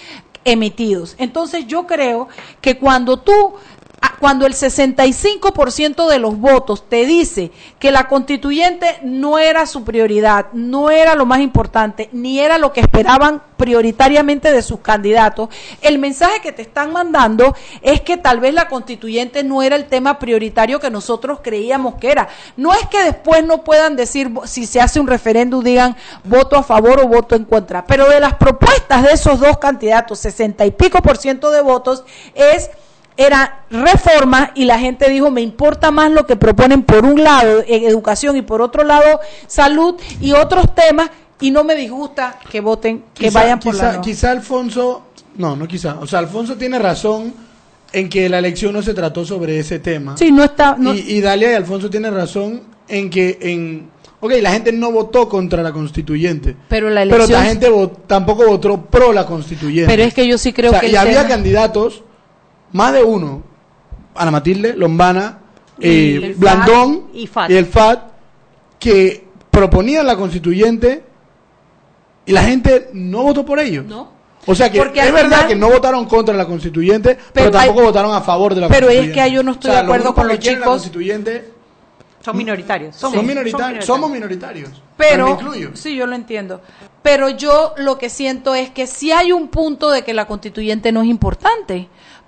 emitidos. 0.46 1.16
Entonces 1.18 1.68
yo 1.68 1.86
creo 1.86 2.30
que 2.62 2.78
cuando 2.78 3.18
tú 3.18 3.54
cuando 4.20 4.45
el 4.45 4.54
65% 4.54 6.08
de 6.08 6.20
los 6.20 6.38
votos 6.38 6.89
te 6.89 7.06
dice 7.06 7.52
que 7.80 7.91
la 7.91 8.08
constituyente 8.08 9.00
no 9.04 9.38
era 9.38 9.66
su 9.66 9.84
prioridad, 9.84 10.48
no 10.54 10.89
era 10.89 11.16
lo 11.16 11.26
más 11.26 11.39
importante, 11.39 12.10
ni 12.12 12.39
era 12.39 12.58
lo 12.58 12.74
que 12.74 12.80
esperaban 12.80 13.43
prioritariamente 13.58 14.52
de 14.52 14.62
sus 14.62 14.80
candidatos, 14.80 15.50
el 15.82 16.00
mensaje 16.00 16.41
que 16.41 16.52
te 16.52 16.62
están 16.62 16.91
mandando 16.91 17.56
es 17.82 18.02
que 18.02 18.18
tal 18.18 18.39
vez 18.39 18.54
la 18.54 18.68
constituyente 18.68 19.43
no 19.43 19.62
era 19.62 19.76
el 19.76 19.86
tema 19.86 20.20
prioritario 20.20 20.80
que 20.80 20.89
nosotros 20.89 21.39
creíamos 21.43 21.95
que 21.95 22.12
era. 22.12 22.28
No 22.56 22.74
es 22.74 22.88
que 22.88 23.04
después 23.04 23.43
no 23.45 23.64
puedan 23.64 23.95
decir, 23.95 24.32
si 24.45 24.66
se 24.66 24.82
hace 24.82 25.00
un 25.00 25.08
referéndum, 25.08 25.64
digan 25.64 25.95
voto 26.24 26.56
a 26.56 26.64
favor 26.64 27.00
o 27.00 27.08
voto 27.08 27.36
en 27.36 27.45
contra, 27.45 27.86
pero 27.86 28.10
de 28.10 28.20
las 28.20 28.36
propuestas 28.36 29.04
de 29.04 29.12
esos 29.12 29.39
dos 29.39 29.58
candidatos, 29.58 30.20
60 30.20 30.66
y 30.66 30.72
pico 30.72 31.02
por 31.02 31.18
ciento 31.18 31.52
de 31.52 31.62
votos, 31.62 32.04
es 32.36 32.70
era 33.18 33.63
reforma 33.72 34.51
y 34.55 34.65
la 34.65 34.78
gente 34.80 35.09
dijo 35.09 35.32
me 35.32 35.41
importa 35.41 35.91
más 35.91 36.11
lo 36.11 36.26
que 36.28 36.36
proponen 36.36 36.84
por 36.84 37.03
un 37.03 37.24
lado 37.24 37.63
en 37.68 37.84
educación 37.84 38.38
y 38.38 38.41
por 38.43 38.61
otro 38.61 38.84
lado 38.84 39.20
salud 39.47 39.95
y 40.22 40.34
otros 40.34 40.74
temas 40.76 41.09
y 41.39 41.51
no 41.51 41.63
me 41.63 41.76
disgusta 41.76 42.39
que 42.49 42.61
voten 42.61 43.03
que 43.13 43.26
Quizá- 43.26 43.39
vayan 43.39 43.59
por 43.59 43.74
quizá, 43.74 43.86
la 43.88 43.93
no. 43.93 44.01
quizá 44.01 44.32
Alfonso, 44.32 45.03
no, 45.36 45.55
no 45.55 45.68
quizá, 45.68 45.97
o 45.99 46.07
sea, 46.07 46.20
Alfonso 46.20 46.55
tiene 46.57 46.80
razón 46.80 47.34
en 47.91 48.09
que 48.09 48.28
la 48.30 48.39
elección 48.39 48.74
no 48.74 48.82
se 48.82 48.93
trató 48.93 49.26
sobre 49.26 49.59
ese 49.59 49.80
tema. 49.80 50.15
sí 50.18 50.32
no 50.32 50.43
está 50.43 50.76
no- 50.78 50.93
Y, 50.93 50.99
y 50.99 51.22
Dalia 51.22 51.51
y 51.51 51.55
Alfonso 51.55 51.89
tienen 51.89 52.13
razón 52.13 52.61
en 52.88 53.09
que 53.09 53.38
en 53.41 53.97
Ok, 54.20 54.32
la 54.41 54.51
gente 54.51 54.72
no 54.72 54.91
votó 54.91 55.30
contra 55.30 55.61
la 55.61 55.72
constituyente. 55.72 56.55
pero 56.70 56.89
la 56.89 57.03
Pero 57.03 57.15
elección 57.18 57.39
la 57.39 57.45
gente 57.47 57.70
vo- 57.70 57.91
tampoco 58.07 58.47
votó 58.47 58.82
pro 58.82 59.13
la 59.13 59.28
constituyente. 59.28 59.91
pero 59.93 60.01
es 60.03 60.11
que 60.15 60.28
yo 60.28 60.39
sí 60.39 60.53
creo 60.53 60.72
O 60.72 60.74
sea, 60.74 60.80
que 60.82 60.89
y 60.89 60.95
había 60.95 61.18
tema- 61.20 61.28
candidatos, 61.30 62.01
más 62.74 62.93
de 62.93 63.03
uno, 63.03 63.43
Ana 64.15 64.32
Matilde, 64.32 64.76
Lombana, 64.76 65.39
Y 65.80 65.88
eh, 65.88 66.15
el 66.28 66.34
Blandón 66.36 67.03
FAT 67.11 67.15
y 67.15 67.28
FAT. 67.28 67.51
el 67.51 67.65
FAT, 67.65 67.99
que 68.80 69.28
proponían 69.51 70.05
la 70.05 70.15
constituyente 70.15 71.03
y 72.26 72.32
la 72.32 72.43
gente 72.43 72.89
no 72.93 73.24
votó 73.24 73.45
por 73.45 73.59
ellos. 73.59 73.86
no 73.86 74.09
O 74.45 74.55
sea 74.55 74.72
que 74.72 74.80
Porque 74.80 74.99
es 75.01 75.11
verdad 75.11 75.30
final- 75.39 75.47
que 75.47 75.55
no 75.55 75.70
votaron 75.70 76.05
contra 76.05 76.34
la 76.36 76.45
constituyente, 76.45 77.15
pero, 77.15 77.28
Pero 77.34 77.51
tampoco 77.51 77.80
hay- 77.80 77.86
votaron 77.86 78.13
a 78.15 78.22
favor 78.22 78.55
de 78.55 78.61
la 78.61 78.68
pero 78.70 78.88
es 78.89 78.95
constituyente. 78.95 79.13
que 79.13 79.22
ahí 79.22 79.32
yo 79.34 79.43
no 79.43 79.51
estoy 79.51 79.70
O 79.70 79.74
sea, 79.74 79.82
de 79.82 79.86
acuerdo 79.88 80.13
con 80.15 80.28
que 80.28 80.34
los 80.36 80.45
la 80.45 80.51
chicos. 80.51 80.65
constituyente 80.68 81.51
Son 82.24 82.38
minoritarios. 82.38 82.95
son, 82.95 83.26
minoritarios, 83.26 83.86
somos 83.86 84.09
minoritarios. 84.09 84.70
pero 84.97 85.26
me 85.26 85.32
incluyo. 85.32 85.72
sí 85.76 85.95
yo 85.95 86.05
lo 86.07 86.15
entiendo 86.15 86.61
pero 87.03 87.30
yo 87.30 87.74
lo 87.78 87.97
que 87.97 88.09
siento 88.09 88.53
es 88.55 88.70
que 88.70 88.86
si 88.88 89.11
hay 89.11 89.32
un 89.32 89.47
punto 89.47 89.89
de 89.91 90.03
que 90.03 90.13
la 90.13 90.26
constituyente 90.28 90.91
no 90.91 91.01
es 91.01 91.07
importante 91.07 91.88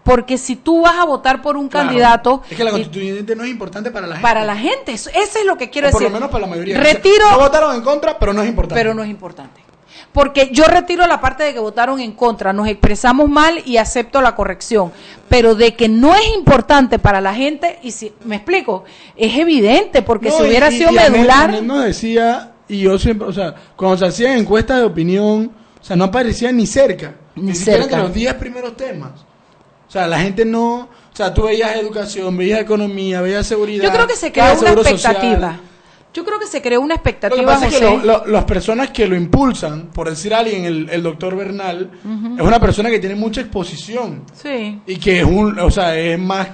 porque 0.09 0.37
si 0.39 0.55
tú 0.55 0.81
vas 0.81 0.95
a 0.97 1.05
votar 1.05 1.41
por 1.41 1.55
un 1.55 1.67
Claro. 1.69 1.87
candidato 1.87 2.41
Es 2.49 2.57
que 2.57 2.63
la 2.63 2.71
y- 2.71 2.73
constituyente 2.73 3.35
no 3.35 3.43
es 3.43 3.49
importante 3.51 3.91
para 3.91 4.07
la 4.07 4.15
gente. 4.15 4.23
para 4.27 4.43
la 4.43 4.55
gente 4.55 4.91
eso, 4.93 5.09
eso 5.11 5.39
es 5.39 5.45
lo 5.45 5.55
que 5.57 5.69
quiero 5.69 5.89
O 5.89 5.91
por 5.91 5.99
decir 6.01 6.11
lo 6.11 6.17
menos 6.19 6.31
para 6.31 6.41
la 6.41 6.47
mayoría. 6.47 6.79
retiro 6.79 7.29
No 7.31 7.39
votaron 7.39 7.75
en 7.75 7.81
contra, 7.81 8.17
pero 8.17 8.33
no 8.33 8.41
es 8.41 8.49
importante. 8.49 8.79
pero 8.81 8.93
no 8.95 9.03
es 9.03 9.09
importante. 9.09 9.61
Porque 10.11 10.49
yo 10.51 10.63
retiro 10.63 11.05
la 11.05 11.21
parte 11.21 11.43
de 11.43 11.53
que 11.53 11.59
votaron 11.59 11.99
en 11.99 12.13
contra, 12.13 12.51
nos 12.53 12.67
expresamos 12.67 13.29
mal 13.29 13.61
y 13.65 13.77
acepto 13.77 14.21
la 14.21 14.33
corrección, 14.33 14.91
pero 15.27 15.53
de 15.53 15.75
que 15.75 15.87
no 15.87 16.15
es 16.15 16.27
importante 16.35 16.97
para 16.97 17.21
la 17.21 17.35
gente, 17.35 17.77
y 17.83 17.91
si 17.91 18.11
me 18.25 18.37
explico, 18.37 18.85
es 19.15 19.37
evidente, 19.37 20.01
porque 20.01 20.29
No, 20.29 20.37
si 20.37 20.43
hubiera 20.43 20.71
y- 20.71 20.77
sido 20.79 20.89
y 20.91 20.95
medular, 20.95 21.61
nos 21.61 21.83
decía, 21.83 22.53
y 22.67 22.79
yo 22.79 22.97
siempre, 22.97 23.27
o 23.27 23.33
sea, 23.33 23.53
cuando 23.75 23.97
se 23.97 24.05
hacían 24.07 24.37
encuestas 24.39 24.77
de 24.79 24.85
opinión, 24.85 25.51
o 25.79 25.83
sea, 25.83 25.95
no 25.95 26.05
aparecía 26.05 26.51
ni 26.51 26.65
cerca 26.65 27.13
Ni, 27.35 27.53
siquiera 27.53 27.81
cerca. 27.83 27.95
entre 27.97 28.07
los 28.07 28.13
10 28.15 28.33
primeros 28.33 28.75
temas. 28.75 29.11
O 29.89 29.91
sea, 29.91 30.07
la 30.07 30.19
gente 30.19 30.45
no... 30.45 30.87
O 31.11 31.15
sea, 31.19 31.33
tú 31.33 31.43
veías 31.43 31.75
educación, 31.75 32.37
veías 32.37 32.61
economía, 32.61 33.19
veías 33.21 33.45
seguridad. 33.45 33.83
Yo 33.83 33.91
creo 33.91 34.07
que 34.07 34.15
se 34.15 34.31
creó 34.31 34.53
una 34.53 34.73
social. 34.73 34.87
expectativa. 34.95 35.59
Yo 36.13 36.23
creo 36.25 36.39
que 36.39 36.47
se 36.47 36.61
creó 36.61 36.79
una 36.81 36.95
Lo 36.95 37.03
que 37.03 37.09
expectativa. 37.09 37.45
pasa 37.53 37.67
es 37.67 37.75
que 37.75 37.81
lo- 37.83 37.97
lo- 37.97 38.25
las 38.25 38.43
personas 38.45 38.89
que 38.91 39.05
lo 39.07 39.15
impulsan, 39.15 39.87
por 39.87 40.09
decir 40.09 40.33
alguien, 40.33 40.63
el, 40.65 40.89
el 40.89 41.03
doctor 41.03 41.35
Bernal, 41.35 41.91
es 42.37 42.41
una 42.41 42.59
persona 42.59 42.89
que 42.89 42.99
tiene 42.99 43.15
mucha 43.15 43.41
exposición. 43.41 44.23
Sí. 44.33 44.79
Y 44.87 44.95
que 44.97 45.19
es 45.19 45.25
un, 45.25 45.59
o 45.59 45.69
sea, 45.69 45.95
es 45.97 46.17
más, 46.17 46.49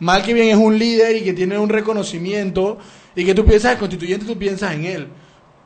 mal 0.00 0.22
que 0.22 0.32
bien 0.34 0.48
es 0.48 0.56
un 0.56 0.78
líder 0.78 1.16
y 1.16 1.20
que 1.22 1.32
tiene 1.32 1.58
un 1.58 1.68
reconocimiento 1.68 2.78
y 3.14 3.24
que 3.24 3.34
tú 3.34 3.44
piensas 3.44 3.72
en 3.74 3.78
constituyente, 3.78 4.24
tú 4.26 4.36
piensas 4.38 4.72
en 4.74 4.84
él. 4.84 5.08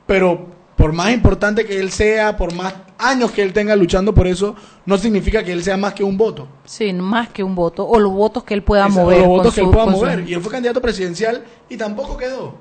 Pero 0.07 0.47
por 0.77 0.93
más 0.93 1.13
importante 1.13 1.65
que 1.65 1.79
él 1.79 1.91
sea, 1.93 2.37
por 2.37 2.53
más 2.55 2.75
años 3.03 3.31
que 3.33 3.43
él 3.43 3.53
tenga 3.53 3.75
luchando 3.77 4.15
por 4.15 4.27
eso, 4.27 4.55
no 4.87 4.97
significa 4.99 5.43
que 5.43 5.53
él 5.53 5.63
sea 5.63 5.77
más 5.77 5.95
que 5.95 6.05
un 6.05 6.17
voto. 6.17 6.47
Sí, 6.65 6.93
más 6.93 7.29
que 7.31 7.43
un 7.43 7.55
voto. 7.55 7.87
O 7.87 7.99
los 7.99 8.13
votos 8.13 8.45
que 8.45 8.55
él 8.55 8.63
pueda 8.63 8.89
mover. 8.89 9.19
los 9.19 9.27
con 9.27 9.37
votos 9.37 9.55
que 9.55 9.61
él 9.61 9.71
pueda 9.71 9.85
su- 9.87 9.91
mover. 9.93 10.29
Y 10.29 10.35
él 10.35 10.41
fue 10.41 10.53
candidato 10.53 10.81
presidencial 10.81 11.45
y 11.69 11.77
tampoco 11.77 12.17
quedó. 12.17 12.55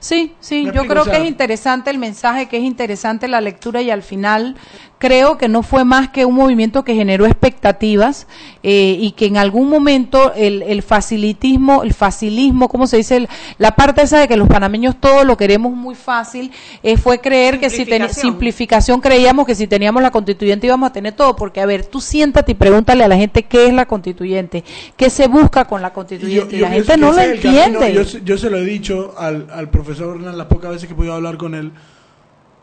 Sí, 0.00 0.32
sí, 0.40 0.64
¿Me 0.64 0.72
yo 0.72 0.86
creo 0.86 1.04
que 1.04 1.16
es 1.16 1.26
interesante 1.26 1.90
el 1.90 1.98
mensaje, 1.98 2.46
que 2.46 2.56
es 2.58 2.62
interesante 2.64 3.28
la 3.28 3.40
lectura 3.40 3.82
y 3.82 3.90
al 3.90 4.02
final 4.02 4.56
creo 4.98 5.36
que 5.36 5.48
no 5.48 5.62
fue 5.62 5.84
más 5.84 6.08
que 6.08 6.24
un 6.24 6.34
movimiento 6.34 6.82
que 6.82 6.94
generó 6.94 7.26
expectativas 7.26 8.26
eh, 8.62 8.96
y 8.98 9.12
que 9.12 9.26
en 9.26 9.36
algún 9.36 9.68
momento 9.68 10.32
el, 10.34 10.62
el 10.62 10.82
facilitismo, 10.82 11.82
el 11.82 11.92
facilismo, 11.94 12.68
¿cómo 12.68 12.86
se 12.86 12.96
dice? 12.98 13.16
El- 13.16 13.28
la 13.58 13.76
parte 13.76 14.02
esa 14.02 14.18
de 14.18 14.28
que 14.28 14.36
los 14.36 14.48
panameños 14.48 14.96
todo 15.00 15.24
lo 15.24 15.36
queremos 15.36 15.72
muy 15.72 15.94
fácil, 15.94 16.50
eh, 16.82 16.96
fue 16.96 17.20
creer 17.20 17.58
que 17.60 17.68
si 17.70 17.84
teníamos 17.84 18.16
Simplificación. 18.16 19.00
creíamos 19.00 19.46
que 19.46 19.54
si 19.54 19.66
teníamos 19.66 20.02
la 20.02 20.10
constituyente 20.10 20.66
íbamos 20.66 20.88
a 20.90 20.92
tener 20.92 21.12
todo, 21.14 21.36
porque 21.36 21.60
a 21.60 21.66
ver, 21.66 21.84
tú 21.86 22.00
siéntate 22.00 22.52
y 22.52 22.54
pregúntale 22.54 23.04
a 23.04 23.08
la 23.08 23.16
gente 23.16 23.42
qué 23.44 23.66
es 23.66 23.74
la 23.74 23.86
constituyente, 23.86 24.64
qué 24.96 25.10
se 25.10 25.26
busca 25.28 25.64
con 25.66 25.82
la 25.82 25.88
Y 25.88 25.90
yo- 25.90 25.94
constituyente 25.94 26.56
y, 26.56 26.60
la 26.60 26.70
gente 26.70 26.96
no 26.96 27.12
lo 27.12 27.20
entiende. 27.20 27.92
Yo, 27.92 28.04
se- 28.04 28.22
yo 28.24 28.38
se 28.38 28.50
lo 28.50 28.58
he 28.58 28.64
dicho 28.64 29.14
al, 29.18 29.48
al 29.52 29.65
profesor 29.68 30.16
Hernán 30.16 30.38
las 30.38 30.46
pocas 30.46 30.70
veces 30.70 30.86
que 30.86 30.94
he 30.94 30.96
podido 30.96 31.14
hablar 31.14 31.36
con 31.36 31.54
él. 31.54 31.72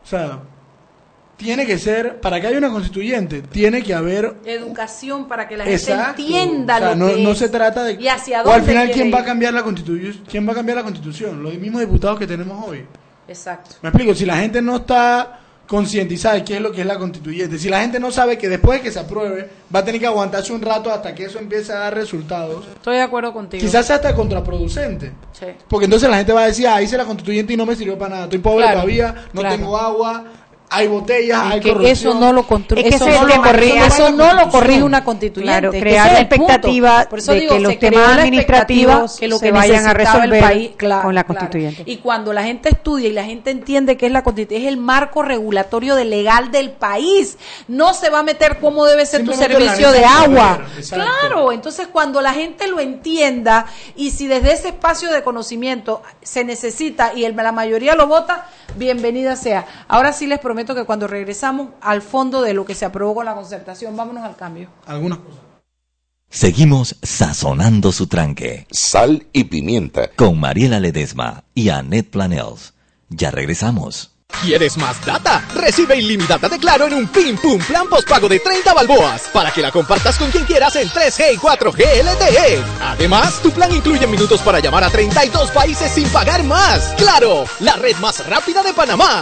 O 0.04 0.08
sea, 0.08 0.40
tiene 1.38 1.66
que 1.66 1.78
ser, 1.78 2.20
para 2.22 2.40
que 2.40 2.48
haya 2.48 2.58
una 2.58 2.70
constituyente, 2.70 3.42
tiene 3.42 3.82
que 3.82 3.94
haber... 3.94 4.36
educación 4.46 5.28
para 5.28 5.48
que 5.48 5.58
la 5.58 5.70
Exacto. 5.70 6.24
gente 6.24 6.42
entienda 6.42 6.76
O 6.76 6.80
sea, 6.80 6.90
lo 6.90 6.96
no, 6.96 7.16
que 7.16 7.24
no 7.24 7.32
es 7.32 7.38
se 7.38 7.50
trata 7.50 7.84
de... 7.84 7.94
y 7.94 8.08
hacia 8.08 8.44
o 8.44 8.52
al 8.52 8.60
dónde 8.60 8.72
final, 8.72 8.92
¿quién 8.92 9.14
va 9.14 9.20
a 9.20 9.26
cambiar 9.26 9.54
la 9.54 9.64
constitución? 9.64 10.24
¿Quién 10.30 10.48
va 10.48 10.52
a 10.52 10.56
cambiar 10.56 10.78
la 10.78 10.84
constitución? 10.84 11.42
Los 11.42 11.56
mismos 11.56 11.82
diputados 11.82 12.20
que 12.20 12.28
tenemos 12.28 12.68
hoy. 12.68 12.86
Exacto. 13.28 13.76
Me 13.82 13.90
explico, 13.90 14.14
si 14.14 14.26
la 14.26 14.38
gente 14.38 14.62
no 14.62 14.78
está 14.78 15.40
concientizada 15.68 16.36
de 16.36 16.44
qué 16.44 16.56
es 16.56 16.62
lo 16.62 16.72
que 16.72 16.82
es 16.82 16.88
la 16.88 16.98
constituyente, 17.00 17.58
si 17.58 17.70
la 17.70 17.80
gente 17.82 18.00
no 18.00 18.12
sabe 18.12 18.38
que 18.38 18.50
después 18.50 18.80
de 18.80 18.84
que 18.84 18.92
se 18.92 19.00
apruebe, 19.00 19.50
va 19.74 19.80
a 19.80 19.86
tener 19.86 20.00
que 20.00 20.08
aguantarse 20.08 20.52
un 20.54 20.62
rato 20.62 20.92
hasta 20.92 21.16
que 21.16 21.26
eso 21.26 21.40
empiece 21.40 21.72
a 21.72 21.80
dar 21.80 21.96
resultados, 21.96 22.66
Estoy 22.76 22.96
de 22.98 23.02
acuerdo 23.02 23.34
contigo. 23.34 23.62
quizás 23.64 23.86
sea 23.88 23.96
hasta 23.96 24.14
contraproducente. 24.14 25.12
Sí. 25.32 25.46
Porque 25.68 25.86
entonces 25.86 26.10
la 26.10 26.18
gente 26.18 26.34
va 26.34 26.44
a 26.44 26.48
decir, 26.48 26.68
ah, 26.68 26.82
hice 26.82 26.98
la 26.98 27.06
constituyente 27.06 27.54
y 27.54 27.58
no 27.58 27.66
me 27.66 27.76
sirvió 27.76 27.98
para 27.98 28.10
nada. 28.10 28.24
Estoy 28.26 28.40
pobre 28.40 28.64
Claro, 28.64 28.74
todavía, 28.82 29.16
no 29.34 29.42
claro. 29.42 29.56
tengo 29.56 29.78
agua, 29.78 30.24
hay 30.74 30.88
botellas, 30.88 31.42
hay 31.44 31.60
que 31.60 31.70
corrupción. 31.70 31.92
eso 31.92 32.14
no 32.20 32.34
lo 32.34 32.48
construye, 32.48 32.84
Es 32.84 32.90
que 32.90 32.96
eso 32.96 33.06
no 33.08 33.28
lo 33.28 33.42
corrige, 33.42 33.86
eso 33.86 34.10
no 34.12 34.18
lo 34.18 34.30
constitución. 34.30 34.50
corrige 34.52 34.84
una 34.84 35.04
constituyente. 35.04 35.60
Claro, 35.60 35.72
crear 35.72 36.12
la 36.14 36.20
expectativa 36.22 37.06
Por 37.10 37.20
eso 37.20 37.32
de 37.34 37.40
digo, 37.42 37.54
que 37.56 37.60
los 37.62 37.72
se 37.74 37.78
temas 37.78 38.18
administrativos 38.18 39.18
que 39.20 39.28
lo 39.28 39.38
se 39.38 39.46
que 39.46 39.52
vayan 39.52 39.86
a 39.86 39.94
necesitaba 39.94 40.24
el 40.26 40.30
resolver 40.32 40.42
país, 40.42 40.72
claro, 40.78 41.04
con 41.04 41.16
la 41.16 41.24
claro. 41.24 41.40
constituyente. 41.40 41.84
Y 41.86 41.98
cuando 41.98 42.34
la 42.34 42.44
gente 42.44 42.70
estudia 42.70 43.08
y 43.10 43.14
la 43.14 43.24
gente 43.24 43.52
entiende 43.52 43.98
que 43.98 44.06
es 44.08 44.12
la 44.12 44.24
constituyente, 44.24 44.66
es 44.66 44.72
el 44.72 44.78
marco 44.78 45.22
regulatorio 45.24 45.96
de 45.96 46.06
legal 46.06 46.52
del 46.52 46.72
país. 46.72 47.38
No 47.68 47.94
se 47.94 48.10
va 48.10 48.20
a 48.20 48.24
meter 48.24 48.60
cómo 48.60 48.86
debe 48.86 49.06
ser 49.06 49.24
tu 49.26 49.34
servicio 49.34 49.92
de 49.92 50.06
agua. 50.06 50.62
Claro, 50.90 51.52
entonces 51.52 51.88
cuando 51.92 52.22
la 52.22 52.34
gente 52.34 52.68
lo 52.68 52.80
entienda 52.80 53.66
y 53.96 54.12
si 54.12 54.28
desde 54.28 54.54
ese 54.54 54.70
espacio 54.70 55.12
de 55.12 55.24
conocimiento 55.24 56.02
se 56.22 56.44
necesita 56.44 57.12
y 57.16 57.26
el- 57.26 57.36
la 57.36 57.52
mayoría 57.52 57.94
lo 57.96 58.08
vota, 58.08 58.46
bienvenida 58.78 59.36
sea. 59.36 59.66
Ahora 59.90 60.14
sí 60.14 60.28
les 60.28 60.40
prometo 60.40 60.63
que 60.66 60.86
cuando 60.86 61.08
regresamos 61.08 61.70
al 61.82 62.02
fondo 62.02 62.42
de 62.42 62.54
lo 62.54 62.66
que 62.66 62.76
se 62.76 62.86
aprobó 62.86 63.16
con 63.16 63.26
la 63.26 63.36
concertación, 63.36 63.96
vámonos 63.98 64.24
al 64.24 64.36
cambio. 64.36 64.70
Algunas 64.86 65.20
cosas. 65.20 65.40
Seguimos 66.30 66.96
sazonando 67.04 67.92
su 67.92 68.08
tranque. 68.08 68.66
Sal 68.72 69.28
y 69.34 69.44
pimienta. 69.44 70.10
Con 70.16 70.40
Mariela 70.40 70.80
Ledesma 70.80 71.44
y 71.54 71.70
Annette 71.70 72.10
Planels. 72.10 72.74
Ya 73.10 73.30
regresamos. 73.30 74.14
¿Quieres 74.42 74.78
más 74.78 75.06
data? 75.06 75.46
Recibe 75.54 75.96
ilimitada 75.96 76.50
de 76.50 76.58
Claro 76.58 76.88
en 76.88 76.94
un 76.94 77.08
Pim 77.08 77.38
Pum 77.38 77.60
Plan 77.60 77.88
postpago 77.88 78.28
de 78.28 78.40
30 78.40 78.74
balboas 78.74 79.30
para 79.32 79.52
que 79.52 79.62
la 79.62 79.72
compartas 79.72 80.18
con 80.18 80.32
quien 80.32 80.46
quieras 80.46 80.76
en 80.76 80.90
3G 80.90 81.36
y 81.36 81.38
4G 81.38 82.04
LTE. 82.04 82.64
Además, 82.82 83.40
tu 83.42 83.52
plan 83.52 83.74
incluye 83.74 84.08
minutos 84.08 84.42
para 84.42 84.60
llamar 84.60 84.84
a 84.84 84.90
32 84.90 85.52
países 85.52 85.92
sin 85.92 86.10
pagar 86.10 86.44
más. 86.44 86.94
¡Claro! 86.98 87.46
La 87.60 87.76
red 87.76 87.96
más 87.98 88.28
rápida 88.28 88.64
de 88.64 88.74
Panamá. 88.74 89.22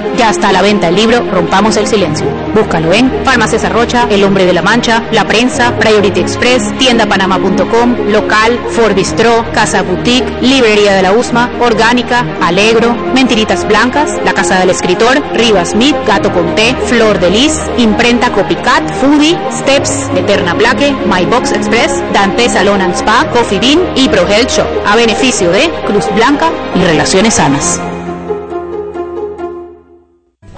Ya 0.21 0.29
está 0.29 0.49
a 0.49 0.51
la 0.51 0.61
venta 0.61 0.89
el 0.89 0.95
libro 0.95 1.19
Rompamos 1.31 1.77
el 1.77 1.87
Silencio. 1.87 2.27
Búscalo 2.53 2.93
en 2.93 3.11
Farmacias 3.25 3.63
Arrocha, 3.63 4.05
El 4.07 4.23
Hombre 4.23 4.45
de 4.45 4.53
la 4.53 4.61
Mancha, 4.61 5.01
La 5.11 5.25
Prensa, 5.25 5.75
Priority 5.79 6.19
Express, 6.19 6.77
tiendapanama.com, 6.77 7.95
Local, 8.11 8.59
Ford 8.69 8.93
Bistro, 8.93 9.43
Casa 9.51 9.81
Boutique, 9.81 10.31
Librería 10.43 10.93
de 10.93 11.01
la 11.01 11.11
Usma, 11.13 11.49
Orgánica, 11.59 12.23
Alegro, 12.39 12.93
Mentiritas 13.15 13.67
Blancas, 13.67 14.19
La 14.23 14.35
Casa 14.35 14.59
del 14.59 14.69
Escritor, 14.69 15.23
Rivas 15.33 15.73
Meat, 15.73 16.05
Gato 16.05 16.31
con 16.31 16.53
Té, 16.53 16.75
Flor 16.85 17.19
de 17.19 17.31
Lis, 17.31 17.59
Imprenta 17.79 18.31
Copycat, 18.31 18.87
Foodie, 19.01 19.39
Steps, 19.51 20.11
Eterna 20.15 20.53
Plaque, 20.53 20.91
My 21.07 21.25
Box 21.25 21.51
Express, 21.51 21.99
Dante 22.13 22.47
Salon 22.47 22.81
and 22.81 22.93
Spa, 22.93 23.27
Coffee 23.33 23.57
Bean 23.57 23.79
y 23.95 24.07
Pro 24.07 24.27
Health 24.27 24.51
Shop, 24.51 24.67
a 24.85 24.95
beneficio 24.95 25.49
de 25.49 25.71
Cruz 25.87 26.05
Blanca 26.13 26.51
y 26.75 26.83
Relaciones 26.83 27.33
Sanas. 27.33 27.81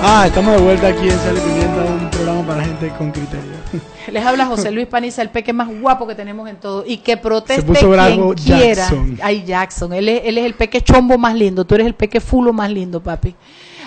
Ah, 0.00 0.26
estamos 0.28 0.54
de 0.54 0.62
vuelta 0.62 0.86
aquí 0.86 1.08
en 1.08 1.18
Sale 1.18 1.40
Pimienta, 1.40 1.82
un 1.82 2.08
programa 2.10 2.46
para 2.46 2.64
gente 2.64 2.88
con 2.96 3.10
criterio. 3.10 3.50
Les 4.12 4.24
habla 4.24 4.46
José 4.46 4.70
Luis 4.70 4.86
Paniza, 4.86 5.22
el 5.22 5.30
peque 5.30 5.52
más 5.52 5.68
guapo 5.80 6.06
que 6.06 6.14
tenemos 6.14 6.48
en 6.48 6.54
todo. 6.54 6.84
Y 6.86 6.98
que 6.98 7.16
proteste 7.16 7.62
Se 7.62 7.66
puso 7.66 7.90
bravo 7.90 8.32
quien 8.36 8.58
quiera. 8.58 8.82
Jackson. 8.82 9.18
Ay, 9.20 9.42
Jackson. 9.44 9.92
Él 9.92 10.08
es, 10.08 10.20
él 10.24 10.38
es 10.38 10.44
el 10.44 10.54
peque 10.54 10.80
chombo 10.82 11.18
más 11.18 11.34
lindo. 11.34 11.64
Tú 11.64 11.74
eres 11.74 11.88
el 11.88 11.94
peque 11.96 12.20
fulo 12.20 12.52
más 12.52 12.70
lindo, 12.70 13.02
papi. 13.02 13.34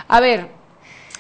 A 0.10 0.20
ver, 0.20 0.50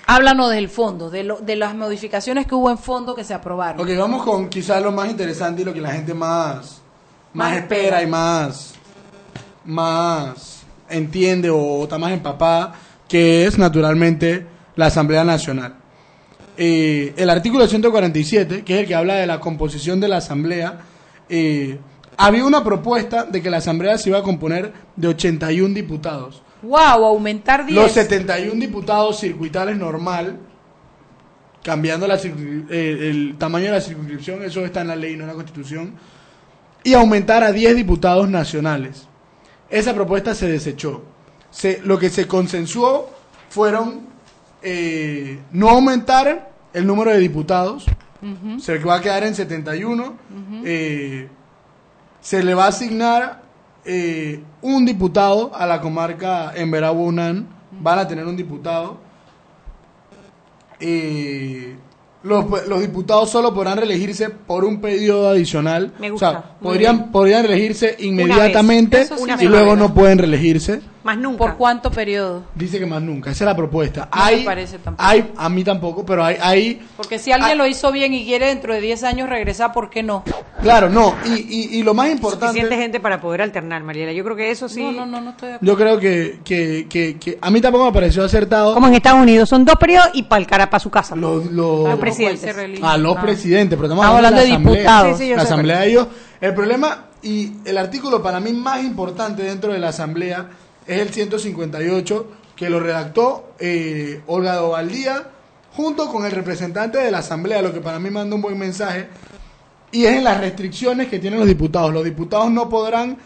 háblanos 0.05 0.51
del 0.51 0.67
fondo, 0.67 1.09
de, 1.09 1.23
lo, 1.23 1.37
de 1.37 1.55
las 1.55 1.73
modificaciones 1.75 2.47
que 2.47 2.55
hubo 2.55 2.69
en 2.69 2.77
fondo 2.77 3.15
que 3.15 3.23
se 3.23 3.33
aprobaron. 3.33 3.79
Ok, 3.79 3.97
vamos 3.97 4.23
con 4.23 4.49
quizás 4.49 4.83
lo 4.83 4.91
más 4.91 5.09
interesante 5.09 5.61
y 5.61 5.65
lo 5.65 5.73
que 5.73 5.79
la 5.79 5.91
gente 5.91 6.13
más, 6.13 6.81
más, 7.31 7.51
Más 7.51 7.53
espera 7.53 8.01
espera. 8.01 8.03
y 8.03 8.07
más, 8.07 8.73
más 9.63 10.63
entiende 10.89 11.49
o 11.49 11.83
está 11.83 11.97
más 11.97 12.11
empapada, 12.11 12.73
que 13.09 13.45
es 13.45 13.57
naturalmente 13.57 14.45
la 14.77 14.85
Asamblea 14.85 15.25
Nacional. 15.25 15.75
Eh, 16.55 17.13
el 17.17 17.29
artículo 17.29 17.67
147, 17.67 18.63
que 18.63 18.75
es 18.75 18.79
el 18.81 18.87
que 18.87 18.95
habla 18.95 19.15
de 19.15 19.27
la 19.27 19.39
composición 19.39 19.99
de 19.99 20.07
la 20.07 20.17
Asamblea, 20.17 20.79
eh, 21.27 21.79
había 22.15 22.45
una 22.45 22.63
propuesta 22.63 23.23
de 23.23 23.41
que 23.41 23.49
la 23.49 23.57
Asamblea 23.57 23.97
se 23.97 24.09
iba 24.09 24.19
a 24.19 24.23
componer 24.23 24.71
de 24.95 25.07
81 25.07 25.73
diputados. 25.73 26.43
Wow, 26.61 27.05
aumentar 27.05 27.65
10. 27.65 27.75
Los 27.75 27.91
71 27.93 28.59
diputados 28.59 29.19
circuitales 29.19 29.77
normal, 29.77 30.37
cambiando 31.63 32.07
la 32.07 32.15
eh, 32.15 33.09
el 33.09 33.35
tamaño 33.37 33.67
de 33.67 33.71
la 33.71 33.81
circunscripción, 33.81 34.43
eso 34.43 34.65
está 34.65 34.81
en 34.81 34.89
la 34.89 34.95
ley, 34.95 35.15
no 35.15 35.23
en 35.23 35.29
la 35.29 35.35
constitución, 35.35 35.93
y 36.83 36.93
aumentar 36.93 37.43
a 37.43 37.51
10 37.53 37.75
diputados 37.75 38.29
nacionales. 38.29 39.07
Esa 39.69 39.93
propuesta 39.93 40.35
se 40.35 40.47
desechó. 40.47 41.03
Se- 41.51 41.81
lo 41.83 41.97
que 41.97 42.09
se 42.09 42.27
consensuó 42.27 43.09
fueron 43.49 44.01
eh, 44.61 45.39
no 45.51 45.69
aumentar 45.69 46.51
el 46.73 46.85
número 46.85 47.11
de 47.11 47.19
diputados, 47.19 47.85
Ujú. 48.21 48.59
se 48.59 48.77
va 48.79 48.95
a 48.95 49.01
quedar 49.01 49.23
en 49.23 49.33
71, 49.33 50.13
eh, 50.65 51.27
se 52.21 52.43
le 52.43 52.53
va 52.53 52.65
a 52.65 52.67
asignar 52.67 53.41
eh, 53.85 54.43
un 54.61 54.85
diputado 54.85 55.55
a 55.55 55.65
la 55.65 55.79
comarca 55.81 56.51
en 56.55 56.71
Unán, 56.73 57.47
van 57.71 57.99
a 57.99 58.07
tener 58.07 58.25
un 58.25 58.35
diputado. 58.35 58.97
Eh, 60.79 61.75
los, 62.23 62.67
los 62.67 62.81
diputados 62.81 63.29
solo 63.29 63.53
podrán 63.53 63.77
reelegirse 63.77 64.29
por 64.29 64.65
un 64.65 64.81
periodo 64.81 65.29
adicional. 65.29 65.93
Me 65.99 66.11
O 66.11 66.17
sea, 66.17 66.55
podrían, 66.61 67.11
podrían 67.11 67.45
reelegirse 67.45 67.95
inmediatamente 67.99 69.07
y 69.39 69.45
luego 69.45 69.75
no 69.75 69.93
pueden 69.93 70.17
reelegirse. 70.17 70.81
Más 71.03 71.17
nunca. 71.17 71.37
¿Por 71.37 71.55
cuánto 71.55 71.89
periodo? 71.91 72.43
Dice 72.55 72.77
que 72.77 72.85
más 72.85 73.01
nunca, 73.01 73.31
esa 73.31 73.45
es 73.45 73.47
la 73.47 73.55
propuesta. 73.55 74.09
No 74.13 74.17
me 74.17 74.23
hay, 74.23 74.43
parece 74.43 74.79
tampoco. 74.79 75.07
hay, 75.09 75.31
a 75.37 75.47
mí 75.49 75.63
tampoco, 75.63 76.05
pero 76.05 76.25
hay, 76.25 76.35
hay 76.41 76.85
Porque 76.97 77.17
si 77.19 77.31
alguien 77.31 77.57
lo 77.57 77.65
hizo 77.65 77.89
bien 77.93 78.13
y 78.13 78.25
quiere 78.25 78.47
dentro 78.47 78.73
de 78.73 78.81
10 78.81 79.03
años 79.05 79.29
regresar, 79.29 79.71
¿por 79.71 79.89
qué 79.89 80.03
no? 80.03 80.23
claro, 80.61 80.89
no, 80.89 81.15
y, 81.25 81.29
y, 81.39 81.79
y 81.79 81.83
lo 81.83 81.93
más 81.93 82.09
importante... 82.09 82.47
Suficiente 82.47 82.75
gente 82.75 82.99
para 82.99 83.21
poder 83.21 83.41
alternar, 83.41 83.81
Mariela. 83.83 84.11
Yo 84.11 84.25
creo 84.25 84.35
que 84.35 84.51
eso 84.51 84.67
sí. 84.67 84.83
No, 84.83 84.91
no, 84.91 85.05
no, 85.05 85.21
no 85.21 85.29
estoy 85.31 85.49
de 85.49 85.55
acuerdo. 85.55 85.71
Yo 85.73 85.77
creo 85.77 85.99
que, 85.99 86.39
que, 86.43 86.87
que, 86.89 87.17
que 87.17 87.37
a 87.41 87.49
mí 87.49 87.61
tampoco 87.61 87.85
me 87.85 87.93
pareció 87.93 88.25
acertado. 88.25 88.73
Como 88.73 88.87
en 88.87 88.95
Estados 88.95 89.21
Unidos, 89.21 89.47
son 89.47 89.63
dos 89.63 89.75
periodos 89.77 90.09
y 90.13 90.23
para 90.23 90.41
el 90.41 90.47
cara 90.47 90.69
para 90.69 90.79
su 90.81 90.89
casa. 90.89 91.15
Los, 91.15 91.45
Los 91.45 91.97
presidentes. 91.97 92.53
A 92.83 92.97
los 92.97 93.15
Ah. 93.17 93.21
presidentes, 93.21 93.77
pero 93.77 93.85
estamos, 93.87 94.03
Estamos 94.03 94.17
hablando 94.17 94.41
de 94.41 94.47
la 94.49 94.57
diputados. 94.57 95.17
Sí, 95.17 95.23
sí, 95.23 95.29
la 95.29 95.41
sé, 95.41 95.47
asamblea 95.47 95.75
pero- 95.77 95.85
de 95.85 95.91
ellos. 95.91 96.07
El 96.41 96.53
problema 96.53 97.05
y 97.21 97.51
el 97.65 97.77
artículo 97.77 98.21
para 98.21 98.39
mí 98.41 98.51
más 98.53 98.83
importante 98.83 99.43
dentro 99.43 99.71
de 99.73 99.79
la 99.79 99.89
asamblea 99.89 100.47
es 100.89 100.99
el 100.99 101.09
158 101.09 102.27
que 102.55 102.69
lo 102.69 102.79
redactó 102.79 103.53
eh, 103.59 104.21
Olga 104.25 104.55
Dovaldía 104.55 105.29
junto 105.73 106.07
con 106.07 106.25
el 106.25 106.31
representante 106.31 106.97
de 106.97 107.11
la 107.11 107.19
asamblea, 107.19 107.61
lo 107.61 107.71
que 107.71 107.79
para 107.79 107.99
mí 107.99 108.09
manda 108.09 108.35
un 108.35 108.41
buen 108.41 108.57
mensaje 108.57 109.07
y 109.91 110.05
es 110.05 110.17
en 110.17 110.23
las 110.23 110.39
restricciones 110.39 111.07
que 111.07 111.19
tienen 111.19 111.39
los 111.39 111.47
diputados. 111.47 111.93
Los 111.93 112.03
diputados 112.03 112.49
no 112.49 112.67
podrán 112.69 113.17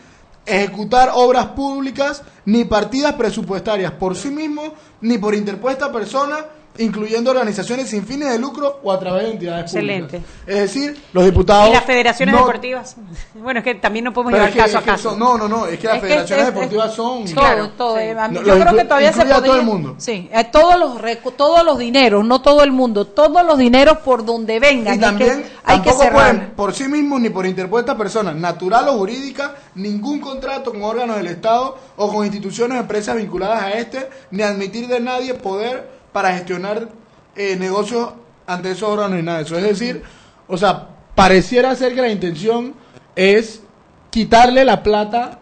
ejecutar 0.46 1.12
obras 1.14 1.48
públicas 1.48 2.22
ni 2.46 2.66
partidas 2.66 3.14
presupuestarias 3.14 3.94
por 3.94 4.18
sí 4.18 4.30
mismos 4.30 4.74
ni 5.00 5.18
por 5.18 5.34
interpuesta 5.34 5.90
persona, 5.90 6.46
incluyendo 6.78 7.32
organizaciones 7.32 7.90
sin 7.90 8.06
fines 8.06 8.30
de 8.32 8.40
lucro 8.40 8.80
o 8.84 8.92
a 8.92 9.00
través 9.00 9.24
de 9.26 9.32
entidades 9.32 9.66
Excelente. 9.66 10.18
públicas. 10.20 10.48
Es 10.48 10.56
decir, 10.56 11.02
los 11.14 11.26
diputados... 11.26 11.70
Y 11.70 11.74
las 11.74 11.84
federaciones 11.84 12.34
no- 12.34 12.42
deportivas. 12.42 12.96
Bueno, 13.36 13.60
es 13.60 13.64
que 13.66 13.76
también 13.76 14.06
no 14.06 14.14
podemos 14.14 14.32
pero 14.34 14.46
llevar 14.46 14.50
es 14.50 14.54
que- 14.56 14.60
caso 14.72 14.78
a 14.78 14.80
es 14.80 14.86
que 14.86 14.92
caso. 14.92 15.10
son- 15.12 15.20
no, 15.20 15.38
no, 15.38 15.48
no, 15.48 15.66
es 15.68 15.78
que 15.80 15.88
las 15.88 15.98
Es 15.98 16.02
federaciones 16.02 16.44
es- 16.44 16.50
es- 16.50 16.56
deportivas 16.56 16.94
son... 16.96 17.26
Todo, 17.34 17.70
todo. 17.72 18.00
eh, 18.00 18.12
a 18.18 18.28
mí- 18.28 18.36
No, 18.36 18.44
yo 18.44 18.60
creo 18.60 18.76
que 18.76 18.84
todavía 18.86 19.12
se 19.14 19.20
podría... 19.20 19.42
todo 19.42 19.56
el 19.56 19.64
mundo. 19.66 19.96
Sí, 19.98 20.30
a 20.34 20.44
todos 20.46 20.80
los 20.80 20.94
todos 21.36 21.64
los 21.64 21.78
dineros, 21.78 22.26
no 22.26 22.42
todo 22.42 22.64
el 22.64 22.72
mundo, 22.72 23.06
todos 23.06 23.46
los 23.46 23.58
dineros 23.58 23.98
por 24.00 24.26
donde 24.26 24.60
vengan. 24.60 24.94
Y 24.94 24.98
es 24.98 25.02
también 25.02 25.42
que 25.44 25.50
hay 25.66 25.80
que 25.82 25.92
cerrar. 25.92 26.14
pueden 26.14 26.52
por 26.56 26.74
sí 26.74 26.88
mismos 26.88 27.20
ni 27.22 27.30
por 27.30 27.46
interpuesta 27.46 27.98
persona, 27.98 28.34
natural 28.34 28.88
o 28.90 28.94
jurídica, 28.94 29.56
ningún 29.76 30.20
contrato 30.20 30.72
con 30.72 30.84
órganos 30.84 31.18
del 31.18 31.28
Estado 31.28 31.78
o 31.98 32.12
con 32.14 32.26
instituciones 32.26 32.78
o 32.78 32.82
empresas 32.82 33.16
vinculadas 33.18 33.62
a 33.64 33.72
este, 33.74 34.10
ni 34.32 34.44
admitir 34.44 34.88
de 34.88 35.00
nadie 35.00 35.34
poder 35.34 36.03
para 36.14 36.32
gestionar 36.34 36.88
eh, 37.36 37.56
negocios 37.58 38.14
ante 38.48 38.72
esos 38.72 38.88
órganos 38.90 39.18
ni 39.18 39.24
nada 39.24 39.40
de 39.40 39.44
eso. 39.46 39.58
Es 39.58 39.64
decir, 39.64 40.02
o 40.48 40.58
sea, 40.58 40.88
pareciera 41.16 41.76
ser 41.76 41.94
que 41.96 42.02
la 42.02 42.10
intención 42.10 42.74
es 43.16 43.62
quitarle 44.10 44.64
la 44.64 44.84
plata 44.84 45.40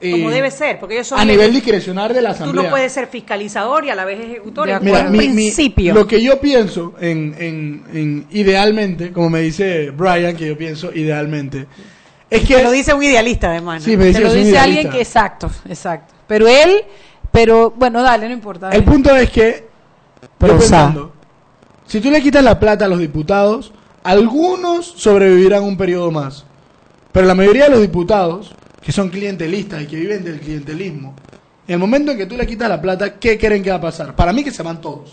eh, 0.00 0.10
Como 0.12 0.30
debe 0.30 0.50
ser, 0.50 0.80
porque 0.80 0.94
ellos 0.94 1.06
son. 1.08 1.20
a 1.20 1.24
nivel 1.24 1.52
discrecional 1.52 2.12
de 2.12 2.20
la 2.22 2.30
Tú 2.30 2.34
asamblea. 2.42 2.64
no 2.64 2.70
puedes 2.70 2.90
ser 2.92 3.06
fiscalizador 3.06 3.84
y 3.84 3.90
a 3.90 3.94
la 3.94 4.04
vez 4.04 4.18
ejecutor. 4.20 4.66
Mira, 4.80 5.02
un 5.06 5.12
mi- 5.12 5.18
mi- 5.28 5.34
principio. 5.34 5.94
lo 5.94 6.06
que 6.08 6.20
yo 6.20 6.40
pienso 6.40 6.94
en, 7.00 7.34
en- 7.38 7.84
en 7.92 8.26
idealmente, 8.30 9.12
como 9.12 9.30
me 9.30 9.40
dice 9.40 9.90
Brian, 9.90 10.36
que 10.36 10.48
yo 10.48 10.58
pienso 10.58 10.92
idealmente, 10.92 11.66
es 12.28 12.40
que... 12.48 12.56
Te 12.56 12.62
lo 12.64 12.70
dice 12.72 12.94
un 12.94 13.02
idealista, 13.02 13.50
además. 13.50 13.82
¿no? 13.82 13.84
Sí, 13.84 13.96
me 13.96 14.06
dice 14.06 14.18
Te 14.20 14.24
lo 14.24 14.32
dice 14.32 14.58
alguien 14.58 14.90
que 14.90 15.00
exacto, 15.00 15.50
exacto. 15.68 16.14
Pero 16.26 16.48
él, 16.48 16.82
pero 17.30 17.70
bueno, 17.70 18.02
dale, 18.02 18.26
no 18.26 18.32
importa. 18.34 18.66
dale. 18.66 18.78
El 18.78 18.84
punto 18.84 19.14
es 19.14 19.30
que, 19.30 19.68
Pero, 20.42 20.58
pensando, 20.58 21.12
si 21.86 22.00
tú 22.00 22.10
le 22.10 22.20
quitas 22.20 22.42
la 22.42 22.58
plata 22.58 22.86
a 22.86 22.88
los 22.88 22.98
diputados, 22.98 23.72
algunos 24.02 24.86
sobrevivirán 24.96 25.62
un 25.62 25.76
periodo 25.76 26.10
más. 26.10 26.44
Pero 27.12 27.28
la 27.28 27.34
mayoría 27.36 27.66
de 27.66 27.70
los 27.70 27.80
diputados, 27.80 28.52
que 28.82 28.90
son 28.90 29.08
clientelistas 29.08 29.82
y 29.82 29.86
que 29.86 29.94
viven 29.94 30.24
del 30.24 30.40
clientelismo, 30.40 31.14
en 31.68 31.74
el 31.74 31.78
momento 31.78 32.10
en 32.10 32.18
que 32.18 32.26
tú 32.26 32.36
le 32.36 32.44
quitas 32.44 32.68
la 32.68 32.82
plata, 32.82 33.20
¿qué 33.20 33.38
creen 33.38 33.62
que 33.62 33.70
va 33.70 33.76
a 33.76 33.80
pasar? 33.80 34.16
Para 34.16 34.32
mí 34.32 34.42
que 34.42 34.50
se 34.50 34.64
van 34.64 34.80
todos. 34.80 35.12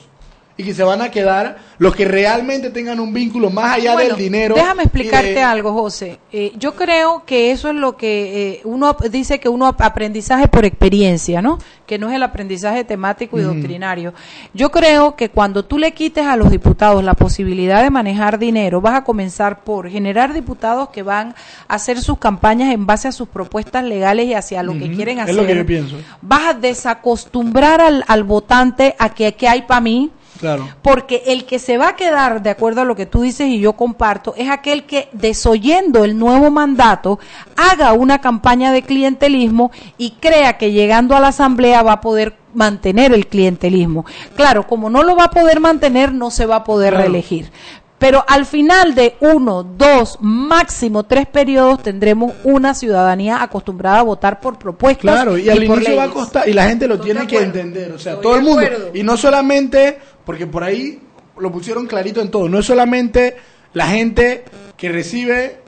Y 0.59 0.63
que 0.65 0.73
se 0.73 0.83
van 0.83 1.01
a 1.01 1.09
quedar 1.09 1.57
los 1.77 1.95
que 1.95 2.03
realmente 2.03 2.69
tengan 2.69 2.99
un 2.99 3.13
vínculo 3.13 3.49
más 3.49 3.77
allá 3.77 3.93
Bueno, 3.93 4.09
del 4.09 4.17
dinero. 4.17 4.55
Déjame 4.55 4.83
explicarte 4.83 5.29
de- 5.35 5.41
algo, 5.41 5.71
José. 5.71 6.19
Eh, 6.33 6.51
yo 6.57 6.75
creo 6.75 7.23
que 7.25 7.51
eso 7.51 7.69
es 7.69 7.75
lo 7.75 7.95
que 7.95 8.55
eh, 8.55 8.61
uno 8.65 8.93
dice 9.09 9.39
que 9.39 9.47
uno 9.47 9.67
ap- 9.67 9.81
aprendizaje 9.81 10.49
por 10.49 10.65
experiencia, 10.65 11.41
¿no? 11.41 11.59
Que 11.87 11.97
no 11.97 12.09
es 12.09 12.15
el 12.17 12.23
aprendizaje 12.23 12.83
temático 12.83 13.39
y 13.39 13.41
doctrinario. 13.43 14.13
Yo 14.53 14.69
creo 14.69 15.15
que 15.15 15.29
cuando 15.29 15.63
tú 15.63 15.77
le 15.77 15.93
quites 15.93 16.25
a 16.25 16.35
los 16.35 16.51
diputados 16.51 17.05
la 17.05 17.13
posibilidad 17.13 17.81
de 17.81 17.89
manejar 17.89 18.37
dinero, 18.37 18.81
vas 18.81 18.95
a 18.95 19.03
comenzar 19.05 19.63
por 19.63 19.89
generar 19.89 20.33
diputados 20.33 20.89
que 20.89 21.03
van 21.03 21.33
a 21.69 21.75
hacer 21.75 22.01
sus 22.01 22.17
campañas 22.19 22.73
en 22.73 22.85
base 22.85 23.07
a 23.07 23.13
sus 23.13 23.29
propuestas 23.29 23.85
legales 23.85 24.25
y 24.27 24.33
hacia 24.33 24.61
lo 24.61 24.73
que 24.73 24.91
quieren 24.91 25.19
hacer. 25.21 25.29
Es 25.29 25.41
lo 25.41 25.47
que 25.47 25.55
yo 25.55 25.65
pienso. 25.65 25.95
Vas 26.21 26.47
a 26.49 26.53
desacostumbrar 26.55 27.79
al, 27.79 28.03
al 28.07 28.23
votante 28.25 28.95
a 28.99 29.09
que 29.13 29.33
qué 29.35 29.47
hay 29.47 29.61
para 29.63 29.79
mí, 29.81 30.11
Claro. 30.39 30.67
porque 30.81 31.23
el 31.27 31.45
que 31.45 31.59
se 31.59 31.77
va 31.77 31.89
a 31.89 31.95
quedar, 31.95 32.41
de 32.41 32.49
acuerdo 32.49 32.81
a 32.81 32.85
lo 32.85 32.95
que 32.95 33.05
tú 33.05 33.21
dices 33.23 33.47
y 33.47 33.59
yo 33.59 33.73
comparto, 33.73 34.33
es 34.37 34.49
aquel 34.49 34.85
que, 34.85 35.09
desoyendo 35.11 36.05
el 36.05 36.17
nuevo 36.17 36.49
mandato, 36.49 37.19
haga 37.57 37.91
una 37.93 38.19
campaña 38.21 38.71
de 38.71 38.81
clientelismo 38.83 39.71
y 39.97 40.11
crea 40.19 40.57
que 40.57 40.71
llegando 40.71 41.15
a 41.15 41.19
la 41.19 41.27
asamblea 41.29 41.83
va 41.83 41.93
a 41.93 42.01
poder 42.01 42.37
mantener 42.53 43.13
el 43.13 43.27
clientelismo. 43.27 44.05
Claro, 44.35 44.65
como 44.65 44.89
no 44.89 45.03
lo 45.03 45.15
va 45.15 45.25
a 45.25 45.29
poder 45.31 45.59
mantener, 45.59 46.13
no 46.13 46.31
se 46.31 46.45
va 46.45 46.57
a 46.57 46.63
poder 46.63 46.91
Claro. 46.93 47.03
reelegir. 47.03 47.51
Pero 47.99 48.23
al 48.25 48.45
final 48.45 48.95
de 48.95 49.15
uno, 49.19 49.61
dos, 49.63 50.17
máximo 50.21 51.03
tres 51.03 51.27
periodos 51.27 51.83
tendremos 51.83 52.33
una 52.45 52.73
ciudadanía 52.73 53.43
acostumbrada 53.43 53.99
a 53.99 54.03
votar 54.03 54.39
por 54.39 54.57
propuestas. 54.57 55.01
Claro, 55.01 55.37
y 55.37 55.49
al 55.49 55.65
por 55.65 55.77
inicio 55.77 55.97
va 55.97 56.03
a 56.03 56.09
costar, 56.09 56.47
y 56.47 56.53
la 56.53 56.69
gente 56.69 56.87
lo 56.87 56.99
tiene 56.99 57.27
que 57.27 57.37
entender, 57.37 57.91
o 57.91 57.99
sea, 57.99 58.15
todo 58.21 58.37
el 58.37 58.41
mundo. 58.41 58.61
acuerdo. 58.65 58.91
Y 58.93 59.03
no 59.03 59.17
solamente, 59.17 59.99
porque 60.25 60.47
por 60.47 60.63
ahí 60.63 61.01
lo 61.37 61.51
pusieron 61.51 61.87
clarito 61.87 62.21
en 62.21 62.31
todo, 62.31 62.47
no 62.47 62.59
es 62.59 62.65
solamente 62.65 63.35
la 63.73 63.87
gente 63.87 64.45
que 64.77 64.89
recibe 64.89 65.61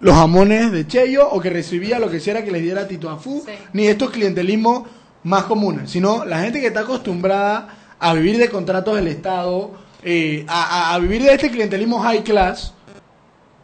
los 0.00 0.14
jamones 0.16 0.72
de 0.72 0.86
Cheyo 0.86 1.28
o 1.28 1.40
que 1.40 1.50
recibía 1.50 1.98
lo 1.98 2.10
que 2.10 2.20
sea 2.20 2.42
que 2.42 2.50
les 2.50 2.62
diera 2.62 2.88
Tito 2.88 3.10
Afú, 3.10 3.44
ni 3.74 3.86
estos 3.86 4.10
clientelismos 4.10 4.88
más 5.24 5.44
comunes, 5.44 5.90
sino 5.90 6.24
la 6.24 6.40
gente 6.40 6.60
que 6.60 6.68
está 6.68 6.80
acostumbrada 6.80 7.68
a 7.98 8.14
vivir 8.14 8.38
de 8.38 8.48
contratos 8.48 8.96
del 8.96 9.08
Estado, 9.08 9.83
eh, 10.04 10.44
a, 10.48 10.94
a- 10.94 10.98
vivir 10.98 11.22
de 11.22 11.32
este 11.34 11.50
clientelismo 11.50 11.98
high 12.00 12.22
class, 12.22 12.72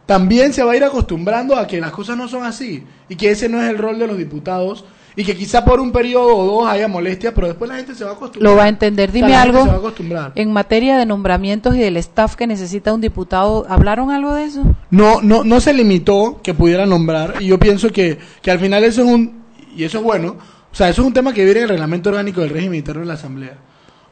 también 0.05 0.53
se 0.53 0.63
va 0.63 0.73
a 0.73 0.75
ir 0.75 0.83
acostumbrando 0.83 1.55
a 1.55 1.67
que 1.67 1.79
las 1.79 1.91
cosas 1.91 2.17
no 2.17 2.27
son 2.27 2.43
así 2.43 2.83
y 3.07 3.15
que 3.15 3.31
ese 3.31 3.47
no 3.47 3.61
es 3.61 3.69
el 3.69 3.77
rol 3.77 3.97
de 3.99 4.07
los 4.07 4.17
diputados 4.17 4.83
y 5.15 5.23
que 5.25 5.35
quizá 5.35 5.63
por 5.65 5.79
un 5.79 5.91
periodo 5.91 6.35
o 6.37 6.45
dos 6.61 6.69
haya 6.69 6.87
molestias, 6.87 7.33
pero 7.33 7.47
después 7.47 7.69
la 7.69 7.75
gente 7.77 7.93
se 7.95 8.03
va 8.05 8.11
a 8.11 8.13
acostumbrar. 8.13 8.51
Lo 8.51 8.57
va 8.57 8.63
a 8.65 8.69
entender. 8.69 9.11
Dime 9.11 9.29
la 9.29 9.41
algo. 9.41 9.61
se 9.63 9.67
va 9.69 9.73
a 9.75 9.77
acostumbrar. 9.77 10.31
En 10.35 10.51
materia 10.53 10.97
de 10.97 11.05
nombramientos 11.05 11.75
y 11.75 11.79
del 11.79 11.97
staff 11.97 12.35
que 12.35 12.47
necesita 12.47 12.93
un 12.93 13.01
diputado, 13.01 13.65
¿hablaron 13.69 14.09
algo 14.09 14.33
de 14.33 14.45
eso? 14.45 14.63
No, 14.89 15.21
no, 15.21 15.43
no 15.43 15.59
se 15.59 15.73
limitó 15.73 16.39
que 16.41 16.53
pudiera 16.53 16.85
nombrar 16.85 17.35
y 17.41 17.47
yo 17.47 17.59
pienso 17.59 17.89
que, 17.91 18.17
que 18.41 18.51
al 18.51 18.59
final 18.59 18.83
eso 18.85 19.01
es 19.03 19.07
un, 19.07 19.43
y 19.75 19.83
eso 19.83 19.97
es 19.99 20.03
bueno, 20.03 20.37
o 20.71 20.75
sea, 20.75 20.87
eso 20.89 21.01
es 21.01 21.07
un 21.07 21.13
tema 21.13 21.33
que 21.33 21.43
viene 21.43 21.59
en 21.59 21.63
el 21.63 21.69
reglamento 21.69 22.09
orgánico 22.09 22.39
del 22.41 22.49
régimen 22.49 22.79
interno 22.79 23.01
de 23.01 23.07
la 23.07 23.13
Asamblea. 23.15 23.57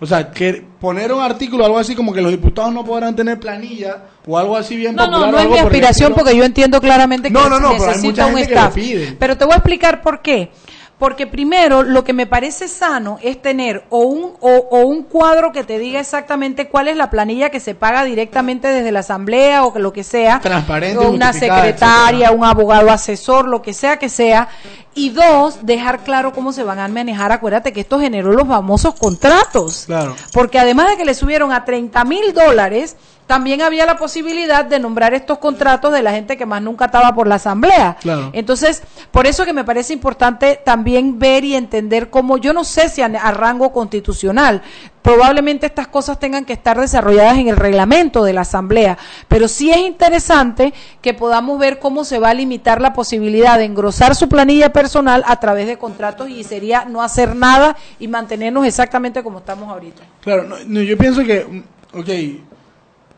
O 0.01 0.05
sea, 0.05 0.31
que 0.31 0.63
poner 0.79 1.11
un 1.11 1.21
artículo, 1.21 1.65
algo 1.65 1.77
así 1.77 1.93
como 1.93 2.13
que 2.13 2.21
los 2.21 2.31
diputados 2.31 2.73
no 2.73 2.85
podrán 2.85 3.15
tener 3.15 3.37
planilla 3.39 3.97
o 4.25 4.37
algo 4.37 4.55
así 4.55 4.77
bien 4.77 4.95
No, 4.95 5.03
popular. 5.05 5.25
no, 5.25 5.31
no 5.33 5.39
es 5.39 5.49
mi 5.49 5.57
aspiración 5.57 6.13
porque 6.13 6.35
yo 6.35 6.43
entiendo 6.45 6.79
claramente 6.79 7.27
que 7.27 7.33
No, 7.33 7.49
no, 7.49 7.59
no, 7.59 7.71
pero 7.71 7.83
hay 7.83 7.87
necesita 7.97 8.23
mucha 8.23 8.25
un 8.27 8.33
gente 8.35 8.47
que 8.49 8.55
lo 8.55 8.61
staff. 8.61 8.73
pide. 8.75 9.15
Pero 9.19 9.37
te 9.37 9.43
voy 9.45 9.53
a 9.53 9.57
explicar 9.57 10.01
por 10.01 10.21
qué. 10.21 10.51
Porque 10.99 11.27
primero, 11.27 11.81
lo 11.81 12.03
que 12.03 12.11
me 12.11 12.27
parece 12.27 12.67
sano 12.67 13.19
es 13.23 13.41
tener 13.41 13.85
o 13.89 13.99
un, 13.99 14.33
o, 14.41 14.49
o 14.69 14.81
un 14.81 15.03
cuadro 15.03 15.53
que 15.53 15.63
te 15.63 15.79
diga 15.79 16.01
exactamente 16.01 16.67
cuál 16.67 16.89
es 16.89 16.97
la 16.97 17.09
planilla 17.09 17.49
que 17.49 17.61
se 17.61 17.73
paga 17.73 18.03
directamente 18.03 18.67
desde 18.67 18.91
la 18.91 18.99
asamblea 18.99 19.63
o 19.63 19.71
que 19.71 19.79
lo 19.79 19.93
que 19.93 20.03
sea. 20.03 20.41
Transparente, 20.41 20.97
O 20.97 21.09
una 21.09 21.31
secretaria, 21.31 22.31
un 22.31 22.43
abogado 22.43 22.91
asesor, 22.91 23.47
lo 23.47 23.61
que 23.61 23.73
sea 23.73 23.97
que 23.97 24.09
sea. 24.09 24.49
Y 24.93 25.11
dos, 25.11 25.65
dejar 25.65 26.03
claro 26.03 26.33
cómo 26.33 26.51
se 26.51 26.63
van 26.63 26.79
a 26.79 26.87
manejar. 26.89 27.31
Acuérdate 27.31 27.71
que 27.71 27.79
esto 27.79 27.97
generó 27.97 28.33
los 28.33 28.47
famosos 28.47 28.95
contratos. 28.95 29.83
Claro. 29.85 30.17
Porque 30.33 30.59
además 30.59 30.89
de 30.89 30.97
que 30.97 31.05
le 31.05 31.13
subieron 31.13 31.53
a 31.53 31.63
30 31.63 32.03
mil 32.03 32.33
dólares, 32.33 32.97
también 33.29 33.61
había 33.61 33.85
la 33.85 33.95
posibilidad 33.95 34.65
de 34.65 34.79
nombrar 34.79 35.13
estos 35.13 35.37
contratos 35.37 35.93
de 35.93 36.01
la 36.01 36.13
gente 36.13 36.35
que 36.35 36.47
más 36.47 36.63
nunca 36.63 36.85
estaba 36.85 37.13
por 37.13 37.27
la 37.27 37.35
asamblea. 37.35 37.95
Claro. 38.01 38.31
Entonces, 38.33 38.81
por 39.11 39.27
eso 39.27 39.45
que 39.45 39.53
me 39.53 39.63
parece 39.63 39.93
importante 39.93 40.59
también 40.65 41.19
ver 41.19 41.45
y 41.45 41.53
entender 41.53 42.09
cómo, 42.09 42.37
yo 42.39 42.53
no 42.53 42.63
sé 42.63 42.89
si 42.89 43.03
a, 43.03 43.05
a 43.05 43.31
rango 43.31 43.71
constitucional, 43.71 44.63
probablemente 45.03 45.67
estas 45.67 45.87
cosas 45.89 46.17
tengan 46.17 46.43
que 46.43 46.53
estar 46.53 46.81
desarrolladas 46.81 47.37
en 47.37 47.49
el 47.49 47.55
reglamento 47.55 48.23
de 48.23 48.33
la 48.33 48.41
asamblea, 48.41 48.97
pero 49.27 49.47
sí 49.47 49.69
es 49.69 49.77
interesante 49.77 50.73
que 50.99 51.13
podamos 51.13 51.59
ver 51.59 51.77
cómo 51.77 52.05
se 52.05 52.17
va 52.17 52.31
a 52.31 52.33
limitar 52.33 52.81
la 52.81 52.93
posibilidad 52.93 53.59
de 53.59 53.65
engrosar 53.65 54.15
su 54.15 54.27
planilla 54.27 54.73
personal 54.73 55.23
a 55.27 55.39
través 55.39 55.67
de 55.67 55.77
contratos 55.77 56.29
y 56.31 56.43
sería 56.43 56.85
no 56.85 57.03
hacer 57.03 57.35
nada 57.35 57.77
y 57.99 58.07
mantenernos 58.07 58.65
exactamente 58.65 59.21
como 59.21 59.37
estamos 59.37 59.69
ahorita. 59.69 60.01
Claro, 60.21 60.45
no, 60.45 60.55
no, 60.65 60.81
yo 60.81 60.97
pienso 60.97 61.23
que, 61.23 61.63
ok, 61.93 62.48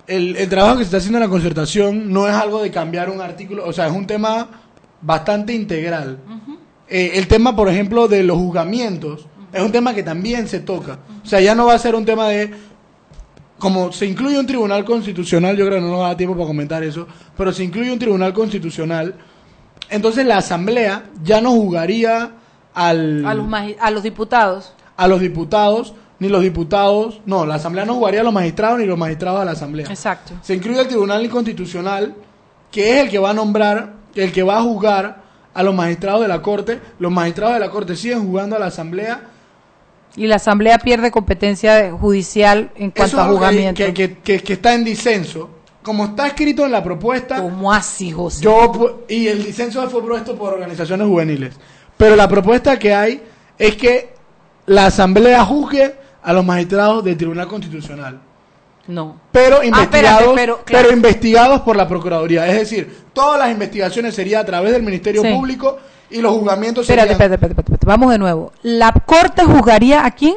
el, 0.07 0.35
el 0.35 0.49
trabajo 0.49 0.77
que 0.77 0.83
se 0.83 0.87
está 0.87 0.97
haciendo 0.97 1.17
en 1.19 1.23
la 1.23 1.29
concertación 1.29 2.11
no 2.11 2.27
es 2.27 2.33
algo 2.33 2.61
de 2.61 2.71
cambiar 2.71 3.09
un 3.09 3.21
artículo, 3.21 3.65
o 3.65 3.73
sea, 3.73 3.87
es 3.87 3.93
un 3.93 4.05
tema 4.07 4.47
bastante 5.01 5.53
integral. 5.53 6.19
Eh, 6.87 7.11
el 7.15 7.27
tema, 7.27 7.55
por 7.55 7.69
ejemplo, 7.69 8.07
de 8.07 8.23
los 8.23 8.37
juzgamientos 8.37 9.25
es 9.53 9.61
un 9.61 9.71
tema 9.71 9.93
que 9.93 10.03
también 10.03 10.47
se 10.47 10.59
toca. 10.59 10.99
O 11.23 11.27
sea, 11.27 11.39
ya 11.41 11.55
no 11.55 11.65
va 11.67 11.73
a 11.75 11.79
ser 11.79 11.95
un 11.95 12.05
tema 12.05 12.27
de, 12.27 12.51
como 13.57 13.91
se 13.91 14.05
incluye 14.05 14.37
un 14.39 14.47
tribunal 14.47 14.83
constitucional, 14.85 15.55
yo 15.55 15.65
creo 15.65 15.77
que 15.79 15.85
no 15.85 15.91
nos 15.91 16.01
da 16.01 16.17
tiempo 16.17 16.35
para 16.35 16.47
comentar 16.47 16.83
eso, 16.83 17.07
pero 17.37 17.51
se 17.53 17.63
incluye 17.63 17.91
un 17.91 17.99
tribunal 17.99 18.33
constitucional, 18.33 19.15
entonces 19.89 20.25
la 20.25 20.37
asamblea 20.37 21.03
ya 21.23 21.41
no 21.41 21.51
jugaría 21.51 22.31
al 22.73 23.25
A 23.25 23.33
los, 23.33 23.47
magi- 23.47 23.75
a 23.79 23.91
los 23.91 24.03
diputados. 24.03 24.73
a 24.97 25.07
los 25.07 25.19
diputados, 25.19 25.93
ni 26.21 26.29
los 26.29 26.43
diputados, 26.43 27.19
no, 27.25 27.47
la 27.47 27.55
asamblea 27.55 27.83
no 27.83 27.95
jugaría 27.95 28.21
a 28.21 28.23
los 28.23 28.31
magistrados 28.31 28.77
ni 28.77 28.85
los 28.85 28.95
magistrados 28.95 29.41
a 29.41 29.45
la 29.45 29.51
asamblea. 29.53 29.87
Exacto. 29.89 30.33
Se 30.43 30.53
incluye 30.53 30.79
el 30.79 30.87
tribunal 30.87 31.27
constitucional, 31.31 32.13
que 32.71 32.91
es 32.93 33.03
el 33.05 33.09
que 33.09 33.17
va 33.17 33.31
a 33.31 33.33
nombrar, 33.33 33.93
el 34.13 34.31
que 34.31 34.43
va 34.43 34.59
a 34.59 34.61
juzgar 34.61 35.23
a 35.51 35.63
los 35.63 35.73
magistrados 35.73 36.21
de 36.21 36.27
la 36.27 36.39
corte. 36.43 36.79
Los 36.99 37.11
magistrados 37.11 37.55
de 37.55 37.59
la 37.59 37.71
corte 37.71 37.95
siguen 37.95 38.23
jugando 38.23 38.55
a 38.55 38.59
la 38.59 38.67
asamblea. 38.67 39.19
Y 40.15 40.27
la 40.27 40.35
asamblea 40.35 40.77
pierde 40.77 41.09
competencia 41.09 41.91
judicial 41.91 42.69
en 42.75 42.91
cuanto 42.91 43.17
Eso 43.17 43.21
a 43.21 43.25
juzgamiento. 43.27 43.83
que, 43.83 43.91
que- 43.91 44.17
que- 44.19 44.43
que 44.43 44.53
está 44.53 44.75
en 44.75 44.83
disenso. 44.83 45.49
Como 45.81 46.05
está 46.05 46.27
escrito 46.27 46.63
en 46.67 46.71
la 46.71 46.83
propuesta. 46.83 47.41
¿Cómo 47.41 47.73
así, 47.73 48.11
José? 48.11 48.43
Yo, 48.43 49.05
y 49.09 49.25
el 49.25 49.43
disenso 49.43 49.81
fue 49.89 50.01
propuesto 50.03 50.35
por 50.35 50.53
organizaciones 50.53 51.07
juveniles. 51.07 51.55
Pero 51.97 52.15
la 52.15 52.27
propuesta 52.27 52.77
que 52.77 52.93
hay 52.93 53.23
es 53.57 53.75
que 53.75 54.13
la 54.67 54.85
asamblea 54.85 55.43
juzgue 55.43 55.95
a 56.23 56.33
los 56.33 56.45
magistrados 56.45 57.03
del 57.03 57.17
Tribunal 57.17 57.47
Constitucional. 57.47 58.19
No. 58.87 59.19
Pero 59.31 59.59
Ah, 59.61 59.65
investigados, 59.65 60.27
espérate, 60.29 60.61
pero, 60.65 60.91
investigados 60.91 61.61
por 61.61 61.75
la 61.75 61.87
Procuraduría. 61.87 62.47
Es 62.47 62.55
decir, 62.57 63.05
todas 63.13 63.39
las 63.39 63.51
investigaciones 63.51 64.15
serían 64.15 64.41
a 64.41 64.45
través 64.45 64.71
del 64.71 64.83
Ministerio 64.83 65.21
Sí. 65.21 65.31
Público 65.33 65.77
y 66.09 66.19
los 66.21 66.33
juzgamientos 66.33 66.85
serían 66.87 67.09
espérate, 67.09 67.35
espérate, 67.35 67.61
espérate. 67.61 67.85
Vamos 67.85 68.11
de 68.11 68.17
nuevo. 68.17 68.51
¿La 68.63 68.91
corte 68.91 69.43
juzgaría 69.43 70.05
a 70.05 70.11
quién? 70.11 70.35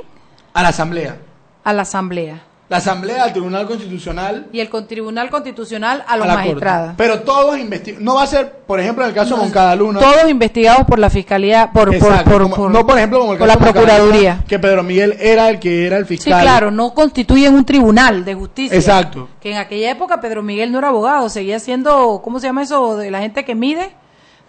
a 0.52 0.62
la 0.62 0.68
Asamblea. 0.68 1.16
A 1.64 1.72
la 1.72 1.82
asamblea. 1.82 2.42
La 2.66 2.78
Asamblea 2.78 3.24
al 3.24 3.32
Tribunal 3.32 3.66
Constitucional 3.66 4.46
Y 4.50 4.58
el 4.60 4.70
con- 4.70 4.86
Tribunal 4.86 5.28
Constitucional 5.28 6.02
a 6.08 6.16
los 6.16 6.26
a 6.26 6.30
Corte. 6.30 6.44
magistrados. 6.48 6.94
Pero 6.96 7.20
todos 7.20 7.58
investigan. 7.58 8.02
No 8.02 8.14
va 8.14 8.22
a 8.22 8.26
ser, 8.26 8.50
por 8.66 8.80
ejemplo, 8.80 9.04
en 9.04 9.10
el 9.10 9.14
caso 9.14 9.36
de 9.36 9.42
Moncada 9.42 9.76
Luna. 9.76 10.00
Todos 10.00 10.30
investigados 10.30 10.86
por 10.86 10.98
la 10.98 11.10
fiscalía, 11.10 11.70
por, 11.74 11.88
por- 11.88 11.94
Exacto, 11.94 12.30
por- 12.30 12.42
como- 12.44 12.56
por- 12.56 12.70
no, 12.70 12.86
por 12.86 12.96
ejemplo, 12.96 13.18
como 13.20 13.32
el 13.34 13.38
por 13.38 13.48
caso 13.48 13.60
la 13.60 13.66
Luna, 13.66 13.72
Procuraduría. 13.82 14.44
que 14.48 14.58
Pedro 14.58 14.82
Miguel 14.82 15.14
era 15.20 15.50
el 15.50 15.58
que 15.60 15.86
era 15.86 15.98
el 15.98 16.04
Sí, 16.06 16.16
fiscal. 16.16 16.40
claro, 16.40 16.70
no 16.70 16.94
constituyen 16.94 17.54
un 17.54 17.66
tribunal 17.66 18.24
de 18.24 18.34
justicia. 18.34 18.74
Exacto. 18.76 19.28
Que 19.40 19.52
en 19.52 19.58
aquella 19.58 19.90
época 19.90 20.20
Pedro 20.22 20.42
Miguel 20.42 20.72
no 20.72 20.78
era 20.78 20.88
abogado, 20.88 21.28
seguía 21.28 21.58
siendo, 21.60 22.22
¿cómo 22.24 22.40
se 22.40 22.46
llama 22.46 22.62
eso? 22.62 22.96
De 22.96 23.10
la 23.10 23.20
gente 23.20 23.44
que 23.44 23.54
mide 23.54 23.92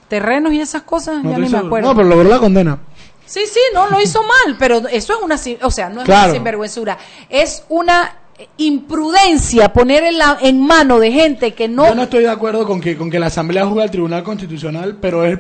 terrenos 0.08 0.54
y 0.54 0.62
esas 0.62 0.84
cosas, 0.84 1.24
No 1.24 1.32
ya 1.32 1.36
ni 1.38 1.42
me 1.44 1.50
seguro. 1.50 1.68
acuerdo. 1.68 1.88
No, 1.90 1.96
pero 1.96 2.08
logró 2.08 2.30
la 2.30 2.38
condena. 2.40 2.78
Sí, 3.26 3.42
sí, 3.48 3.60
no, 3.74 3.90
lo 3.90 4.00
hizo 4.02 4.22
mal, 4.22 4.56
pero 4.60 4.88
eso 4.88 5.14
es 5.14 5.20
una, 5.22 5.36
o 5.66 5.72
sea, 5.72 5.90
no 5.90 6.02
es 6.02 6.06
Claro. 6.06 6.26
una 6.26 6.34
sinvergüenzura, 6.34 6.98
es 7.30 7.64
una 7.70 8.16
imprudencia 8.58 9.72
poner 9.72 10.04
en, 10.04 10.18
la, 10.18 10.38
en 10.42 10.62
mano 10.66 11.00
de 11.00 11.12
gente 11.12 11.54
que 11.54 11.68
no... 11.68 11.88
Yo 11.88 11.96
no 11.96 12.04
estoy 12.04 12.24
de 12.24 12.30
acuerdo 12.30 12.66
con 12.66 12.82
que, 12.82 12.98
con 12.98 13.10
que 13.10 13.20
la 13.20 13.28
Asamblea 13.28 13.66
juegue 13.66 13.84
al 13.84 13.92
Tribunal 13.92 14.24
Constitucional, 14.24 14.98
pero 15.00 15.24
es 15.24 15.40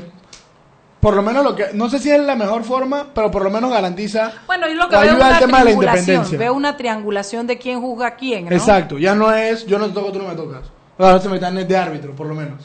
por 1.00 1.16
lo 1.16 1.22
menos 1.22 1.44
lo 1.44 1.56
que, 1.56 1.68
no 1.74 1.88
sé 1.88 2.00
si 2.00 2.10
es 2.10 2.20
la 2.20 2.36
mejor 2.36 2.64
forma, 2.64 3.08
pero 3.14 3.30
por 3.30 3.44
lo 3.44 3.52
menos 3.52 3.70
garantiza 3.70 4.32
Bueno, 4.48 4.68
yo 4.68 4.74
lo 4.74 4.90
que 4.90 4.96
veo 4.98 5.12
ayuda 5.12 5.28
al 5.36 5.40
tema 5.40 5.60
de 5.60 5.66
la 5.66 5.70
triangulación, 5.70 6.00
independencia. 6.00 6.40
veo 6.40 6.54
una 6.56 6.78
triangulación 6.78 7.46
de 7.48 7.58
quién 7.60 7.80
juzga 7.82 8.08
a 8.08 8.16
quién, 8.16 8.46
¿no? 8.46 8.52
Exacto, 8.52 8.98
ya 8.98 9.14
no 9.14 9.32
es 9.32 9.66
yo 9.68 9.78
no 9.78 9.88
te 9.88 9.94
toco, 9.94 10.12
tú 10.12 10.20
no 10.20 10.30
me 10.30 10.36
tocas. 10.36 10.62
Ahora 10.98 11.20
se 11.20 11.30
metan 11.30 11.56
de 11.68 11.78
árbitro, 11.78 12.16
por 12.16 12.26
lo 12.26 12.34
menos. 12.34 12.60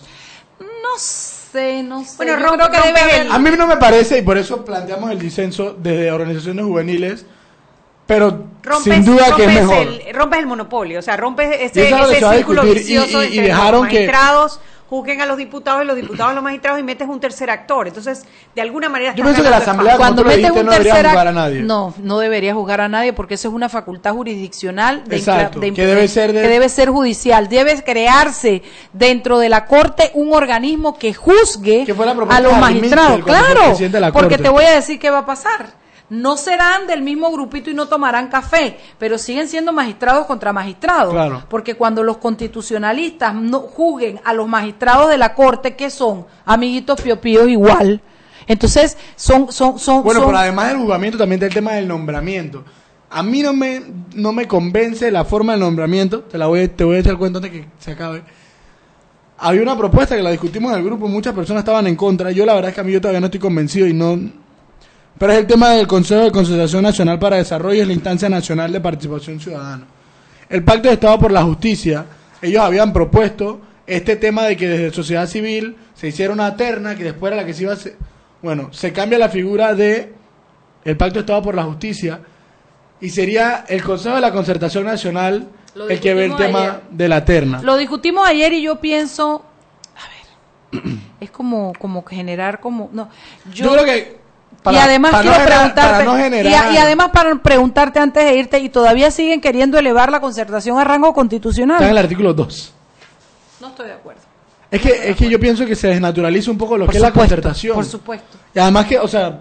No 0.61 0.97
sé, 0.97 1.39
no 1.85 2.05
sé. 2.05 2.17
Bueno, 2.17 2.33
Yo 2.39 2.47
rompe- 2.47 2.55
creo 2.57 2.71
que 2.71 2.87
debe 2.89 3.01
haber- 3.01 3.33
A 3.33 3.39
mí 3.39 3.51
no 3.57 3.67
me 3.67 3.77
parece, 3.77 4.19
y 4.19 4.23
por 4.23 4.39
eso 4.39 4.65
planteamos 4.65 5.11
el 5.11 5.19
disenso 5.19 5.77
desde 5.79 6.11
organizaciones 6.13 6.65
juveniles, 6.65 7.27
pero 8.07 8.45
rompes, 8.63 8.95
sin 8.95 9.05
duda 9.05 9.35
que 9.37 9.45
es 9.45 9.55
rompes 9.55 9.67
mejor. 9.69 9.87
El, 10.09 10.15
rompes 10.15 10.39
el 10.41 10.47
monopolio, 10.47 10.99
o 10.99 11.03
sea, 11.03 11.17
rompes 11.17 11.49
Y 11.61 11.65
ese, 11.65 11.89
eso 11.89 11.95
es 11.97 12.01
lo 12.01 12.07
que 12.09 12.11
ese 12.13 12.19
se 12.19 12.25
va 12.25 12.31
a 12.31 12.35
círculo 12.35 12.63
discutir, 12.63 12.77
y- 12.77 12.85
vicioso 12.97 13.23
y- 13.23 13.27
y 13.27 13.39
entre 13.39 13.47
dejaron 13.49 13.81
los 13.83 13.89
que- 13.91 13.95
magistrados 13.97 14.61
juzguen 14.91 15.20
a 15.22 15.26
los 15.26 15.36
diputados 15.38 15.84
y 15.84 15.86
los 15.86 15.95
diputados 15.95 16.32
a 16.32 16.34
los 16.34 16.43
magistrados 16.43 16.80
y 16.80 16.82
metes 16.82 17.09
un 17.09 17.20
tercer 17.20 17.49
actor. 17.49 17.86
Entonces, 17.86 18.24
de 18.55 18.61
alguna 18.61 18.88
manera... 18.88 19.14
Yo 19.14 19.22
pienso 19.22 19.43
que 19.43 19.49
la 19.49 19.59
Asamblea, 19.59 19.97
lo 19.97 20.14
metes 20.24 20.36
dijiste, 20.38 20.51
un 20.61 20.66
no 20.66 20.72
debería 20.72 20.93
tercer 20.95 21.07
juzgar 21.12 21.28
a 21.28 21.32
nadie. 21.32 21.62
No, 21.62 21.95
no 22.03 22.18
debería 22.18 22.55
juzgar 22.55 22.80
a 22.80 22.88
nadie 22.88 23.12
porque 23.12 23.34
eso 23.34 23.47
es 23.49 23.55
una 23.55 23.68
facultad 23.68 24.12
jurisdiccional 24.14 25.05
de 25.05 25.16
Exacto, 25.16 25.61
impla- 25.61 25.62
de 25.62 25.72
que 25.74 25.86
debe 25.86 26.09
ser 26.09 26.32
de- 26.32 26.43
que 26.43 26.49
debe 26.49 26.68
ser 26.68 26.91
judicial. 26.91 27.49
Debe 27.49 27.82
crearse 27.84 28.62
dentro 28.93 29.38
de 29.38 29.49
la 29.49 29.64
Corte 29.66 30.11
un 30.14 30.34
organismo 30.34 30.99
que 30.99 31.14
juzgue 31.14 31.86
a 32.28 32.41
los 32.41 32.57
magistrados. 32.59 33.20
Cuando 33.22 33.55
Claro, 33.55 34.12
porque 34.12 34.38
te 34.38 34.49
voy 34.49 34.64
a 34.64 34.72
decir 34.74 34.99
qué 34.99 35.09
va 35.11 35.18
a 35.18 35.26
pasar. 35.26 35.78
No 36.11 36.37
serán 36.37 36.87
del 36.89 37.03
mismo 37.03 37.31
grupito 37.31 37.71
y 37.71 37.75
no 37.75 37.87
tomarán 37.87 38.29
café, 38.29 38.77
pero 38.99 39.17
siguen 39.17 39.47
siendo 39.49 39.73
magistrados 39.73 40.27
contra 40.27 40.53
magistrados. 40.53 41.13
Claro. 41.13 41.45
Porque 41.49 41.75
cuando 41.77 42.03
los 42.03 42.17
constitucionalistas 42.19 43.33
no 43.35 43.61
juzguen 43.61 44.21
a 44.25 44.33
los 44.35 44.49
magistrados 44.49 45.09
de 45.09 45.19
la 45.19 45.35
Corte, 45.35 45.77
que 45.77 45.89
son 45.89 46.27
amiguitos 46.45 47.01
piopíos 47.01 47.49
igual, 47.49 48.01
entonces 48.49 48.99
son... 49.15 49.53
son, 49.53 49.79
son 49.79 50.03
Bueno, 50.03 50.21
son- 50.21 50.29
pero 50.31 50.39
además 50.39 50.69
del 50.69 50.79
juzgamiento 50.79 51.17
también 51.17 51.39
está 51.39 51.47
el 51.47 51.55
tema 51.55 51.73
del 51.75 51.87
nombramiento. 51.87 52.65
A 53.13 53.23
mí 53.23 53.43
no 53.43 53.53
me, 53.53 53.81
no 54.15 54.33
me 54.33 54.47
convence 54.49 55.11
la 55.13 55.25
forma 55.25 55.53
del 55.53 55.61
nombramiento. 55.61 56.21
Te 56.23 56.39
la 56.39 56.47
voy, 56.49 56.61
a- 56.63 56.69
te 56.77 56.83
voy 56.85 56.97
a 56.97 56.99
echar 57.01 57.17
cuenta 57.19 57.39
antes 57.39 57.53
que 57.53 57.67
se 57.79 57.93
acabe. 57.93 58.23
Había 59.39 59.63
una 59.63 59.77
propuesta 59.77 60.17
que 60.17 60.23
la 60.23 60.31
discutimos 60.31 60.71
en 60.73 60.79
el 60.79 60.85
grupo, 60.85 61.09
muchas 61.09 61.35
personas 61.35 61.61
estaban 61.63 61.87
en 61.87 61.97
contra. 61.97 62.31
Yo 62.31 62.45
la 62.45 62.55
verdad 62.55 62.71
es 62.71 62.75
que 62.75 62.81
a 62.81 62.85
mí 62.85 62.93
yo 62.93 63.01
todavía 63.01 63.21
no 63.21 63.27
estoy 63.27 63.41
convencido 63.41 63.87
y 63.87 63.95
no... 63.95 64.19
Pero 65.21 65.35
es 65.35 65.39
el 65.41 65.47
tema 65.47 65.73
del 65.73 65.87
Consejo 65.87 66.23
de 66.23 66.31
Concentración 66.31 66.83
Nacional 66.83 67.18
para 67.18 67.37
Desarrollo, 67.37 67.83
es 67.83 67.87
la 67.87 67.93
instancia 67.93 68.31
nacional 68.31 68.73
de 68.73 68.81
participación 68.81 69.39
ciudadana. 69.39 69.85
El 70.49 70.64
Pacto 70.64 70.89
de 70.89 70.95
Estado 70.95 71.18
por 71.18 71.31
la 71.31 71.43
Justicia, 71.43 72.07
ellos 72.41 72.62
habían 72.62 72.91
propuesto 72.91 73.61
este 73.87 74.16
tema 74.16 74.45
de 74.45 74.57
que 74.57 74.66
desde 74.66 74.91
sociedad 74.91 75.27
civil 75.27 75.77
se 75.93 76.09
hiciera 76.09 76.33
una 76.33 76.57
terna, 76.57 76.97
que 76.97 77.05
después 77.05 77.35
era 77.35 77.43
la 77.43 77.47
que 77.47 77.53
se 77.53 77.64
iba 77.64 77.73
a 77.73 77.75
hacer... 77.75 77.99
Bueno, 78.41 78.73
se 78.73 78.95
cambia 78.95 79.18
la 79.18 79.29
figura 79.29 79.75
de 79.75 80.11
el 80.87 80.97
Pacto 80.97 81.16
de 81.16 81.21
Estado 81.21 81.43
por 81.43 81.55
la 81.55 81.64
Justicia 81.64 82.21
y 82.99 83.11
sería 83.11 83.66
el 83.68 83.83
Consejo 83.83 84.14
de 84.14 84.23
la 84.23 84.33
Concertación 84.33 84.87
Nacional 84.87 85.49
el 85.87 86.01
que 86.01 86.14
ve 86.14 86.25
el 86.25 86.37
tema 86.37 86.61
ayer. 86.61 86.81
de 86.93 87.09
la 87.09 87.23
terna. 87.27 87.61
Lo 87.61 87.77
discutimos 87.77 88.27
ayer 88.27 88.55
y 88.55 88.62
yo 88.62 88.81
pienso, 88.81 89.45
a 90.73 90.81
ver, 90.81 90.95
es 91.21 91.31
como, 91.31 91.75
como 91.79 92.07
generar 92.07 92.59
como, 92.59 92.89
no, 92.95 93.11
yo, 93.53 93.66
Yo 93.66 93.73
creo 93.73 93.85
que 93.85 94.20
y 94.71 94.77
además 94.77 95.11
para 95.13 95.25
no 95.25 95.31
quiero 95.33 95.47
preguntarte, 95.47 95.81
para 95.93 96.05
no 96.05 96.17
y 96.17 96.21
a- 96.21 96.25
generar- 96.25 96.73
y, 96.75 96.77
además 96.77 97.11
para 97.13 97.35
preguntarte 97.37 97.99
antes 97.99 98.25
de 98.25 98.37
irte, 98.37 98.59
y 98.59 98.69
todavía 98.69 99.11
siguen 99.11 99.41
queriendo 99.41 99.79
elevar 99.79 100.11
la 100.13 100.21
concertación 100.21 100.79
a 100.79 100.85
rango 100.85 101.13
constitucional. 101.15 101.77
Está 101.77 101.87
en 101.87 101.91
el 101.93 101.99
artículo 101.99 102.35
2. 102.35 102.75
No 103.61 103.69
estoy 103.69 103.87
de 103.87 103.93
acuerdo. 103.95 104.21
Es 104.71 104.81
que, 104.81 105.11
es 105.11 105.17
que 105.17 105.29
yo 105.29 105.41
pienso 105.41 105.67
que 105.67 105.75
se 105.75 105.89
desnaturaliza 105.89 106.51
un 106.51 106.59
poco 106.59 106.77
lo 106.79 106.85
Por 106.85 106.93
que 106.93 106.99
es 106.99 107.03
la 107.03 107.13
concertación. 107.13 107.75
por 107.75 107.85
supuesto. 107.85 108.39
Y 108.55 108.59
además 108.59 108.87
que, 108.87 108.99
o 108.99 109.09
sea, 109.09 109.41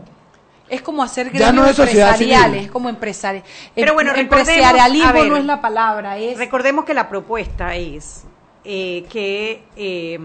Es 0.69 0.81
como 0.81 1.03
hacer 1.03 1.27
Ya 1.31 1.51
gremios 1.51 1.55
no 1.77 1.83
empresariales, 1.83 2.65
es 2.65 2.71
como 2.71 2.89
empresari 2.89 3.41
Pero 3.75 3.93
bueno, 3.95 4.13
empresarialismo 4.15 5.13
ver, 5.13 5.27
no 5.27 5.37
es 5.37 5.45
la 5.45 5.59
palabra, 5.61 6.17
es 6.17 6.37
Recordemos 6.37 6.85
que 6.85 6.93
la 6.93 7.09
propuesta 7.09 7.75
es 7.75 8.23
eh, 8.63 9.05
que 9.09 9.63
eh, 9.75 10.19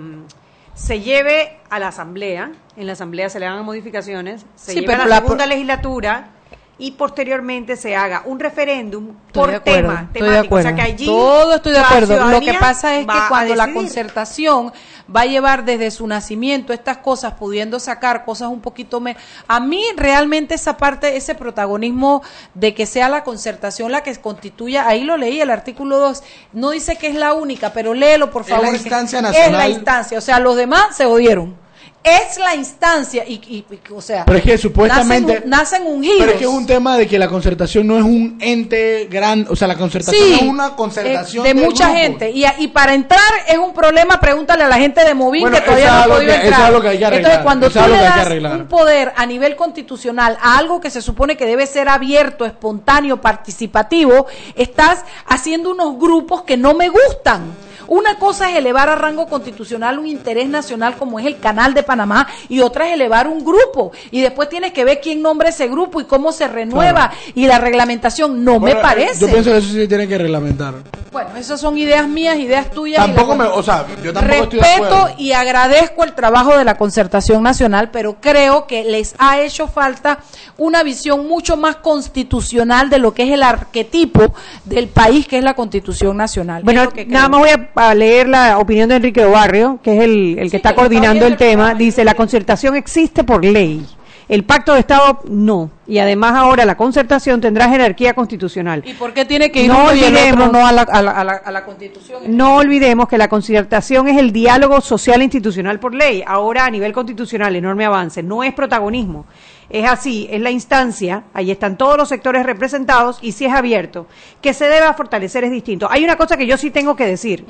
se 0.75 1.01
lleve 1.01 1.59
a 1.71 1.79
la 1.79 1.89
asamblea, 1.89 2.51
en 2.77 2.87
la 2.87 2.93
asamblea 2.95 3.29
se 3.31 3.41
le 3.41 3.47
hagan 3.47 3.65
modificaciones, 3.65 4.45
se 4.57 4.73
Sí, 4.73 4.81
lleve 4.81 4.95
a 4.95 4.99
la 4.99 5.07
la 5.07 5.17
segunda 5.21 5.47
legislatura 5.47 6.29
y 6.77 6.91
posteriormente 6.91 7.77
se 7.77 7.95
haga 7.95 8.23
un 8.25 8.41
referéndum 8.41 9.15
por 9.33 9.49
de 9.49 9.57
acuerdo, 9.57 9.81
tema, 9.83 10.09
estoy 10.13 10.23
de 10.23 10.29
temático. 10.29 10.55
O 10.57 10.61
sea, 10.61 10.71
acuerdo. 10.71 10.77
que 10.87 10.93
allí 10.93 11.07
Todo 11.07 11.55
estoy 11.55 11.73
de 11.73 11.79
acuerdo. 11.79 12.31
Lo 12.31 12.41
que 12.41 12.55
pasa 12.55 12.97
es 12.97 13.07
que 13.07 13.13
cuando 13.29 13.55
la 13.55 13.73
concertación 13.73 14.73
va 15.15 15.21
a 15.21 15.27
llevar 15.27 15.65
desde 15.65 15.93
su 15.93 16.05
nacimiento 16.09 16.73
estas 16.73 16.97
cosas, 16.97 17.35
pudiendo 17.35 17.79
sacar 17.79 18.25
cosas 18.25 18.49
un 18.49 18.61
poquito 18.61 18.99
menos. 18.99 19.23
A 19.47 19.61
mí 19.61 19.85
realmente 19.97 20.57
esa 20.57 20.77
parte, 20.77 21.17
ese 21.17 21.37
protagonismo 21.37 22.23
de 22.55 22.75
que 22.75 22.87
sea 22.87 23.09
la 23.09 23.23
concertación 23.23 23.93
la 23.93 24.03
que 24.03 24.13
constituya, 24.17 24.89
ahí 24.89 25.05
lo 25.05 25.17
leí, 25.17 25.41
el 25.41 25.51
artículo 25.51 25.99
2, 26.01 26.25
no 26.55 26.71
dice 26.71 26.97
que 26.97 27.07
es 27.07 27.15
la 27.15 27.35
única, 27.35 27.73
pero 27.73 27.95
léelo 27.95 28.33
por 28.33 28.43
Es 28.43 28.49
la 28.49 28.57
favor. 28.57 28.75
instancia 28.75 29.19
Es 29.21 29.23
la 29.23 29.29
nacional. 29.31 29.71
instancia, 29.71 30.19
o 30.19 30.23
sea, 30.23 30.41
los 30.41 30.57
demás 30.57 30.97
se 30.97 31.05
odiaron. 31.05 31.63
Es 32.05 32.37
la 32.37 32.55
instancia, 32.55 33.25
y, 33.27 33.41
y- 33.49 33.65
y- 33.71 33.93
o 33.95 34.03
sea, 34.03 34.27
pero 34.27 34.37
es 34.37 34.45
que 34.45 34.59
supuestamente... 34.59 35.37
nacen, 35.47 35.49
nacen 35.51 35.87
ungidos. 35.87 36.19
Pero 36.19 36.33
es 36.33 36.37
que 36.37 36.45
es 36.45 36.51
un 36.51 36.67
tema 36.67 36.99
de 36.99 37.09
que 37.09 37.19
la 37.19 37.29
concertación 37.29 37.87
no 37.87 37.97
es 37.97 38.05
un 38.05 38.37
ente 38.43 39.09
gran, 39.11 39.47
o 39.49 39.57
sea, 39.57 39.67
la 39.69 39.77
concertación 39.77 40.23
Sí, 40.23 40.35
es 40.35 40.43
una 40.43 40.77
concertación 40.77 41.47
eh, 41.47 41.55
de 41.55 41.55
mucha 41.55 41.89
gente. 41.95 42.31
Y, 42.31 42.45
y 42.59 42.69
para 42.69 42.93
entrar 42.93 43.23
es 43.49 43.57
un 43.57 43.73
problema, 43.73 44.21
pregúntale 44.21 44.65
a 44.65 44.69
la 44.69 44.77
gente 44.77 45.03
de 45.03 45.15
Movin 45.15 45.41
Bueno, 45.41 45.57
que 45.57 45.63
todavía 45.63 45.93
no 45.93 45.99
ha 46.03 46.17
podido 46.17 46.33
entrar. 46.35 46.53
es 46.53 46.59
algo 46.59 46.81
que 46.83 46.89
hay 46.89 46.99
que 46.99 47.05
arreglar, 47.07 47.23
Entonces, 47.33 47.43
cuando 47.43 47.71
tú 47.71 47.79
le 47.89 47.97
das 47.97 48.55
un 48.61 48.69
poder 48.69 49.13
a 49.17 49.25
nivel 49.25 49.57
constitucional 49.57 50.37
a 50.43 50.59
algo 50.59 50.83
que 50.83 50.91
se 50.91 51.01
supone 51.01 51.39
que 51.39 51.47
debe 51.47 51.67
ser 51.67 51.89
abierto, 51.89 52.45
espontáneo, 52.45 53.23
participativo, 53.23 54.27
estás 54.57 55.05
haciendo 55.27 55.71
unos 55.71 55.99
grupos 55.99 56.43
que 56.43 56.59
no 56.59 56.75
me 56.75 56.91
gustan. 56.91 57.45
Una 57.89 58.19
cosa 58.19 58.51
es 58.51 58.57
elevar 58.57 58.89
a 58.89 58.95
rango 58.95 59.27
constitucional 59.27 59.99
un 59.99 60.07
interés 60.07 60.49
nacional 60.49 60.97
como 60.97 61.19
es 61.19 61.27
el 61.27 61.39
Canal 61.39 61.75
de 61.75 61.83
Panamá 61.83 62.27
y 62.49 62.61
otra 62.61 62.89
es 62.89 62.95
elevar 62.95 63.29
un 63.29 63.45
grupo. 63.45 63.93
Y 64.11 64.21
después 64.21 64.49
tienes 64.49 64.73
que 64.73 64.85
ver 64.85 65.01
quién 65.01 65.23
nombra 65.23 65.49
ese 65.49 65.69
grupo 65.69 66.01
y 66.01 66.05
cómo 66.05 66.33
se 66.33 66.49
renueva 66.49 67.11
y 67.35 67.47
la 67.47 67.59
reglamentación. 67.59 68.45
No 68.45 68.59
Bueno, 68.61 68.77
me 68.77 68.81
eh, 68.81 68.83
parece. 68.83 69.21
Yo 69.21 69.29
pienso 69.29 69.51
que 69.51 69.59
eso 69.59 69.73
sí 69.73 69.89
tiene 69.89 70.09
que 70.09 70.19
reglamentar. 70.19 70.75
Bueno, 71.13 71.37
esas 71.37 71.61
son 71.61 71.79
ideas 71.79 72.09
mías, 72.09 72.37
ideas 72.39 72.71
tuyas. 72.71 73.07
Tampoco 73.07 73.37
me, 73.37 73.45
o 73.45 73.63
sea, 73.63 73.87
yo 74.03 74.13
tampoco 74.13 74.43
estoy 74.43 74.59
de 74.59 74.65
Respeto 74.65 75.11
y 75.17 75.31
agradezco 75.31 76.03
el 76.03 76.13
trabajo 76.13 76.59
de 76.59 76.65
la 76.65 76.77
concertación 76.77 77.43
nacional, 77.43 77.91
pero 77.93 78.17
creo 78.21 78.67
que 78.67 78.83
les 78.83 79.15
ha 79.19 79.41
hecho 79.41 79.69
falta 79.69 80.19
una 80.57 80.83
visión 80.83 81.29
mucho 81.29 81.57
más 81.57 81.77
constitucional 81.77 82.91
de 82.91 82.99
lo 82.99 83.15
que 83.15 83.25
es 83.25 83.31
el 83.31 83.45
arquetipo 83.45 84.35
del 84.65 84.89
país, 84.89 85.29
que 85.29 85.39
es 85.39 85.45
la 85.45 85.55
constitución 85.55 86.17
nacional. 86.17 86.63
Bueno, 86.65 86.89
nada 87.07 87.29
más 87.29 87.41
voy 87.41 87.51
a, 87.51 87.73
a 87.77 87.95
leer 87.95 88.29
la 88.29 88.59
opinión 88.59 88.89
de 88.89 88.97
Enrique 88.97 89.25
Barrio, 89.25 89.79
que 89.83 89.97
es 89.97 90.03
el, 90.05 90.39
el 90.39 90.51
que 90.51 90.57
está 90.59 90.71
que 90.71 90.77
coordinando 90.77 91.27
está 91.27 91.27
el 91.27 91.37
tema. 91.37 91.75
Dice, 91.75 92.05
la 92.05 92.15
concertación 92.15 92.77
existe 92.77 93.25
por 93.25 93.45
ley. 93.45 93.85
El 94.27 94.43
pacto 94.45 94.73
de 94.73 94.81
Estado 94.81 95.21
no. 95.29 95.71
Y 95.87 95.99
además 95.99 96.33
ahora 96.35 96.65
la 96.65 96.79
concertación 96.79 97.43
tendrá 97.43 97.69
jerarquía 97.69 98.15
constitucional. 98.15 98.83
¿Y 98.87 98.95
por 98.95 99.13
qué 99.13 99.27
tiene 99.27 99.51
que 99.53 99.65
ir 99.65 99.69
No 99.71 99.85
olvidemos- 99.89 100.51
no 100.51 100.67
a 100.67 100.73
la, 100.73 100.81
a 100.83 101.03
la- 101.03 101.11
a 101.11 101.25
la- 101.25 101.43
a 101.45 101.51
la 101.53 101.65
constitución? 101.67 102.23
No 102.29 102.57
olvidemos 102.57 103.07
que 103.07 103.19
la 103.19 103.29
concertación 103.29 104.09
es 104.09 104.17
el 104.17 104.33
diálogo 104.33 104.81
social 104.81 105.21
e 105.21 105.25
institucional 105.25 105.79
por 105.79 105.95
ley. 105.95 106.25
Ahora 106.27 106.65
a 106.65 106.71
nivel 106.71 106.95
constitucional, 106.95 107.55
enorme 107.55 107.85
avance. 107.85 108.23
No 108.23 108.43
es 108.43 108.55
protagonismo. 108.55 109.27
Es 109.71 109.89
así, 109.89 110.29
es 110.31 110.41
la 110.41 110.51
instancia, 110.51 111.25
ahí 111.33 111.51
están 111.51 111.77
todos 111.77 111.97
los 111.97 112.09
sectores 112.09 112.45
representados 112.45 113.19
y 113.23 113.33
si 113.33 113.47
es 113.47 113.53
abierto. 113.53 114.07
Que 114.41 114.55
se 114.55 114.67
deba 114.67 114.95
fortalecer 114.95 115.45
es 115.45 115.51
distinto. 115.51 115.89
Hay 115.91 116.05
una 116.05 116.17
cosa 116.17 116.37
que 116.37 116.47
yo 116.47 116.57
sí 116.57 116.71
tengo 116.71 116.97
que 116.97 117.07
decir, 117.07 117.45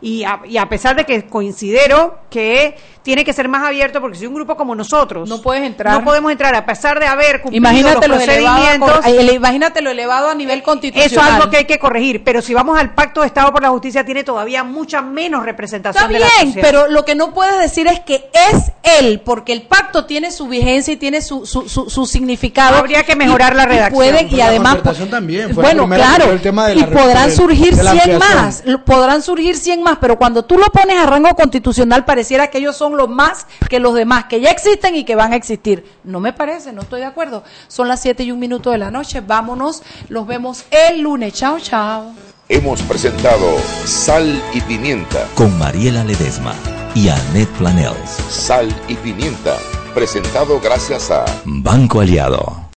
y, 0.00 0.24
a, 0.24 0.40
y 0.48 0.58
a 0.58 0.68
pesar 0.68 0.96
de 0.96 1.04
que 1.04 1.26
considero 1.26 2.18
que 2.30 2.76
tiene 3.06 3.24
que 3.24 3.32
ser 3.32 3.48
más 3.48 3.62
abierto, 3.64 4.00
porque 4.00 4.18
si 4.18 4.26
un 4.26 4.34
grupo 4.34 4.56
como 4.56 4.74
nosotros 4.74 5.28
No 5.28 5.40
puedes 5.40 5.62
entrar. 5.62 5.92
no 5.96 6.02
podemos 6.04 6.32
entrar, 6.32 6.56
a 6.56 6.66
pesar 6.66 6.98
de 6.98 7.06
haber 7.06 7.40
cumplido 7.40 7.58
Imagínate 7.58 8.08
los 8.08 8.18
lo, 8.18 8.24
elevado 8.24 8.56
procedimientos, 8.56 9.00
cor- 9.06 9.08
el- 9.20 9.30
imagínate 9.36 9.80
lo 9.80 9.90
elevado 9.90 10.28
a 10.30 10.34
nivel 10.34 10.60
constitucional. 10.64 11.06
eso 11.12 11.20
es 11.20 11.26
algo 11.36 11.48
que 11.48 11.58
hay 11.58 11.64
que 11.66 11.78
corregir, 11.78 12.24
pero 12.24 12.42
si 12.42 12.52
vamos 12.52 12.76
al 12.76 12.94
Pacto 12.94 13.20
de 13.20 13.28
Estado 13.28 13.52
por 13.52 13.62
la 13.62 13.68
Justicia 13.68 14.04
tiene 14.04 14.24
todavía 14.24 14.64
mucha 14.64 15.02
menos 15.02 15.44
representación 15.44 16.02
Está 16.02 16.12
de 16.12 16.18
la 16.18 16.26
bien, 16.26 16.46
sociedad. 16.48 16.66
pero 16.68 16.88
lo 16.88 17.04
que 17.04 17.14
no 17.14 17.32
puedes 17.32 17.60
decir 17.60 17.86
es 17.86 18.00
que 18.00 18.28
es 18.50 18.72
él, 19.00 19.20
porque 19.24 19.52
el 19.52 19.62
pacto 19.62 20.04
tiene 20.04 20.32
su 20.32 20.48
vigencia 20.48 20.92
y 20.92 20.96
tiene 20.96 21.20
su, 21.22 21.46
su, 21.46 21.68
su, 21.68 21.88
su 21.88 22.06
significado. 22.06 22.76
Habría 22.76 23.04
que 23.04 23.14
mejorar 23.14 23.52
Y- 23.52 23.56
la 23.56 23.62
y 23.62 23.66
redacción. 23.66 23.94
pueden- 23.94 24.26
y, 24.26 24.30
Pero 24.30 24.36
la 24.38 24.46
además, 24.48 24.74
concertación 24.74 25.10
también 25.10 25.54
fue 25.54 25.62
la 25.62 25.68
bueno, 25.68 25.82
primera 25.84 26.04
claro, 26.08 26.24
fue 26.24 26.32
el 26.34 26.40
tema 26.42 26.66
de 26.66 26.74
y 26.74 26.80
la- 26.80 26.86
podrán 26.88 27.30
surgir 27.30 27.76
de 27.76 27.84
la 27.84 27.92
100 27.92 28.10
ampliación. 28.14 28.42
más, 28.44 28.64
podrán 28.84 29.22
surgir 29.22 29.56
100 29.56 29.80
más, 29.84 29.98
pero 30.00 30.18
cuando 30.18 30.44
tú 30.44 30.58
lo 30.58 30.66
pones 30.72 30.96
a 30.98 31.06
rango 31.06 31.28
constitucional 31.36 32.04
pareciera 32.04 32.48
que 32.48 32.58
ellos 32.58 32.76
son 32.76 32.95
los 32.96 33.08
más 33.08 33.46
que 33.68 33.80
los 33.80 33.94
demás, 33.94 34.24
que 34.24 34.40
ya 34.40 34.50
existen 34.50 34.96
y 34.96 35.04
que 35.04 35.14
van 35.14 35.32
a 35.32 35.36
existir. 35.36 35.84
No 36.04 36.20
me 36.20 36.32
parece, 36.32 36.72
no 36.72 36.82
estoy 36.82 37.00
de 37.00 37.06
acuerdo. 37.06 37.44
Son 37.68 37.88
las 37.88 38.00
7 38.00 38.24
y 38.24 38.32
un 38.32 38.38
minuto 38.38 38.70
de 38.70 38.78
la 38.78 38.90
noche, 38.90 39.20
vámonos, 39.20 39.82
los 40.08 40.26
vemos 40.26 40.64
el 40.70 41.02
lunes. 41.02 41.34
Chao, 41.34 41.58
chao. 41.60 42.12
Hemos 42.48 42.80
presentado 42.82 43.58
Sal 43.84 44.40
y 44.54 44.60
Pimienta. 44.60 45.26
Con 45.34 45.58
Mariela 45.58 46.04
Ledesma 46.04 46.54
y 46.94 47.08
Annette 47.08 47.50
Planels. 47.58 48.10
Sal 48.30 48.68
y 48.88 48.94
Pimienta. 48.94 49.56
Presentado 49.94 50.60
gracias 50.60 51.10
a 51.10 51.24
Banco 51.44 52.00
Aliado. 52.00 52.65